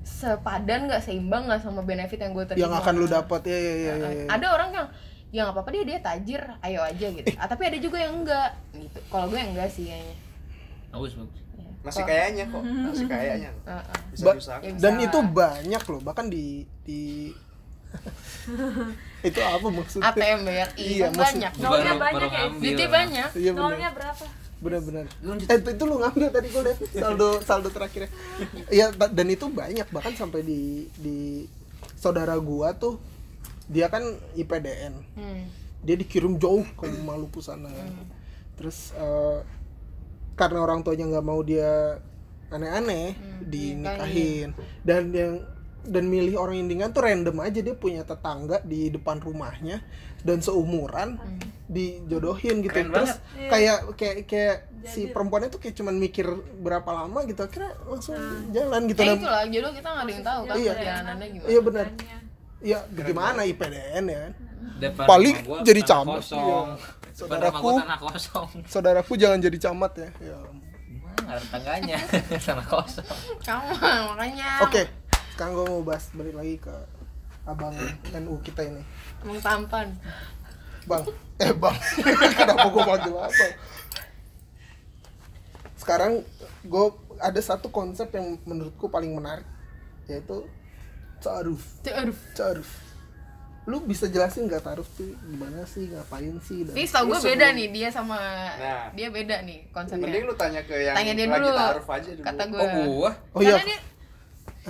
sepadan 0.02 0.86
nggak 0.86 1.02
seimbang 1.02 1.46
nggak 1.46 1.62
sama 1.62 1.82
benefit 1.82 2.18
yang 2.18 2.30
gue 2.30 2.46
terima 2.46 2.62
Yang 2.66 2.74
akan 2.78 2.94
lu 2.94 3.06
dapat 3.06 3.40
ya 3.42 3.58
ya 3.58 3.74
ya 3.74 3.94
ya. 3.94 4.08
ya. 4.12 4.24
ada 4.30 4.46
orang 4.50 4.70
yang 4.70 4.86
ya 5.30 5.40
nggak 5.42 5.54
apa-apa 5.54 5.70
dia 5.72 5.82
dia 5.84 5.98
tajir 5.98 6.42
ayo 6.62 6.80
aja 6.82 7.06
gitu 7.10 7.26
ah, 7.34 7.46
tapi 7.46 7.62
ada 7.66 7.78
juga 7.78 7.98
yang 7.98 8.22
enggak 8.22 8.50
gitu 8.72 8.98
kalau 9.10 9.26
gue 9.26 9.38
yang 9.38 9.50
enggak 9.50 9.70
sih 9.70 9.90
kayaknya 9.90 10.16
Bagus 10.86 11.12
bagus. 11.12 11.40
Ya. 11.58 11.70
masih 11.82 12.02
kayaknya 12.02 12.44
kok 12.46 12.62
masih 12.62 13.06
kayaknya 13.06 13.50
Heeh. 13.68 13.98
bisa 14.14 14.24
Ya 14.24 14.34
bisa 14.38 14.52
Dan 14.78 14.94
lah. 14.96 15.04
itu 15.10 15.18
banyak 15.20 15.82
loh, 15.84 16.00
bahkan 16.00 16.26
di 16.26 16.46
di 16.82 17.30
itu 19.28 19.40
apa 19.40 19.66
maksudnya? 19.66 20.06
ATM 20.08 20.38
BRI 20.42 20.84
Iya, 20.86 21.04
kan 21.04 21.12
maksud- 21.12 21.20
banyak 21.26 21.52
Nolnya 21.56 21.66
Baru- 21.90 21.98
banyak 21.98 22.30
baru 22.30 22.38
ya? 22.38 22.46
duitnya 22.54 22.88
banyak 22.88 23.28
Iya. 23.34 23.50
Nolnya 23.52 23.90
berapa? 23.90 24.24
Benar-benar. 24.56 25.04
Eh 25.44 25.56
itu, 25.58 25.68
itu 25.70 25.84
lu 25.84 25.96
ngambil 25.98 26.28
tadi 26.30 26.48
gue 26.48 26.62
liat 26.64 26.78
saldo 26.90 27.28
saldo 27.40 27.68
terakhirnya. 27.68 28.08
Iya 28.68 28.86
dan 28.90 29.26
itu 29.28 29.46
banyak 29.46 29.86
bahkan 29.90 30.14
sampai 30.14 30.40
di 30.40 30.60
di 30.96 31.44
saudara 31.94 32.32
gua 32.38 32.72
tuh 32.72 32.96
dia 33.66 33.86
kan 33.86 34.00
IPDN. 34.32 34.94
hmm. 35.12 35.42
Dia 35.82 35.94
dikirim 35.94 36.34
jauh 36.36 36.64
ke 36.72 36.88
Maluku 36.98 37.38
sana. 37.38 37.68
Terus 38.54 38.90
eh, 38.92 39.38
karena 40.34 40.60
orang 40.60 40.80
tuanya 40.80 41.04
nggak 41.06 41.26
mau 41.26 41.40
dia 41.40 42.00
aneh-aneh 42.48 43.12
dinikahin 43.42 44.54
dan 44.80 45.10
yang 45.10 45.34
dan 45.86 46.04
milih 46.04 46.36
orang 46.36 46.56
yang 46.56 46.68
dengan 46.68 46.88
tuh 46.90 47.02
random 47.02 47.36
aja 47.38 47.60
dia 47.60 47.72
punya 47.72 48.02
tetangga 48.02 48.60
di 48.60 48.88
depan 48.88 49.18
rumahnya 49.18 49.80
dan 50.20 50.38
seumuran 50.38 51.16
dijodohin 51.66 52.60
gitu 52.60 52.72
Keren 52.72 52.90
terus 52.90 53.12
banget. 53.14 53.48
kayak 53.48 53.78
kayak 53.94 54.16
kayak 54.24 54.56
si 54.84 55.06
perempuannya 55.06 55.48
tuh 55.48 55.58
kayak 55.58 55.74
cuman 55.74 55.94
mikir 55.96 56.26
berapa 56.56 56.86
lama 56.86 57.22
gitu 57.24 57.40
akhirnya 57.40 57.74
langsung 57.82 58.14
jalan 58.50 58.80
gitu 58.86 58.98
Eh 58.98 59.06
dan 59.08 59.16
itulah 59.16 59.44
jodoh 59.44 59.72
kita 59.72 59.88
nggak 59.88 60.02
ada 60.02 60.12
yang 60.12 60.24
tahu 60.24 60.40
kan 60.42 60.54
Iya. 60.56 60.72
perjalanannya 60.72 61.26
gimana 61.28 61.48
iya 61.48 61.60
benar 61.60 61.86
ya 62.58 62.78
gimana 62.88 63.40
IPDN 63.44 64.04
ya 64.06 64.20
kan 64.20 64.32
Depan 64.76 65.04
Paling 65.06 65.36
gua 65.42 65.58
jadi 65.62 65.80
camat. 65.80 66.20
kosong. 66.20 66.36
Iya. 66.36 66.58
Depan 66.68 67.16
Saudaraku. 67.16 67.70
kosong. 68.02 68.48
saudaraku 68.66 69.12
jangan 69.16 69.38
jadi 69.40 69.58
camat 69.62 69.92
ya, 69.96 70.08
ya. 70.20 70.36
Ada 71.18 71.40
tetangganya? 71.40 71.96
tanah 72.44 72.66
kosong. 72.66 73.08
kamu 73.40 73.72
makanya 74.06 74.50
oke 74.60 74.82
sekarang 75.36 75.52
gue 75.52 75.66
mau 75.66 75.84
bahas 75.84 76.08
balik 76.10 76.32
lagi 76.32 76.56
ke 76.56 76.72
abang 77.44 77.76
NU 78.10 78.34
kita 78.40 78.64
ini 78.64 78.80
emang 79.20 79.38
tampan 79.38 79.88
Bang, 80.86 81.02
eh 81.36 81.50
bang, 81.50 81.74
kenapa 82.38 82.70
gue 82.70 82.78
panggil 82.80 83.10
abang? 83.12 83.52
Sekarang 85.76 86.12
gue 86.62 86.86
ada 87.18 87.40
satu 87.40 87.68
konsep 87.68 88.06
yang 88.10 88.38
menurutku 88.42 88.86
paling 88.86 89.10
menarik, 89.10 89.42
yaitu 90.06 90.46
ta'aruf. 91.18 91.58
Aduh 91.82 92.14
Ta'aruf. 92.32 92.70
Lu 93.66 93.82
bisa 93.82 94.06
jelasin 94.06 94.46
nggak 94.46 94.62
ta'aruf 94.62 94.86
tuh 94.94 95.10
gimana 95.26 95.66
sih, 95.66 95.90
ngapain 95.90 96.38
sih? 96.40 96.62
Dan 96.62 96.72
ini 96.72 96.86
tau 96.86 97.02
gue 97.04 97.18
beda 97.18 97.46
nih 97.50 97.66
dia 97.74 97.88
sama 97.90 98.18
Nah. 98.54 98.86
dia 98.94 99.08
beda 99.10 99.42
nih 99.42 99.66
konsepnya 99.74 100.06
mending 100.06 100.22
lu 100.22 100.34
tanya 100.38 100.62
ke 100.62 100.74
yang 100.80 100.94
tanya 100.94 101.12
dia 101.12 101.26
lagi 101.26 101.42
dulu 101.42 101.58
taruh 101.58 101.86
aja 101.90 102.10
dulu 102.14 102.24
kata 102.24 102.42
gue 102.46 102.60
Oh 102.62 102.70
gua. 102.86 103.10
oh 103.34 103.40
iya, 103.42 103.58
dia 103.58 103.78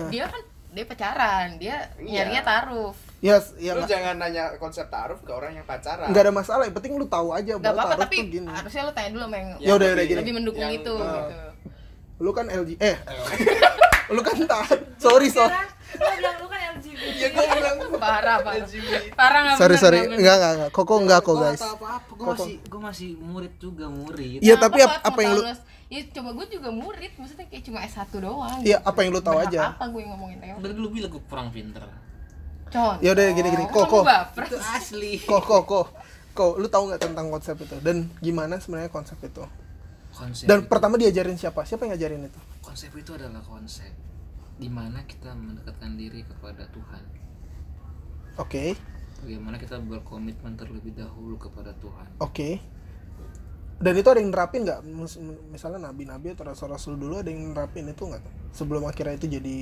dia 0.08 0.24
kan 0.26 0.42
dia 0.76 0.84
pacaran 0.84 1.56
dia 1.56 1.76
Iya. 1.96 2.12
nyarinya 2.20 2.42
taruh 2.44 2.92
ya, 3.18 3.36
ya 3.56 3.72
lu 3.72 3.80
nggak 3.80 3.88
jangan 3.88 4.14
nanya 4.16 4.44
konsep 4.56 4.86
taruh 4.86 5.16
ke 5.16 5.30
orang 5.30 5.52
yang 5.52 5.64
pacaran 5.64 6.06
nggak 6.06 6.22
ada 6.22 6.30
masalah. 6.30 6.62
Yang 6.62 6.76
penting 6.76 6.92
lu 6.94 7.06
tahu 7.06 7.32
aja 7.32 7.52
nggak 7.54 7.64
bahwa 7.66 7.82
apa-apa 7.88 8.04
tapi 8.04 8.16
tuh 8.18 8.28
gini. 8.30 8.46
harusnya 8.46 8.82
lu 8.82 8.92
tanya 8.92 9.10
dulu 9.10 9.22
sama 9.24 9.36
yang 9.36 9.50
Ya 9.58 9.72
udah, 9.72 9.88
udah 9.90 10.04
gini. 10.04 10.18
lebih 10.20 10.32
mendukung 10.34 10.62
Yang- 10.62 10.78
itu 10.78 10.94
eh, 10.94 11.08
gitu 11.08 11.34
Lu 12.16 12.30
kan 12.30 12.46
LG, 12.46 12.70
eh, 12.78 12.96
lu 14.08 14.20
kan 14.20 14.36
taat. 14.46 14.78
Sorry 14.96 15.28
sorry. 15.28 15.52
Lo 15.94 16.08
bilang 16.10 16.36
lu 16.38 16.46
kan 16.46 16.60
LGBT. 16.72 17.00
ya 17.20 17.28
gue 17.28 17.44
bilang 17.50 17.76
parah 17.96 18.38
parah 18.38 18.64
parah 19.14 19.40
nggak 19.42 19.56
Sorry 19.56 19.76
sorry, 19.76 19.98
nggak 20.06 20.16
enggak 20.34 20.52
enggak. 20.54 20.70
Koko 20.72 20.94
enggak 20.98 21.20
kok 21.20 21.36
guys. 21.36 21.60
apa-apa, 21.60 21.84
gua 22.10 22.24
Koko. 22.26 22.32
masih 22.34 22.54
gua 22.66 22.80
masih 22.86 23.10
murid 23.18 23.54
juga, 23.56 23.84
murid. 23.86 24.40
Iya 24.40 24.56
tapi 24.56 24.78
apa, 24.78 24.92
ap- 24.94 25.04
apa 25.06 25.18
yang 25.20 25.32
lu 25.34 25.42
ya 25.86 26.00
coba 26.10 26.34
gue 26.34 26.46
juga 26.50 26.68
murid 26.68 27.12
maksudnya 27.14 27.46
kayak 27.46 27.62
cuma 27.62 27.78
S1 27.80 28.10
doang 28.16 28.58
Iya, 28.60 28.82
apa 28.82 28.98
yang 29.00 29.10
lu 29.10 29.20
tahu 29.20 29.38
Berhak 29.38 29.48
aja. 29.48 29.60
apa 29.70 29.84
gue 29.86 30.00
yang 30.00 30.10
ngomongin 30.12 30.38
Teo 30.38 30.56
Dari 30.58 30.74
dulu 30.74 30.88
bilang 30.90 31.10
gua 31.10 31.22
kurang 31.24 31.48
pinter. 31.50 31.84
contoh 32.66 32.98
Ya 32.98 33.10
udah, 33.12 33.24
gini, 33.30 33.48
gini. 33.48 33.64
Kok 33.66 33.84
Kok, 33.86 34.02
Itu 34.42 34.58
asli. 34.58 35.12
Kok 35.20 35.38
kok 35.40 35.62
kok. 35.64 35.86
Kok 36.32 36.52
lu 36.56 36.66
tahu 36.66 36.90
nggak 36.90 37.00
tentang 37.00 37.26
konsep 37.28 37.54
itu 37.56 37.76
dan 37.80 38.10
gimana 38.18 38.58
sebenarnya 38.58 38.90
konsep 38.90 39.16
itu? 39.20 39.46
Konsep 40.10 40.44
Dan 40.44 40.58
itu- 40.60 40.68
pertama 40.68 40.96
diajarin 40.96 41.34
siapa? 41.34 41.62
Siapa 41.62 41.82
yang 41.82 41.94
ngajarin 41.94 42.26
itu? 42.26 42.40
konsep 42.60 42.90
itu 42.92 43.14
adalah 43.14 43.40
konsep 43.40 43.88
di 44.54 44.68
mana 44.68 45.00
kita 45.02 45.32
mendekatkan 45.32 45.94
diri 45.94 46.20
kepada 46.22 46.66
Tuhan. 46.66 47.02
Oke, 48.36 48.76
Bagaimana 49.16 49.56
kita 49.56 49.80
berkomitmen 49.80 50.52
terlebih 50.54 50.92
dahulu 50.92 51.38
kepada 51.38 51.72
Tuhan. 51.74 52.04
oke. 52.18 52.75
Dan 53.76 53.92
itu 53.92 54.06
ada 54.06 54.16
yang 54.16 54.30
nerapin 54.30 54.60
nggak? 54.62 54.80
Mis- 54.82 55.20
Misalnya 55.46 55.78
nabi-nabi 55.82 56.32
atau 56.32 56.44
rasul-rasul 56.44 56.96
dulu 56.96 57.20
ada 57.20 57.28
yang 57.28 57.52
nerapin 57.52 57.84
itu 57.84 58.02
nggak? 58.02 58.24
Sebelum 58.50 58.82
akhirnya 58.82 59.14
itu 59.14 59.28
jadi 59.30 59.56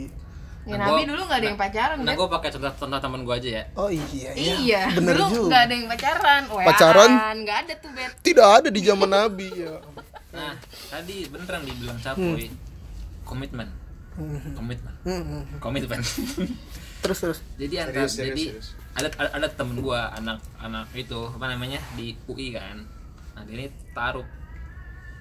ya 0.64 0.74
Nah, 0.74 0.86
nabi 0.86 1.02
gua- 1.02 1.10
dulu 1.10 1.22
nggak 1.24 1.36
ada 1.36 1.46
yang 1.46 1.58
pacaran 1.58 1.96
Nah, 1.98 2.06
kan 2.06 2.16
gue 2.16 2.28
pakai 2.30 2.48
contoh 2.50 2.72
contoh 2.74 2.98
teman 2.98 3.20
gue 3.20 3.34
aja 3.34 3.50
ya. 3.52 3.64
Oh 3.74 3.90
iya, 3.90 4.30
iya 4.32 4.82
bener 4.88 5.12
dulu 5.14 5.28
juga. 5.28 5.44
nggak 5.44 5.60
ada 5.60 5.74
yang 5.74 5.86
pacaran 5.86 6.42
Weaan, 6.46 6.66
Pacaran? 6.66 7.10
nggak 7.36 7.56
ada 7.58 7.72
tuh 7.76 7.90
bet 7.92 8.12
Tidak 8.22 8.48
ada 8.48 8.68
di 8.68 8.80
zaman 8.80 9.10
nabi 9.10 9.48
ya. 9.52 9.74
Nah, 10.30 10.52
tadi 10.88 11.16
beneran 11.26 11.62
dibilang 11.62 11.98
Capoy. 11.98 12.48
Komitmen, 13.24 13.68
Hmm, 14.14 14.52
komitmen, 14.52 14.94
hmm, 15.02 15.22
hmm. 15.22 15.42
komitmen. 15.58 15.98
Terus 17.00 17.18
terus. 17.18 17.38
jadi 17.56 17.74
antara 17.82 18.04
Serius, 18.04 18.12
serius, 18.14 18.30
jadi 18.30 18.44
serius. 18.46 18.68
ada 18.94 19.08
ada, 19.16 19.30
ada 19.34 19.48
temen 19.50 19.76
gua 19.78 20.12
anak 20.12 20.38
anak 20.56 20.86
itu 20.92 21.18
apa 21.28 21.44
namanya 21.46 21.76
di 21.92 22.14
UI 22.24 22.52
kan. 22.52 22.84
Nah, 23.34 23.42
dia 23.42 23.54
ini 23.56 23.66
taruh 23.90 24.26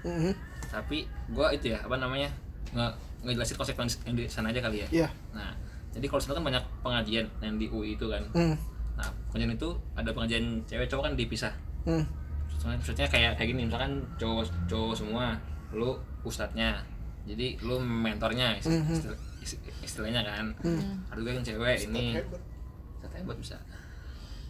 Mhm. 0.03 0.31
tapi 0.65 1.05
gua 1.29 1.49
itu 1.49 1.69
ya 1.69 1.79
apa 1.79 1.95
namanya 1.95 2.27
nge 2.69 2.87
ngejelasin 3.23 3.55
konsep 3.55 3.75
yang 3.77 3.87
di- 4.13 4.27
sana 4.27 4.49
aja 4.49 4.59
kali 4.59 4.83
ya. 4.83 4.87
Iya. 4.91 5.07
Nah, 5.31 5.55
jadi 5.89 6.05
kalau 6.05 6.19
sana 6.19 6.35
kan 6.35 6.45
banyak 6.45 6.63
pengajian 6.81 7.25
yang 7.39 7.55
di 7.55 7.67
UI 7.67 7.95
itu 7.95 8.05
kan. 8.05 8.19
Hmm. 8.31 8.55
Nah, 8.93 9.07
pengajian 9.27 9.53
itu 9.53 9.69
ada 9.93 10.09
pengajian 10.09 10.43
cewek 10.65 10.85
cowok 10.85 11.03
kan 11.07 11.13
dipisah. 11.15 11.53
Hmm. 11.83 12.03
Maksudnya, 12.45 12.75
maksudnya 12.77 13.07
kayak 13.07 13.31
kayak 13.35 13.49
gini 13.49 13.61
misalkan 13.65 14.03
cowok 14.15 14.43
cowok 14.67 14.93
semua, 14.93 15.39
lu 15.71 15.95
ustadznya. 16.21 16.83
Jadi 17.23 17.55
lu 17.61 17.79
mentornya 17.79 18.59
isti- 18.59 18.83
istilah- 18.91 19.21
isti- 19.39 19.61
istilahnya 19.81 20.21
kan. 20.21 20.51
Hmm. 20.59 20.99
Ada 21.07 21.17
juga 21.17 21.31
yang 21.31 21.45
cewek 21.45 21.77
ini. 21.87 22.19
hebat. 22.19 22.41
Ustadz 22.99 23.15
hebat 23.15 23.37
bisa. 23.39 23.57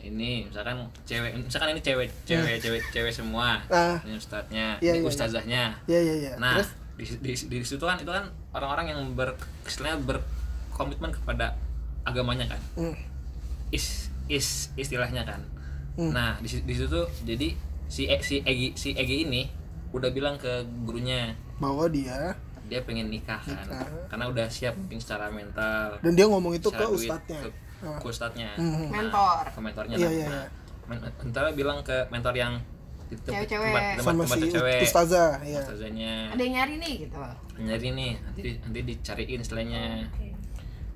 Ini 0.03 0.51
misalkan 0.51 0.83
cewek 1.07 1.31
misalkan 1.39 1.71
ini 1.71 1.79
cewek 1.79 2.11
cewek 2.27 2.59
cewek 2.59 2.81
cewek 2.91 3.09
semua. 3.09 3.63
Ah. 3.71 3.95
Ini 4.03 4.19
ustadznya, 4.19 4.75
Iya, 4.77 4.91
ini 4.91 4.99
iya, 4.99 5.01
iya. 5.01 5.07
ustazahnya. 5.07 5.63
Ya 5.87 5.99
ya 5.99 6.15
ya. 6.19 6.31
Nah, 6.35 6.59
Terus 6.59 6.69
di, 6.93 7.05
di, 7.23 7.31
di 7.47 7.57
situ 7.63 7.79
kan 7.79 7.95
itu 7.95 8.11
kan 8.11 8.27
orang-orang 8.51 8.91
yang 8.91 8.99
ber 9.15 9.31
istilahnya 9.63 10.03
berkomitmen 10.03 11.09
kepada 11.09 11.55
agamanya 12.03 12.51
kan. 12.51 12.61
hmm. 12.75 12.95
Is 13.71 14.11
is 14.27 14.69
istilahnya 14.75 15.23
kan. 15.23 15.39
Hmm. 15.95 16.11
Nah, 16.11 16.35
di, 16.37 16.51
di 16.51 16.73
situ 16.75 16.85
tuh 16.85 17.07
jadi 17.23 17.55
si 17.87 18.05
E- 18.05 18.19
si 18.21 18.43
Egi 18.43 18.75
si 18.75 18.91
Egi 18.91 19.23
ini 19.23 19.47
udah 19.95 20.11
bilang 20.11 20.35
ke 20.35 20.51
gurunya 20.83 21.31
bahwa 21.57 21.87
dia 21.87 22.35
dia 22.67 22.83
pengen 22.83 23.07
nikah 23.07 23.39
kan. 23.39 23.55
Nikah. 23.63 23.87
Karena 24.09 24.25
udah 24.27 24.45
siap 24.47 24.75
mungkin 24.75 24.99
secara 24.99 25.31
mental. 25.31 25.95
dan 26.03 26.11
dia 26.11 26.27
ngomong 26.27 26.53
itu 26.53 26.67
ke 26.67 26.79
duit, 26.81 27.07
ustadznya. 27.07 27.39
Ke, 27.39 27.49
Ah. 27.83 27.99
ke 27.99 28.07
ustadznya. 28.07 28.49
Hmm. 28.55 28.87
Nah, 28.87 29.03
Mentor. 29.03 29.43
Ke 29.51 29.59
mentornya. 29.59 29.95
Iya, 29.95 30.07
nah. 30.07 30.13
iya, 30.13 30.25
Nah, 30.25 30.45
iya. 30.95 31.51
bilang 31.51 31.79
ke 31.81 31.97
mentor 32.07 32.33
yang 32.33 32.53
tempat 33.05 33.29
Cewek-cewek. 33.29 33.69
tempat, 33.69 33.83
tempat, 33.93 34.03
Sama 34.03 34.21
tempat 34.25 34.37
si 34.39 34.49
cewek. 34.49 34.79
ustazah, 34.81 35.31
ya. 35.43 35.61
Ustazahnya 35.61 36.11
ada 36.33 36.41
yang 36.41 36.53
nyari 36.55 36.75
nih 36.77 36.93
gitu 37.03 37.17
nyari 37.55 37.87
nih 37.93 38.11
nanti 38.17 38.41
nanti 38.57 38.79
dicariin 38.81 39.39
istilahnya 39.39 39.81
Oke. 40.09 40.27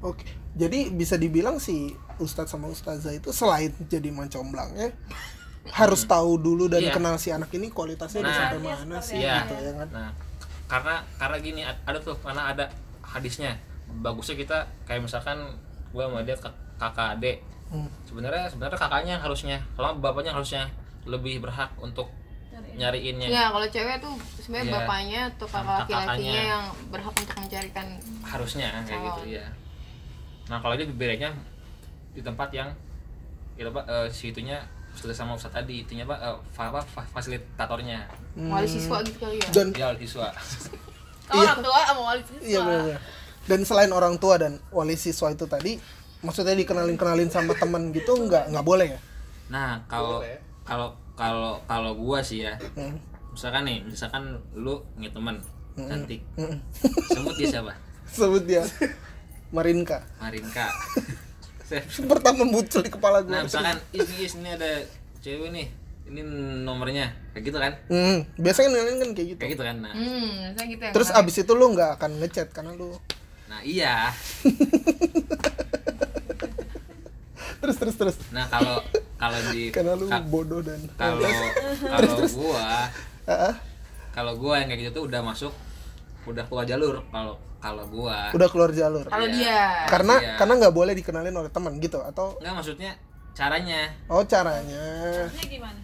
Oke. 0.01 0.27
Jadi 0.55 0.89
bisa 0.89 1.13
dibilang 1.13 1.61
si 1.61 1.93
ustadz 2.17 2.49
sama 2.49 2.65
ustazah 2.67 3.13
itu 3.13 3.29
selain 3.29 3.69
jadi 3.85 4.09
mancomblangnya 4.09 4.89
harus 5.69 6.01
tahu 6.03 6.39
dulu 6.39 6.65
dan 6.65 6.81
Iya. 6.81 6.95
kenal 6.95 7.15
si 7.17 7.29
anak 7.29 7.51
ini 7.51 7.69
kualitasnya 7.69 8.19
udah 8.19 8.31
Nah, 8.31 8.39
sampai 8.39 8.57
iya, 8.57 8.65
mana 8.65 8.81
seperti 8.95 9.05
sih 9.05 9.17
Iya. 9.19 9.35
gitu 9.37 9.53
ya 9.53 9.71
kan. 9.75 9.87
Nah, 9.93 10.09
karena 10.65 10.95
karena 11.17 11.37
gini 11.37 11.61
ad- 11.61 11.83
ada 11.85 11.99
tuh 11.99 12.15
karena 12.17 12.43
ada 12.49 12.65
hadisnya. 13.03 13.51
Bagusnya 14.01 14.33
kita 14.33 14.57
kayak 14.83 15.05
misalkan 15.05 15.37
gua 15.91 16.09
sama 16.09 16.25
dia 16.25 16.33
kakak 16.77 17.17
adik. 17.17 17.37
Hmm. 17.67 17.89
Sebenarnya 18.03 18.47
sebenarnya 18.47 18.77
kakaknya 18.77 19.11
yang 19.17 19.23
harusnya, 19.23 19.57
kalau 19.73 19.97
bapaknya 19.97 20.31
harusnya 20.31 20.63
lebih 21.03 21.41
berhak 21.41 21.67
untuk 21.77 22.07
nyariinnya. 22.73 23.27
Ya, 23.27 23.49
kalau 23.49 23.65
cewek 23.65 23.97
tuh 23.97 24.13
sebenarnya 24.39 24.65
Iya. 24.65 24.75
bapaknya 24.77 25.21
atau 25.27 25.47
kakak 25.47 25.65
laki-lakinya 25.83 26.05
kakaknya. 26.07 26.41
yang 26.45 26.63
berhak 26.87 27.13
untuk 27.15 27.35
mencarikan 27.37 27.87
Harusnya 28.21 28.67
kayak 28.69 28.87
Calon. 28.87 29.05
gitu 29.07 29.23
ya. 29.33 29.45
Nah, 30.47 30.57
kalau 30.59 30.73
dia 30.73 30.85
bedanya 30.87 31.29
di 32.13 32.21
tempat 32.21 32.49
yang 32.51 32.69
itu 33.53 33.65
Pak 33.67 33.85
eh, 33.85 34.07
si 34.07 34.29
itunya 34.29 34.61
Ustaz 34.93 35.13
sama 35.13 35.33
Ustaz 35.33 35.49
tadi 35.51 35.81
itunya 35.81 36.01
Pak 36.03 36.17
eh, 36.17 36.37
fa- 36.51 36.69
apa 36.69 36.81
fa- 36.81 37.09
fasilitatornya. 37.11 38.05
Hmm. 38.33 38.53
wali 38.53 38.65
siswa 38.65 39.01
gitu 39.01 39.17
kali 39.19 39.37
ya. 39.37 39.47
Dan 39.51 39.67
Dia 39.73 39.89
siswa. 39.95 40.29
Oh, 41.27 41.35
orang 41.35 41.59
tua 41.59 41.79
sama 41.83 42.01
wali 42.05 42.21
siswa. 42.23 42.39
iya 42.41 42.59
benar. 42.61 42.99
Dan 43.43 43.59
selain 43.61 43.91
orang 43.91 44.15
tua 44.15 44.37
dan 44.37 44.63
wali 44.69 44.95
siswa 44.95 45.27
itu 45.27 45.43
tadi 45.43 45.75
maksudnya 46.27 46.51
dikenalin-kenalin 46.53 47.31
sama 47.31 47.55
teman 47.55 47.89
gitu 47.89 48.19
nggak 48.19 48.51
nggak 48.51 48.61
boleh 48.61 48.87
ya? 48.91 48.99
Nah, 49.47 49.79
kalau 49.87 50.19
Boleh. 50.19 50.37
kalau 50.61 50.87
kalau 51.15 51.63
kalau 51.63 51.95
gua 51.95 52.19
sih 52.19 52.43
ya, 52.43 52.59
Hmm. 52.75 52.99
misalkan 53.31 53.63
nih, 53.63 53.79
misalkan 53.81 54.23
lu 54.53 54.83
punya 54.91 55.07
teman 55.09 55.39
cantik. 55.73 56.19
Hmm. 56.35 56.59
Sebut 57.07 57.33
dia 57.33 57.47
siapa? 57.49 57.71
Sebut 58.11 58.43
dia 58.43 58.61
Marinka. 59.47 60.03
Marinka. 60.17 60.67
Saya- 61.63 61.87
Pertama 62.11 62.43
muncul 62.43 62.83
di 62.83 62.89
kepala 62.89 63.21
gue. 63.21 63.31
nah, 63.31 63.41
misalkan 63.41 63.79
is, 63.91 64.07
is, 64.17 64.35
ini 64.35 64.51
ada 64.51 64.83
cewek 65.17 65.47
nih. 65.49 65.67
Ini 66.07 66.23
nomornya. 66.61 67.11
Kayak 67.31 67.43
gitu 67.45 67.57
kan? 67.57 67.73
Hmm, 67.87 68.23
biasanya 68.35 68.71
kenalin 68.73 68.95
kan 68.97 69.09
kayak 69.11 69.27
gitu. 69.27 69.39
Kayak 69.39 69.51
gitu 69.55 69.63
kan. 69.63 69.75
Nah, 69.79 69.91
Hmm, 69.91 70.55
gitu 70.57 70.81
ya. 70.81 70.91
Terus 70.91 71.09
abis 71.09 71.35
itu 71.37 71.51
lu 71.51 71.71
nggak 71.71 71.95
akan 71.95 72.11
ngechat 72.19 72.51
karena 72.51 72.71
lu 72.73 72.91
nah 73.47 73.63
iya. 73.63 74.11
terus 77.57 77.75
terus 77.75 77.95
terus 77.95 78.15
Nah, 78.29 78.45
kalau 78.45 78.77
kalau 79.15 79.39
di 79.49 79.69
karena 79.75 79.93
lu 79.93 80.05
ka- 80.05 80.23
bodoh 80.23 80.59
dan 80.59 80.79
kalau 80.93 81.21
kalau 81.93 82.13
gua 82.29 82.67
kalau 84.09 84.33
gua 84.35 84.53
yang 84.57 84.67
kayak 84.67 84.81
gitu 84.83 84.91
tuh 84.93 85.03
udah 85.05 85.21
masuk 85.21 85.53
udah 86.25 86.43
keluar 86.43 86.63
jalur 86.63 86.99
kalau 87.07 87.33
kalau 87.57 87.83
gua 87.87 88.29
udah 88.31 88.47
keluar 88.47 88.69
jalur. 88.71 89.05
kalau 89.05 89.25
Iya. 89.25 89.33
dia 89.33 89.61
Karena 89.87 90.15
Iya. 90.15 90.33
karena 90.35 90.53
nggak 90.57 90.73
boleh 90.73 90.93
dikenalin 90.93 91.33
oleh 91.33 91.49
teman 91.49 91.73
gitu 91.77 91.97
atau 91.99 92.37
nggak 92.37 92.53
maksudnya 92.53 92.91
caranya 93.31 93.89
oh 94.07 94.21
caranya. 94.23 94.83
Maksudnya 95.23 95.47
gimana? 95.47 95.79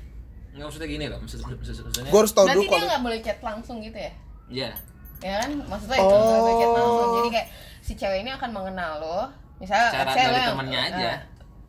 nggak 0.53 0.65
maksudnya 0.65 0.85
gini 0.87 1.05
loh 1.07 1.17
maksud, 1.17 1.39
maksud- 1.39 1.57
maksudnya 1.83 2.09
Gue 2.09 2.19
harus 2.19 2.29
tahu 2.31 2.45
berarti 2.45 2.55
dulu 2.55 2.63
dia 2.63 2.71
kalau 2.71 2.85
nggak 2.87 3.03
boleh 3.03 3.19
chat 3.19 3.39
langsung 3.39 3.77
gitu 3.79 3.97
ya? 3.97 4.13
iya 4.47 4.71
Ya 5.19 5.39
kan? 5.39 5.51
Maksudnya 5.63 5.97
itu 5.97 6.13
nggak 6.13 6.35
boleh 6.37 6.53
chat 6.53 6.71
langsung. 6.73 6.99
Oh. 7.01 7.15
Jadi 7.15 7.29
kayak 7.31 7.47
si 7.79 7.93
cewek 7.95 8.19
ini 8.19 8.31
akan 8.31 8.49
mengenal 8.51 8.91
lo. 8.99 9.19
Misalnya 9.55 9.87
Cara 9.89 10.11
dari 10.11 10.41
temennya 10.43 10.79
aja. 10.83 10.99
eh, 10.99 11.17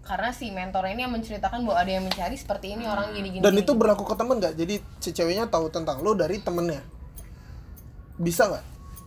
karena 0.05 0.31
si 0.31 0.49
mentor 0.49 0.85
ini 0.87 1.01
yang 1.01 1.11
menceritakan 1.11 1.65
bahwa 1.65 1.77
ada 1.77 1.91
yang 1.91 2.05
mencari 2.05 2.35
seperti 2.35 2.73
ini 2.73 2.85
orang 2.85 3.11
gini-gini. 3.11 3.41
dan 3.41 3.55
itu 3.55 3.73
berlaku 3.73 4.05
ke 4.05 4.15
teman 4.15 4.37
nggak? 4.37 4.55
Jadi 4.55 4.75
si 4.99 5.11
ceweknya 5.11 5.47
tahu 5.47 5.69
tentang 5.69 5.99
lu 5.99 6.13
dari 6.13 6.39
temennya. 6.39 6.85
Bisa 8.15 8.47
nggak? 8.47 8.65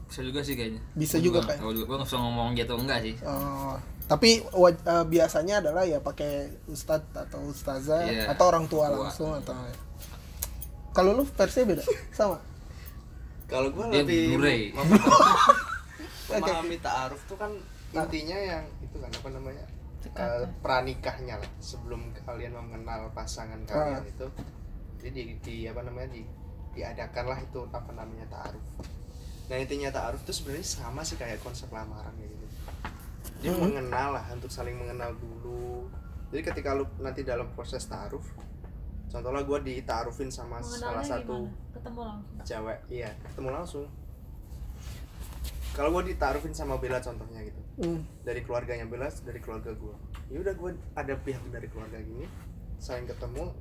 bisa 0.08 0.24
juga 0.24 0.40
sih 0.40 0.56
kayaknya 0.56 0.80
Bisa 0.94 1.20
juga 1.20 1.44
juga- 1.44 1.52
kayak. 1.52 1.84
gua 1.84 1.96
nggak 2.00 2.08
bisa 2.08 2.16
ngomong 2.18 2.56
gitu 2.56 2.74
enggak 2.74 3.00
sih 3.04 3.16
Oh, 3.22 3.76
tapi 4.08 4.40
waj- 4.50 4.80
eh, 4.80 5.04
biasanya 5.06 5.60
adalah 5.60 5.84
ya 5.84 6.00
pakai 6.00 6.48
ustadz 6.66 7.12
atau 7.14 7.44
ustazah 7.44 8.08
Iya. 8.08 8.32
atau 8.32 8.48
orang 8.48 8.66
tua 8.66 8.88
Tua. 8.88 9.04
langsung 9.04 9.36
atau 9.36 9.52
kalau 10.94 11.12
lu 11.12 11.28
versi 11.28 11.60
beda 11.62 11.84
sama 12.10 12.40
kalau 13.46 13.68
gue 13.68 13.84
lebih 13.94 14.40
memahami 16.30 16.78
ta'aruf 16.78 17.20
tuh 17.26 17.36
kan 17.36 17.52
intinya 17.94 18.38
yang 18.38 18.64
itu 18.80 18.96
kan 18.96 19.12
apa 19.12 19.28
namanya 19.30 19.66
eh, 20.10 20.44
pranikahnya 20.58 21.36
lah 21.36 21.52
sebelum 21.58 22.00
kalian 22.20 22.54
mengenal 22.54 23.12
pasangan 23.12 23.60
kalian 23.64 24.00
Ah. 24.00 24.06
itu 24.06 24.28
jadi 24.98 25.10
di, 25.14 25.24
di- 25.40 25.66
apa 25.66 25.82
namanya 25.82 26.10
di 26.10 26.24
diadakanlah 26.72 27.40
itu 27.40 27.66
apa 27.68 27.92
namanya 27.92 28.26
ta'aruf 28.28 28.66
nah 29.46 29.56
intinya 29.56 29.90
ta'aruf 29.90 30.22
itu 30.22 30.34
sebenarnya 30.34 30.64
sama 30.64 31.02
sih 31.02 31.16
kayak 31.16 31.40
konsep 31.40 31.68
lamaran 31.68 32.12
kayak 32.14 32.30
gitu 32.30 32.46
dia 33.38 33.52
Hmm. 33.52 33.62
mengenal 33.64 34.14
lah 34.14 34.26
untuk 34.30 34.48
saling 34.48 34.76
mengenal 34.76 35.14
dulu 35.14 35.88
jadi 36.28 36.44
ketika 36.46 36.72
lu 36.72 36.86
nanti 36.98 37.22
dalam 37.22 37.48
proses 37.52 37.84
ta'aruf 37.84 38.26
contohnya 39.08 39.42
gue 39.42 39.60
ditaarufin 39.66 40.28
sama 40.28 40.60
salah 40.60 41.00
satu 41.02 41.48
gimana? 41.48 41.72
Ketemu 41.74 42.02
langsung. 42.04 42.44
cewek 42.44 42.80
iya 42.90 43.10
ketemu 43.24 43.50
langsung 43.52 43.86
kalau 45.78 45.94
gue 45.94 46.10
ditaruhin 46.10 46.52
sama 46.52 46.76
Bella 46.76 46.98
contohnya 47.00 47.42
gitu 47.44 47.62
Hmm. 47.78 48.02
dari 48.22 48.42
keluarganya 48.42 48.84
Bella 48.84 49.06
dari 49.22 49.38
keluarga 49.38 49.70
gue 49.72 49.94
ya 50.28 50.42
udah 50.42 50.54
gue 50.56 50.70
ada 50.94 51.14
pihak 51.16 51.46
dari 51.48 51.68
keluarga 51.68 52.02
gini 52.02 52.26
saling 52.76 53.06
ketemu 53.06 53.54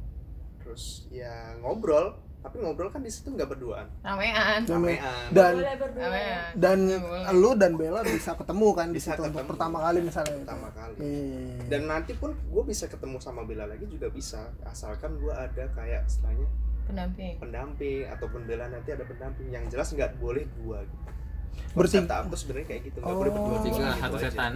terus 0.58 1.04
ya 1.10 1.52
ngobrol 1.58 2.16
tapi 2.38 2.56
ngobrol 2.58 2.88
kan 2.88 3.00
di 3.00 3.10
situ 3.10 3.28
nggak 3.28 3.44
berduaan 3.50 3.90
ramean. 4.00 4.62
Ramean 4.64 5.28
dan 5.30 5.52
Boleh 5.54 5.76
berdua. 5.76 6.00
Ramean. 6.00 6.48
dan 6.54 6.78
lu 7.34 7.50
dan 7.54 7.72
Bella 7.74 8.00
bisa 8.02 8.32
ketemu 8.34 8.66
kan 8.72 8.88
di 8.88 8.96
Bisa 8.96 9.12
situ 9.12 9.20
untuk 9.20 9.36
ketemu. 9.36 9.50
pertama 9.52 9.76
kali 9.82 9.98
misalnya 10.00 10.32
gitu. 10.32 10.40
pertama 10.42 10.68
kali 10.72 10.96
Iya. 10.96 11.56
dan 11.66 11.82
nanti 11.84 12.12
pun 12.14 12.30
gue 12.32 12.62
bisa 12.64 12.84
ketemu 12.86 13.16
sama 13.18 13.42
Bella 13.42 13.66
lagi 13.66 13.84
juga 13.84 14.08
bisa 14.08 14.40
asalkan 14.64 15.18
gue 15.18 15.34
ada 15.34 15.64
kayak 15.70 16.06
istilahnya 16.06 16.48
pendamping. 16.86 17.34
pendamping 17.36 18.06
ataupun 18.08 18.40
Bella 18.42 18.66
nanti 18.66 18.88
ada 18.90 19.02
pendamping 19.02 19.48
yang 19.50 19.66
jelas 19.66 19.90
nggak 19.90 20.16
boleh 20.16 20.46
dua 20.56 20.80
gitu 20.82 21.04
Ta'aruf 22.06 22.28
tuh 22.28 22.38
sebenarnya 22.38 22.66
kayak 22.66 22.82
gitu. 22.84 22.98
Nggak 22.98 23.12
Oh. 23.12 23.18
boleh 23.18 23.30
berdua 23.30 23.58
tiga 23.60 23.76
gitu 23.86 23.98
satu 24.02 24.16
setan. 24.18 24.52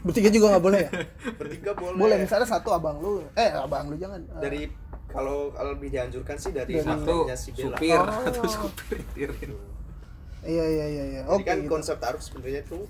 Bertiga 0.00 0.28
juga 0.30 0.46
nggak 0.50 0.62
boleh 0.62 0.80
ya? 0.80 0.90
Bertiga 1.40 1.70
boleh. 1.72 1.98
Boleh 1.98 2.16
misalnya 2.18 2.46
satu 2.46 2.68
abang 2.70 2.96
lu. 2.98 3.22
Eh 3.34 3.50
abang 3.50 3.88
lu 3.88 3.96
jangan. 3.96 4.20
Eh, 4.20 4.40
dari 4.40 4.60
kalau 5.06 5.50
kalau 5.50 5.70
lebih 5.72 5.90
dianjurkan 5.90 6.34
sih 6.34 6.50
dari, 6.50 6.74
Dari- 6.74 6.84
satu 6.84 7.14
si 7.32 7.50
Bella. 7.52 7.74
supir 7.74 7.98
Oh. 7.98 8.22
satu 8.24 8.40
supir 8.46 8.98
tirin. 9.12 9.50
Iya 10.44 10.64
iya 10.66 10.86
iya 10.86 11.04
iya. 11.08 11.22
Oke 11.26 11.42
kan 11.42 11.58
gitu. 11.58 11.70
konsep 11.70 11.96
taruh 11.96 12.18
sebenarnya 12.18 12.62
tuh 12.62 12.84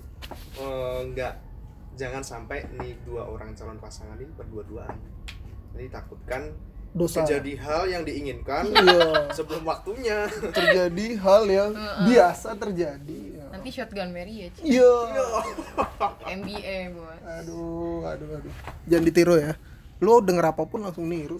eh, 0.57 0.99
nggak 1.07 1.33
jangan 1.95 2.19
sampai 2.19 2.67
nih 2.73 2.99
dua 3.01 3.23
orang 3.23 3.53
calon 3.53 3.79
pasangan 3.79 4.15
ini 4.15 4.27
berdua-duaan. 4.31 4.91
Jadi 5.71 5.87
takutkan 5.87 6.51
dosa 6.95 7.21
terjadi 7.21 7.53
hal 7.59 7.83
yang 7.85 8.01
diinginkan 8.01 8.71
iya 8.71 9.27
sebelum 9.29 9.61
waktunya. 9.63 10.31
terjadi 10.49 11.05
hal 11.19 11.43
yang 11.45 11.71
biasa 12.05 12.55
terjadi 12.55 13.21
Ya. 13.35 13.45
Nanti 13.51 13.69
shotgun 13.69 14.09
marriage. 14.09 14.55
iya 14.61 14.91
MBA 16.25 16.77
buat. 16.91 17.19
aduh 17.37 17.99
aduh 18.05 18.29
aduh 18.33 18.53
jangan 18.85 19.03
ditiru 19.03 19.35
ya 19.35 19.53
lu 19.97 20.19
denger 20.19 20.45
apa 20.47 20.63
pun 20.63 20.81
langsung 20.81 21.05
niru 21.05 21.39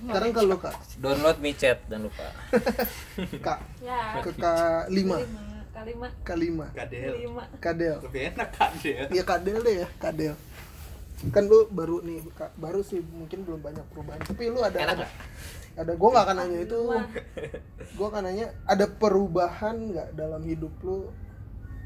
sekarang 0.00 0.32
kalau 0.32 0.56
kak 0.56 0.72
download 0.96 1.38
micet 1.38 1.78
dan 1.86 2.02
lupa 2.02 2.26
kak 3.46 3.60
Ya. 3.80 4.18
ke 4.20 4.30
kak 4.32 4.88
lima 4.88 5.18
Lima. 5.20 5.42
Kalima. 5.70 6.08
kak 6.20 6.36
lima 6.36 6.66
Kadel. 6.72 7.12
Lima. 7.16 7.44
kadel 7.56 7.96
Lebih 8.02 8.22
enak 8.30 8.48
kadel. 8.52 9.04
Iya 9.08 9.22
kadel 9.22 9.58
deh 9.58 9.74
ya 9.80 9.88
kadel 9.96 10.34
kan 11.28 11.44
lu 11.44 11.68
baru 11.68 12.00
nih 12.00 12.24
Kak, 12.32 12.56
baru 12.56 12.80
sih 12.80 13.04
mungkin 13.04 13.44
belum 13.44 13.60
banyak 13.60 13.84
perubahan. 13.92 14.24
Tapi 14.24 14.48
lu 14.48 14.64
ada 14.64 14.78
Enak 14.80 14.96
ada, 15.04 15.06
ada 15.76 15.92
gue 15.92 16.08
nggak 16.08 16.24
akan 16.24 16.36
nanya 16.40 16.58
itu. 16.64 16.78
gue 17.92 18.06
akan 18.08 18.22
nanya 18.24 18.46
ada 18.64 18.86
perubahan 18.88 19.76
nggak 19.92 20.08
dalam 20.16 20.40
hidup 20.48 20.72
lu 20.80 21.12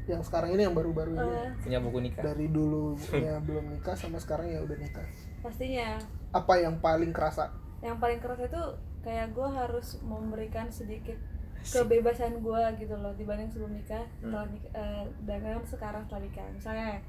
yang 0.05 0.21
sekarang 0.21 0.53
ini 0.53 0.63
yang 0.63 0.77
baru-baru 0.77 1.17
ini? 1.17 1.35
Punya 1.65 1.79
buku 1.81 1.99
nikah. 1.99 2.23
Dari 2.23 2.47
dulu 2.47 2.95
ya 3.11 3.41
belum 3.45 3.75
nikah 3.75 3.97
sama 3.97 4.21
sekarang 4.21 4.47
ya 4.53 4.63
udah 4.63 4.77
nikah. 4.77 5.05
Pastinya. 5.43 5.99
Apa 6.31 6.61
yang 6.61 6.79
paling 6.79 7.11
kerasa? 7.11 7.51
Yang 7.83 7.97
paling 7.99 8.19
keras 8.23 8.39
itu 8.39 8.63
kayak 9.03 9.35
gue 9.35 9.49
harus 9.49 9.99
memberikan 10.01 10.71
sedikit 10.71 11.17
kebebasan 11.65 12.45
gue 12.45 12.61
gitu 12.77 12.93
loh 12.93 13.13
dibanding 13.17 13.49
sebelum 13.49 13.73
nikah 13.73 14.05
setelah 14.21 14.45
nikah 14.45 14.71
eh, 14.77 15.03
dengan 15.25 15.59
sekarang 15.65 16.05
setelah 16.05 16.23
nikah. 16.23 16.47
Misalnya 16.53 17.01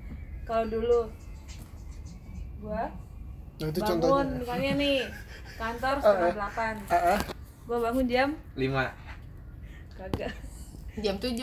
kalau 0.48 0.64
dulu 0.72 0.98
gue 2.61 2.82
nah 3.57 3.66
itu 3.72 3.80
bangun 3.80 3.88
contohnya. 3.88 4.36
misalnya 4.40 4.72
nih 4.76 4.98
kantor 5.57 5.94
setengah 6.04 6.32
delapan. 6.36 6.74
Ah, 6.92 6.96
ah. 7.16 7.18
gue 7.66 7.78
bangun 7.80 8.04
jam 8.07 8.28
lima. 8.52 8.84
Kagak. 9.96 10.32
Jam 10.96 11.20
7 11.20 11.36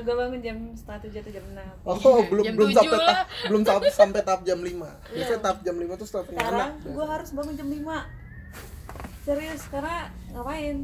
gue 0.00 0.14
bangun 0.16 0.40
jam 0.40 0.56
setengah 0.72 1.00
tujuh 1.04 1.20
atau 1.20 1.32
jam 1.32 1.44
enam. 1.52 1.74
Oh, 1.84 2.20
belum 2.32 2.44
Jam 2.44 2.52
belum 2.56 2.68
tujuh 2.72 2.80
sampai 2.80 2.96
lah. 3.00 3.08
tahap 3.08 3.26
belum 3.48 3.62
sampai 3.64 3.90
sampai 3.92 4.20
tahap 4.24 4.40
jam 4.44 4.58
5. 4.60 4.68
Biasanya 5.16 5.40
tahap 5.44 5.58
jam 5.60 5.76
5 5.76 5.84
tuh 5.84 6.06
anak. 6.08 6.24
sekarang 6.28 6.72
gue 6.84 7.04
harus 7.04 7.30
bangun 7.32 7.54
jam 7.56 7.68
5 7.68 9.24
serius 9.24 9.62
karena 9.72 9.98
ngapain? 10.36 10.76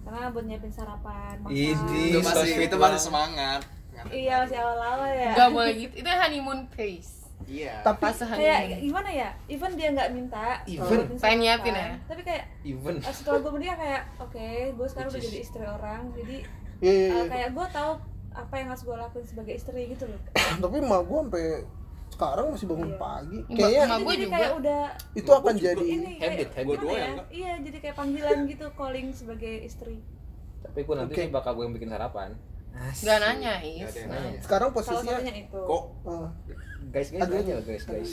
Karena 0.00 0.22
buat 0.30 0.44
nyiapin 0.46 0.72
sarapan 0.72 1.34
makan. 1.42 1.50
Ini 1.50 2.02
itu 2.14 2.18
masih 2.22 2.54
itu 2.70 2.76
masih 2.78 3.00
semangat. 3.02 3.60
Iya 4.08 4.46
masih 4.46 4.56
awal-awal 4.62 5.10
ya. 5.12 5.32
Gak 5.36 5.48
boleh 5.52 5.72
gitu, 5.76 5.94
itu 6.00 6.08
honeymoon 6.08 6.60
phase 6.72 7.19
iya 7.46 7.80
Tapi 7.80 8.02
kayak 8.12 8.60
gimana 8.78 9.08
ya 9.08 9.28
even 9.46 9.72
dia 9.72 9.88
nggak 9.90 10.10
minta 10.10 10.60
Even? 10.64 11.08
Pengen 11.16 11.38
nyiapin 11.40 11.72
ya? 11.72 11.96
tapi 12.04 12.20
kayak 12.20 12.44
even 12.62 12.96
setelah 13.00 13.38
gue 13.38 13.52
menikah 13.52 13.76
kayak 13.76 14.02
oke 14.18 14.46
gue 14.72 14.86
sekarang 14.86 15.08
udah 15.08 15.22
jadi 15.22 15.38
istri 15.38 15.62
orang 15.62 16.00
jadi 16.12 16.36
Iya 16.80 16.92
iya 16.92 17.06
eh, 17.06 17.12
iya. 17.14 17.24
kayak 17.26 17.48
gue 17.52 17.66
tahu 17.70 17.92
apa 18.30 18.54
yang 18.54 18.68
harus 18.68 18.82
gue 18.82 18.94
lakuin 18.94 19.26
sebagai 19.26 19.54
istri 19.54 19.80
gitu 19.86 20.04
loh 20.06 20.20
Tapi 20.32 20.76
emak 20.78 21.02
gua 21.02 21.20
sampai 21.22 21.46
sekarang 22.10 22.46
masih 22.50 22.66
bangun 22.66 22.90
Iya. 22.90 22.98
pagi. 22.98 23.38
Mbak- 23.40 23.56
Kayaknya 23.56 23.96
gua 23.96 24.10
jadi 24.10 24.20
juga. 24.20 24.34
kayak 24.34 24.52
udah 24.54 24.82
itu 25.12 25.30
akan 25.30 25.54
jadi 25.56 25.84
ini 25.84 26.10
kayak 26.12 26.30
habit, 26.32 26.48
habit. 26.54 26.78
Gua 26.80 26.92
ya? 26.92 27.08
iya 27.30 27.52
jadi 27.58 27.78
kayak 27.80 27.96
panggilan 27.96 28.38
gitu 28.46 28.66
calling 28.72 29.08
sebagai 29.10 29.54
istri 29.62 29.96
tapi 30.60 30.78
gue 30.82 30.94
nanti 30.94 31.12
sih 31.16 31.28
bakal 31.28 31.52
gue 31.52 31.64
yang 31.64 31.72
bikin 31.72 31.88
sarapan 31.88 32.30
Gak 32.70 33.18
nanya, 33.18 33.58
Is 33.58 33.92
Nah. 34.06 34.30
sekarang 34.38 34.70
posisinya 34.70 35.18
itu 35.26 35.58
kok 35.60 35.82
eh, 36.06 36.28
guys 36.88 37.08
guys 37.08 37.22
Aduh. 37.22 37.38
aja 37.38 37.52
lah 37.54 37.64
guys 37.64 37.84
guys. 37.84 38.10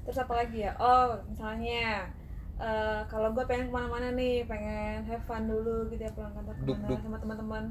Terus 0.00 0.18
apa 0.18 0.34
lagi 0.34 0.58
ya? 0.60 0.72
Oh 0.76 1.18
misalnya 1.26 2.08
eh, 2.56 3.00
kalau 3.06 3.28
gue 3.30 3.44
pengen 3.44 3.68
ke 3.68 3.72
mana-mana 3.72 4.12
nih 4.12 4.44
pengen 4.44 5.04
have 5.04 5.24
fun 5.24 5.44
dulu 5.44 5.88
gitu 5.88 6.02
ya 6.02 6.12
pulang 6.12 6.32
kantor 6.32 6.54
Duk, 6.58 6.66
ke 6.68 6.72
mana 6.76 6.88
duk. 6.88 7.00
sama 7.00 7.16
teman-teman. 7.16 7.64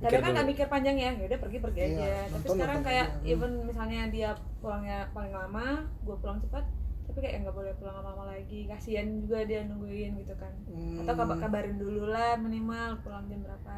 Kadang 0.00 0.22
kan 0.22 0.30
nggak 0.32 0.48
mikir 0.48 0.66
panjang 0.66 0.96
ya 0.96 1.10
ya 1.12 1.24
udah 1.28 1.38
pergi 1.38 1.58
pergi 1.60 1.80
Iya, 1.80 1.88
aja. 1.92 2.10
Tapi 2.24 2.32
nonton, 2.32 2.54
sekarang 2.56 2.78
nonton 2.80 2.88
kayak 2.88 3.06
aja. 3.12 3.28
even 3.28 3.52
misalnya 3.62 4.02
dia 4.08 4.30
pulangnya 4.58 4.98
paling 5.12 5.30
lama 5.30 5.66
gue 6.00 6.16
pulang 6.16 6.40
cepat 6.40 6.64
tapi 7.04 7.18
kayak 7.20 7.42
nggak 7.42 7.52
boleh 7.52 7.72
pulang 7.76 7.94
lama-lama 7.98 8.32
lagi. 8.32 8.64
Kasihan 8.64 9.06
juga 9.20 9.42
dia 9.42 9.66
nungguin 9.66 10.14
gitu 10.16 10.34
kan. 10.34 10.54
Hmm, 10.66 11.02
atau 11.02 11.14
kabar 11.14 11.36
kabarin 11.36 11.76
dulu 11.76 12.06
lah 12.06 12.38
minimal 12.38 13.02
pulang 13.02 13.26
jam 13.26 13.42
berapa. 13.42 13.76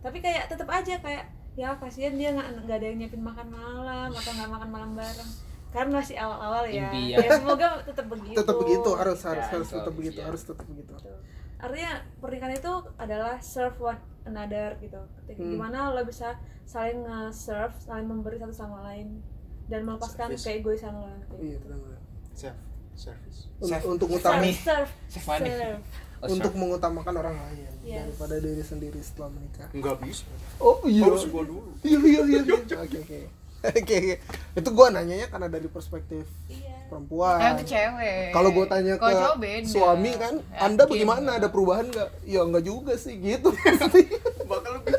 Tapi 0.00 0.18
kayak 0.18 0.46
tetap 0.48 0.70
aja 0.70 0.94
kayak 0.96 1.26
ya 1.54 1.76
kasihan 1.76 2.14
dia 2.14 2.32
nggak 2.32 2.48
nggak 2.62 2.76
ada 2.76 2.86
yang 2.86 2.98
nyiapin 2.98 3.20
makan 3.20 3.46
malam 3.46 4.08
atau 4.10 4.30
nggak 4.30 4.50
makan 4.50 4.68
malam 4.68 4.90
bareng 4.94 5.30
karena 5.68 5.90
masih 5.94 6.16
awal-awal 6.16 6.64
ya 6.64 6.84
Impian. 6.86 7.16
ya 7.18 7.28
semoga 7.34 7.68
tetap 7.82 8.06
begitu 8.06 8.36
tetap 8.36 8.56
begitu 8.58 8.90
harus 8.92 9.20
harus 9.22 9.40
Ya, 9.42 9.50
harus 9.50 9.68
tetap 9.70 9.92
begitu 9.92 10.18
ya. 10.18 10.24
harus 10.26 10.42
tetap 10.42 10.66
begitu. 10.66 10.92
Gitu. 10.94 11.12
artinya 11.58 11.92
pernikahan 12.18 12.54
itu 12.54 12.72
adalah 12.96 13.34
serve 13.38 13.76
one 13.78 13.96
another 14.24 14.74
gitu 14.78 14.98
ketika 15.18 15.40
Hmm. 15.40 15.52
gimana 15.52 15.78
lo 15.90 16.02
bisa 16.02 16.34
saling 16.64 17.00
nge-serve 17.00 17.74
saling 17.78 18.04
memberi 18.04 18.36
satu 18.36 18.50
sama 18.50 18.82
lain 18.84 19.20
dan 19.66 19.82
melepaskan 19.82 20.32
Service. 20.32 20.44
keegoisan 20.44 20.92
lo 20.94 21.08
Iya 21.34 21.56
gitu. 21.56 21.68
benar. 21.68 22.00
self 22.32 22.58
service 22.94 23.38
Un- 23.58 23.92
Untuk 23.92 24.08
serve 24.08 24.18
utamakan 24.18 24.52
serve 24.52 24.92
serve 25.08 25.80
Oh, 26.18 26.30
untuk 26.30 26.54
mengutamakan 26.54 27.14
orang 27.16 27.34
lain 27.36 27.71
Yes. 27.82 28.06
daripada 28.06 28.38
diri 28.38 28.62
sendiri 28.62 28.98
setelah 28.98 29.30
menikah. 29.30 29.66
nggak 29.68 29.96
bisa 30.00 30.24
Oh 30.58 30.78
iya. 30.84 31.02
harus 31.04 31.26
gua 31.26 31.42
dulu 31.42 31.70
Iya 31.80 31.98
iya 31.98 32.20
iya. 32.22 32.40
iya. 32.40 32.56
Oke 32.78 32.98
oke. 32.98 33.20
Oke 33.62 33.94
oke. 33.94 34.14
Itu 34.54 34.68
gua 34.70 34.90
nanyanya 34.90 35.26
karena 35.26 35.46
dari 35.46 35.66
perspektif 35.66 36.26
iya 36.46 36.82
perempuan. 36.86 37.38
Itu 37.54 37.64
cewek 37.64 38.30
Kalau 38.30 38.50
gue 38.50 38.66
tanya 38.66 38.94
ke 38.96 39.06
beda. 39.34 39.64
suami 39.64 40.10
kan, 40.12 40.34
Yakin. 40.36 40.60
Anda 40.60 40.82
bagaimana? 40.84 41.28
Ada 41.38 41.48
perubahan 41.48 41.86
nggak? 41.86 42.08
Ya 42.22 42.42
nggak 42.42 42.64
juga 42.64 42.94
sih 42.94 43.16
gitu. 43.16 43.54
bakal 44.50 44.76
lebih 44.76 44.92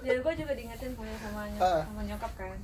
dan 0.00 0.16
gue 0.18 0.32
juga 0.34 0.52
diingetin 0.52 0.90
sama 0.92 1.12
sama, 1.14 1.40
nyok- 1.46 1.62
Ah. 1.62 1.82
sama 1.86 2.02
nyokap 2.02 2.32
kan 2.34 2.58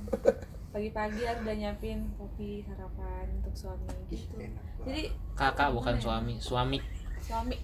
pagi-pagi 0.67 1.21
harus 1.23 1.41
udah 1.41 1.55
nyiapin 1.55 1.99
kopi 2.13 2.49
sarapan 2.61 3.25
untuk 3.31 3.53
suami 3.55 3.87
gitu 4.09 4.35
jadi 4.83 5.03
kakak 5.33 5.69
bukan 5.71 5.95
ya? 5.95 6.01
suami 6.01 6.33
suami 6.37 6.77
suami 7.19 7.55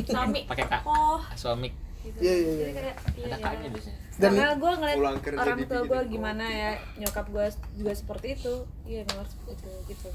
suami. 0.00 0.40
Pakai 0.50 0.64
kak. 0.66 0.82
Oh. 0.84 1.20
Suami. 1.34 1.70
Gitu. 2.02 2.18
Iya, 2.18 2.32
iya, 2.34 2.50
jadi 2.50 2.58
iya. 2.58 2.72
kayak 2.74 2.96
iya, 3.14 3.26
ada 3.30 3.36
iya. 3.38 3.44
kaknya 3.46 3.68
biasanya. 3.70 3.98
Dan- 4.12 4.34
karena 4.34 4.54
gue 4.58 4.72
ngeliat 4.74 4.98
orang 5.38 5.58
tua 5.70 5.80
gue 5.86 6.00
gimana 6.10 6.44
ya 6.50 6.70
nyokap 6.98 7.26
gue 7.30 7.46
juga 7.78 7.92
seperti 7.94 8.26
itu. 8.34 8.54
Iya 8.84 9.00
memang 9.06 9.26
seperti 9.30 9.50
itu 9.54 9.70
gitu. 9.94 10.08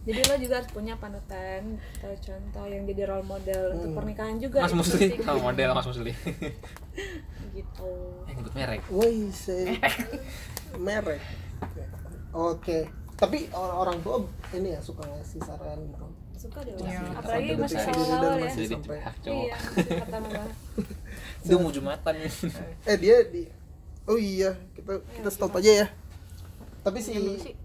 Jadi 0.00 0.20
lo 0.24 0.34
juga 0.40 0.54
harus 0.58 0.70
punya 0.72 0.96
panutan 0.96 1.76
atau 2.00 2.08
contoh 2.16 2.64
yang 2.64 2.88
jadi 2.88 3.02
role 3.04 3.20
model 3.22 3.76
untuk 3.76 3.90
Hmm. 3.92 3.98
pernikahan 4.00 4.36
juga 4.40 4.64
mas 4.64 4.72
itu 4.72 4.80
musli 4.80 5.06
sama 5.20 5.40
model 5.44 5.68
mas 5.76 5.86
musli. 5.86 6.12
Gitu. 7.56 7.92
Eh 8.24 8.32
nyebut 8.32 8.54
merek. 8.56 8.80
Woi 8.88 9.28
se 9.28 9.76
merek. 10.78 11.20
Oke. 12.32 12.88
Tapi 13.14 13.52
or- 13.52 13.76
orang 13.76 14.00
tua 14.00 14.24
ini 14.56 14.72
ya 14.72 14.80
suka 14.80 15.04
ngasih 15.04 15.44
saran 15.44 15.78
gitu. 15.84 16.06
Suka 16.40 16.58
deh 16.62 16.72
Iya. 16.74 17.00
apalagi 17.12 17.52
masih 17.54 17.78
awal-awal 17.84 18.32
ya. 18.32 18.42
masih 18.42 18.56
jadi 18.56 18.68
sampai 18.72 18.88
pihak 18.90 19.14
cowok. 19.20 19.44
iya 19.44 19.56
dia 21.40 21.56
mau 21.58 21.70
jumatan 21.70 22.14
ya. 22.16 22.30
Eh 22.86 22.96
dia 22.96 23.16
di 23.24 23.42
Oh 24.04 24.16
iya, 24.16 24.56
kita 24.72 24.92
kita 25.12 25.28
stop 25.28 25.54
aja 25.54 25.70
ya. 25.76 25.86
Tapi 26.80 26.98
si 26.98 27.12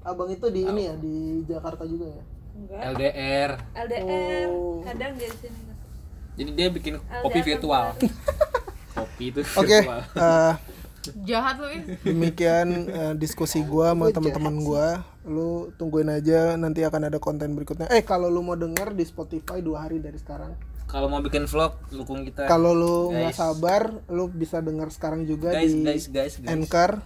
abang 0.01 0.27
itu 0.27 0.45
di 0.47 0.61
ini 0.61 0.81
ya 0.83 0.93
di 0.93 1.15
Jakarta 1.43 1.81
juga 1.83 2.11
ya. 2.11 2.23
enggak. 2.53 2.79
LDR 2.91 3.51
LDR 3.73 4.47
Oh. 4.47 4.79
kadang 4.81 5.15
dia 5.15 5.27
di 5.27 5.39
sini. 5.41 5.59
Jadi 6.35 6.49
dia 6.51 6.67
bikin 6.67 6.93
kopi 6.99 7.39
virtual. 7.41 7.95
kopi 8.93 9.23
itu 9.29 9.39
Oke, 9.55 9.75
virtual. 9.79 10.01
eh, 10.13 10.53
Jahat 11.25 11.61
lu, 11.61 11.67
Is 11.69 11.83
demikian 12.01 12.67
eh, 12.89 13.13
diskusi 13.13 13.61
gua 13.61 13.93
sama 13.93 14.09
teman-teman 14.09 14.55
gua. 14.65 14.87
Lu 15.25 15.69
tungguin 15.77 16.09
aja 16.09 16.57
nanti 16.57 16.81
akan 16.81 17.09
ada 17.13 17.19
konten 17.21 17.53
berikutnya. 17.53 17.91
Eh 17.93 18.01
kalau 18.01 18.29
lu 18.31 18.41
mau 18.41 18.57
denger 18.57 18.97
di 18.97 19.05
Spotify 19.05 19.61
dua 19.61 19.85
hari 19.85 20.01
dari 20.01 20.17
sekarang. 20.17 20.53
kalau 20.85 21.09
mau 21.09 21.17
bikin 21.17 21.49
vlog 21.49 21.81
dukung 21.89 22.21
kita 22.23 22.45
Kalau 22.45 22.71
lu 22.71 23.09
nggak 23.09 23.33
sabar, 23.33 23.89
lu 24.05 24.29
bisa 24.29 24.61
denger 24.61 24.93
sekarang 24.93 25.25
juga 25.25 25.51
guys 25.51 25.73
di 25.73 25.81
guys 25.81 26.05
guys 26.13 26.33
guys 26.39 26.53
Anchor. 26.53 27.01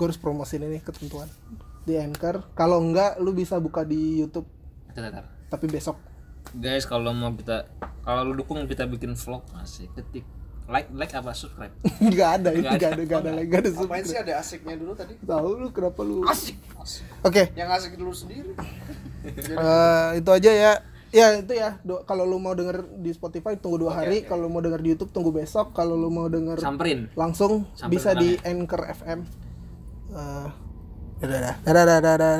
Gue 0.00 0.04
harus 0.08 0.18
promosiin 0.18 0.64
ini 0.64 0.80
ketentuan 0.80 1.28
di 1.84 2.00
Anchor. 2.00 2.48
Kalau 2.56 2.80
enggak, 2.80 3.20
lu 3.20 3.36
bisa 3.36 3.60
buka 3.60 3.84
di 3.84 4.24
YouTube. 4.24 4.48
Bentar. 4.96 5.28
Tapi 5.52 5.66
besok. 5.68 6.00
guys 6.56 6.88
kalau 6.88 7.12
mau 7.12 7.28
kita 7.36 7.68
kalau 8.00 8.24
lu 8.24 8.40
dukung 8.40 8.64
kita 8.64 8.88
bikin 8.88 9.12
vlog 9.12 9.44
masih 9.52 9.92
ketik 9.92 10.24
like 10.68 10.88
like 10.92 11.10
apa 11.10 11.32
subscribe 11.32 11.72
Nggak 12.12 12.30
ada 12.38 12.50
itu 12.52 12.60
Nggak 12.62 12.76
ada. 12.78 13.00
nggak 13.00 13.18
ada 13.18 13.30
lagi 13.32 13.46
nggak 13.48 13.60
ada 13.60 13.70
subscribe. 13.72 14.04
sih 14.04 14.18
ada 14.18 14.32
asiknya 14.36 14.74
dulu 14.76 14.92
tadi? 14.92 15.14
Tahu 15.18 15.48
lu 15.56 15.68
kenapa 15.68 16.00
lu? 16.02 16.22
asik 16.24 16.56
Oke, 17.20 17.52
Yang 17.52 17.68
asik 17.74 17.92
dulu 17.96 18.12
sendiri. 18.12 18.52
eh, 19.64 20.08
itu 20.16 20.30
aja 20.30 20.52
ya. 20.52 20.72
Ya 21.08 21.26
itu 21.34 21.52
ya. 21.52 21.80
Do- 21.80 22.04
kalau 22.04 22.22
lu 22.22 22.36
mau 22.36 22.52
denger 22.52 22.84
di 22.96 23.10
Spotify 23.10 23.56
tunggu 23.56 23.80
dua 23.80 23.92
hari. 23.94 24.22
Kalau 24.22 24.44
lu 24.44 24.50
mau 24.50 24.60
denger 24.60 24.76
di 24.78 24.92
YouTube 24.92 25.08
tunggu 25.08 25.28
besok. 25.30 25.72
Kalau 25.72 25.96
lu 25.96 26.08
mau 26.08 26.28
denger 26.28 26.56
samperin 26.56 27.08
langsung 27.12 27.64
Sampai 27.72 27.96
bisa 27.96 28.12
di 28.12 28.36
orangnya. 28.36 28.48
Anchor 28.54 28.82
FM. 28.94 29.20
Eh, 30.10 30.46
dadah, 31.18 31.40
dadah, 31.40 31.54
dadah, 31.64 31.84
dadah, 31.84 32.00
dadah. 32.14 32.36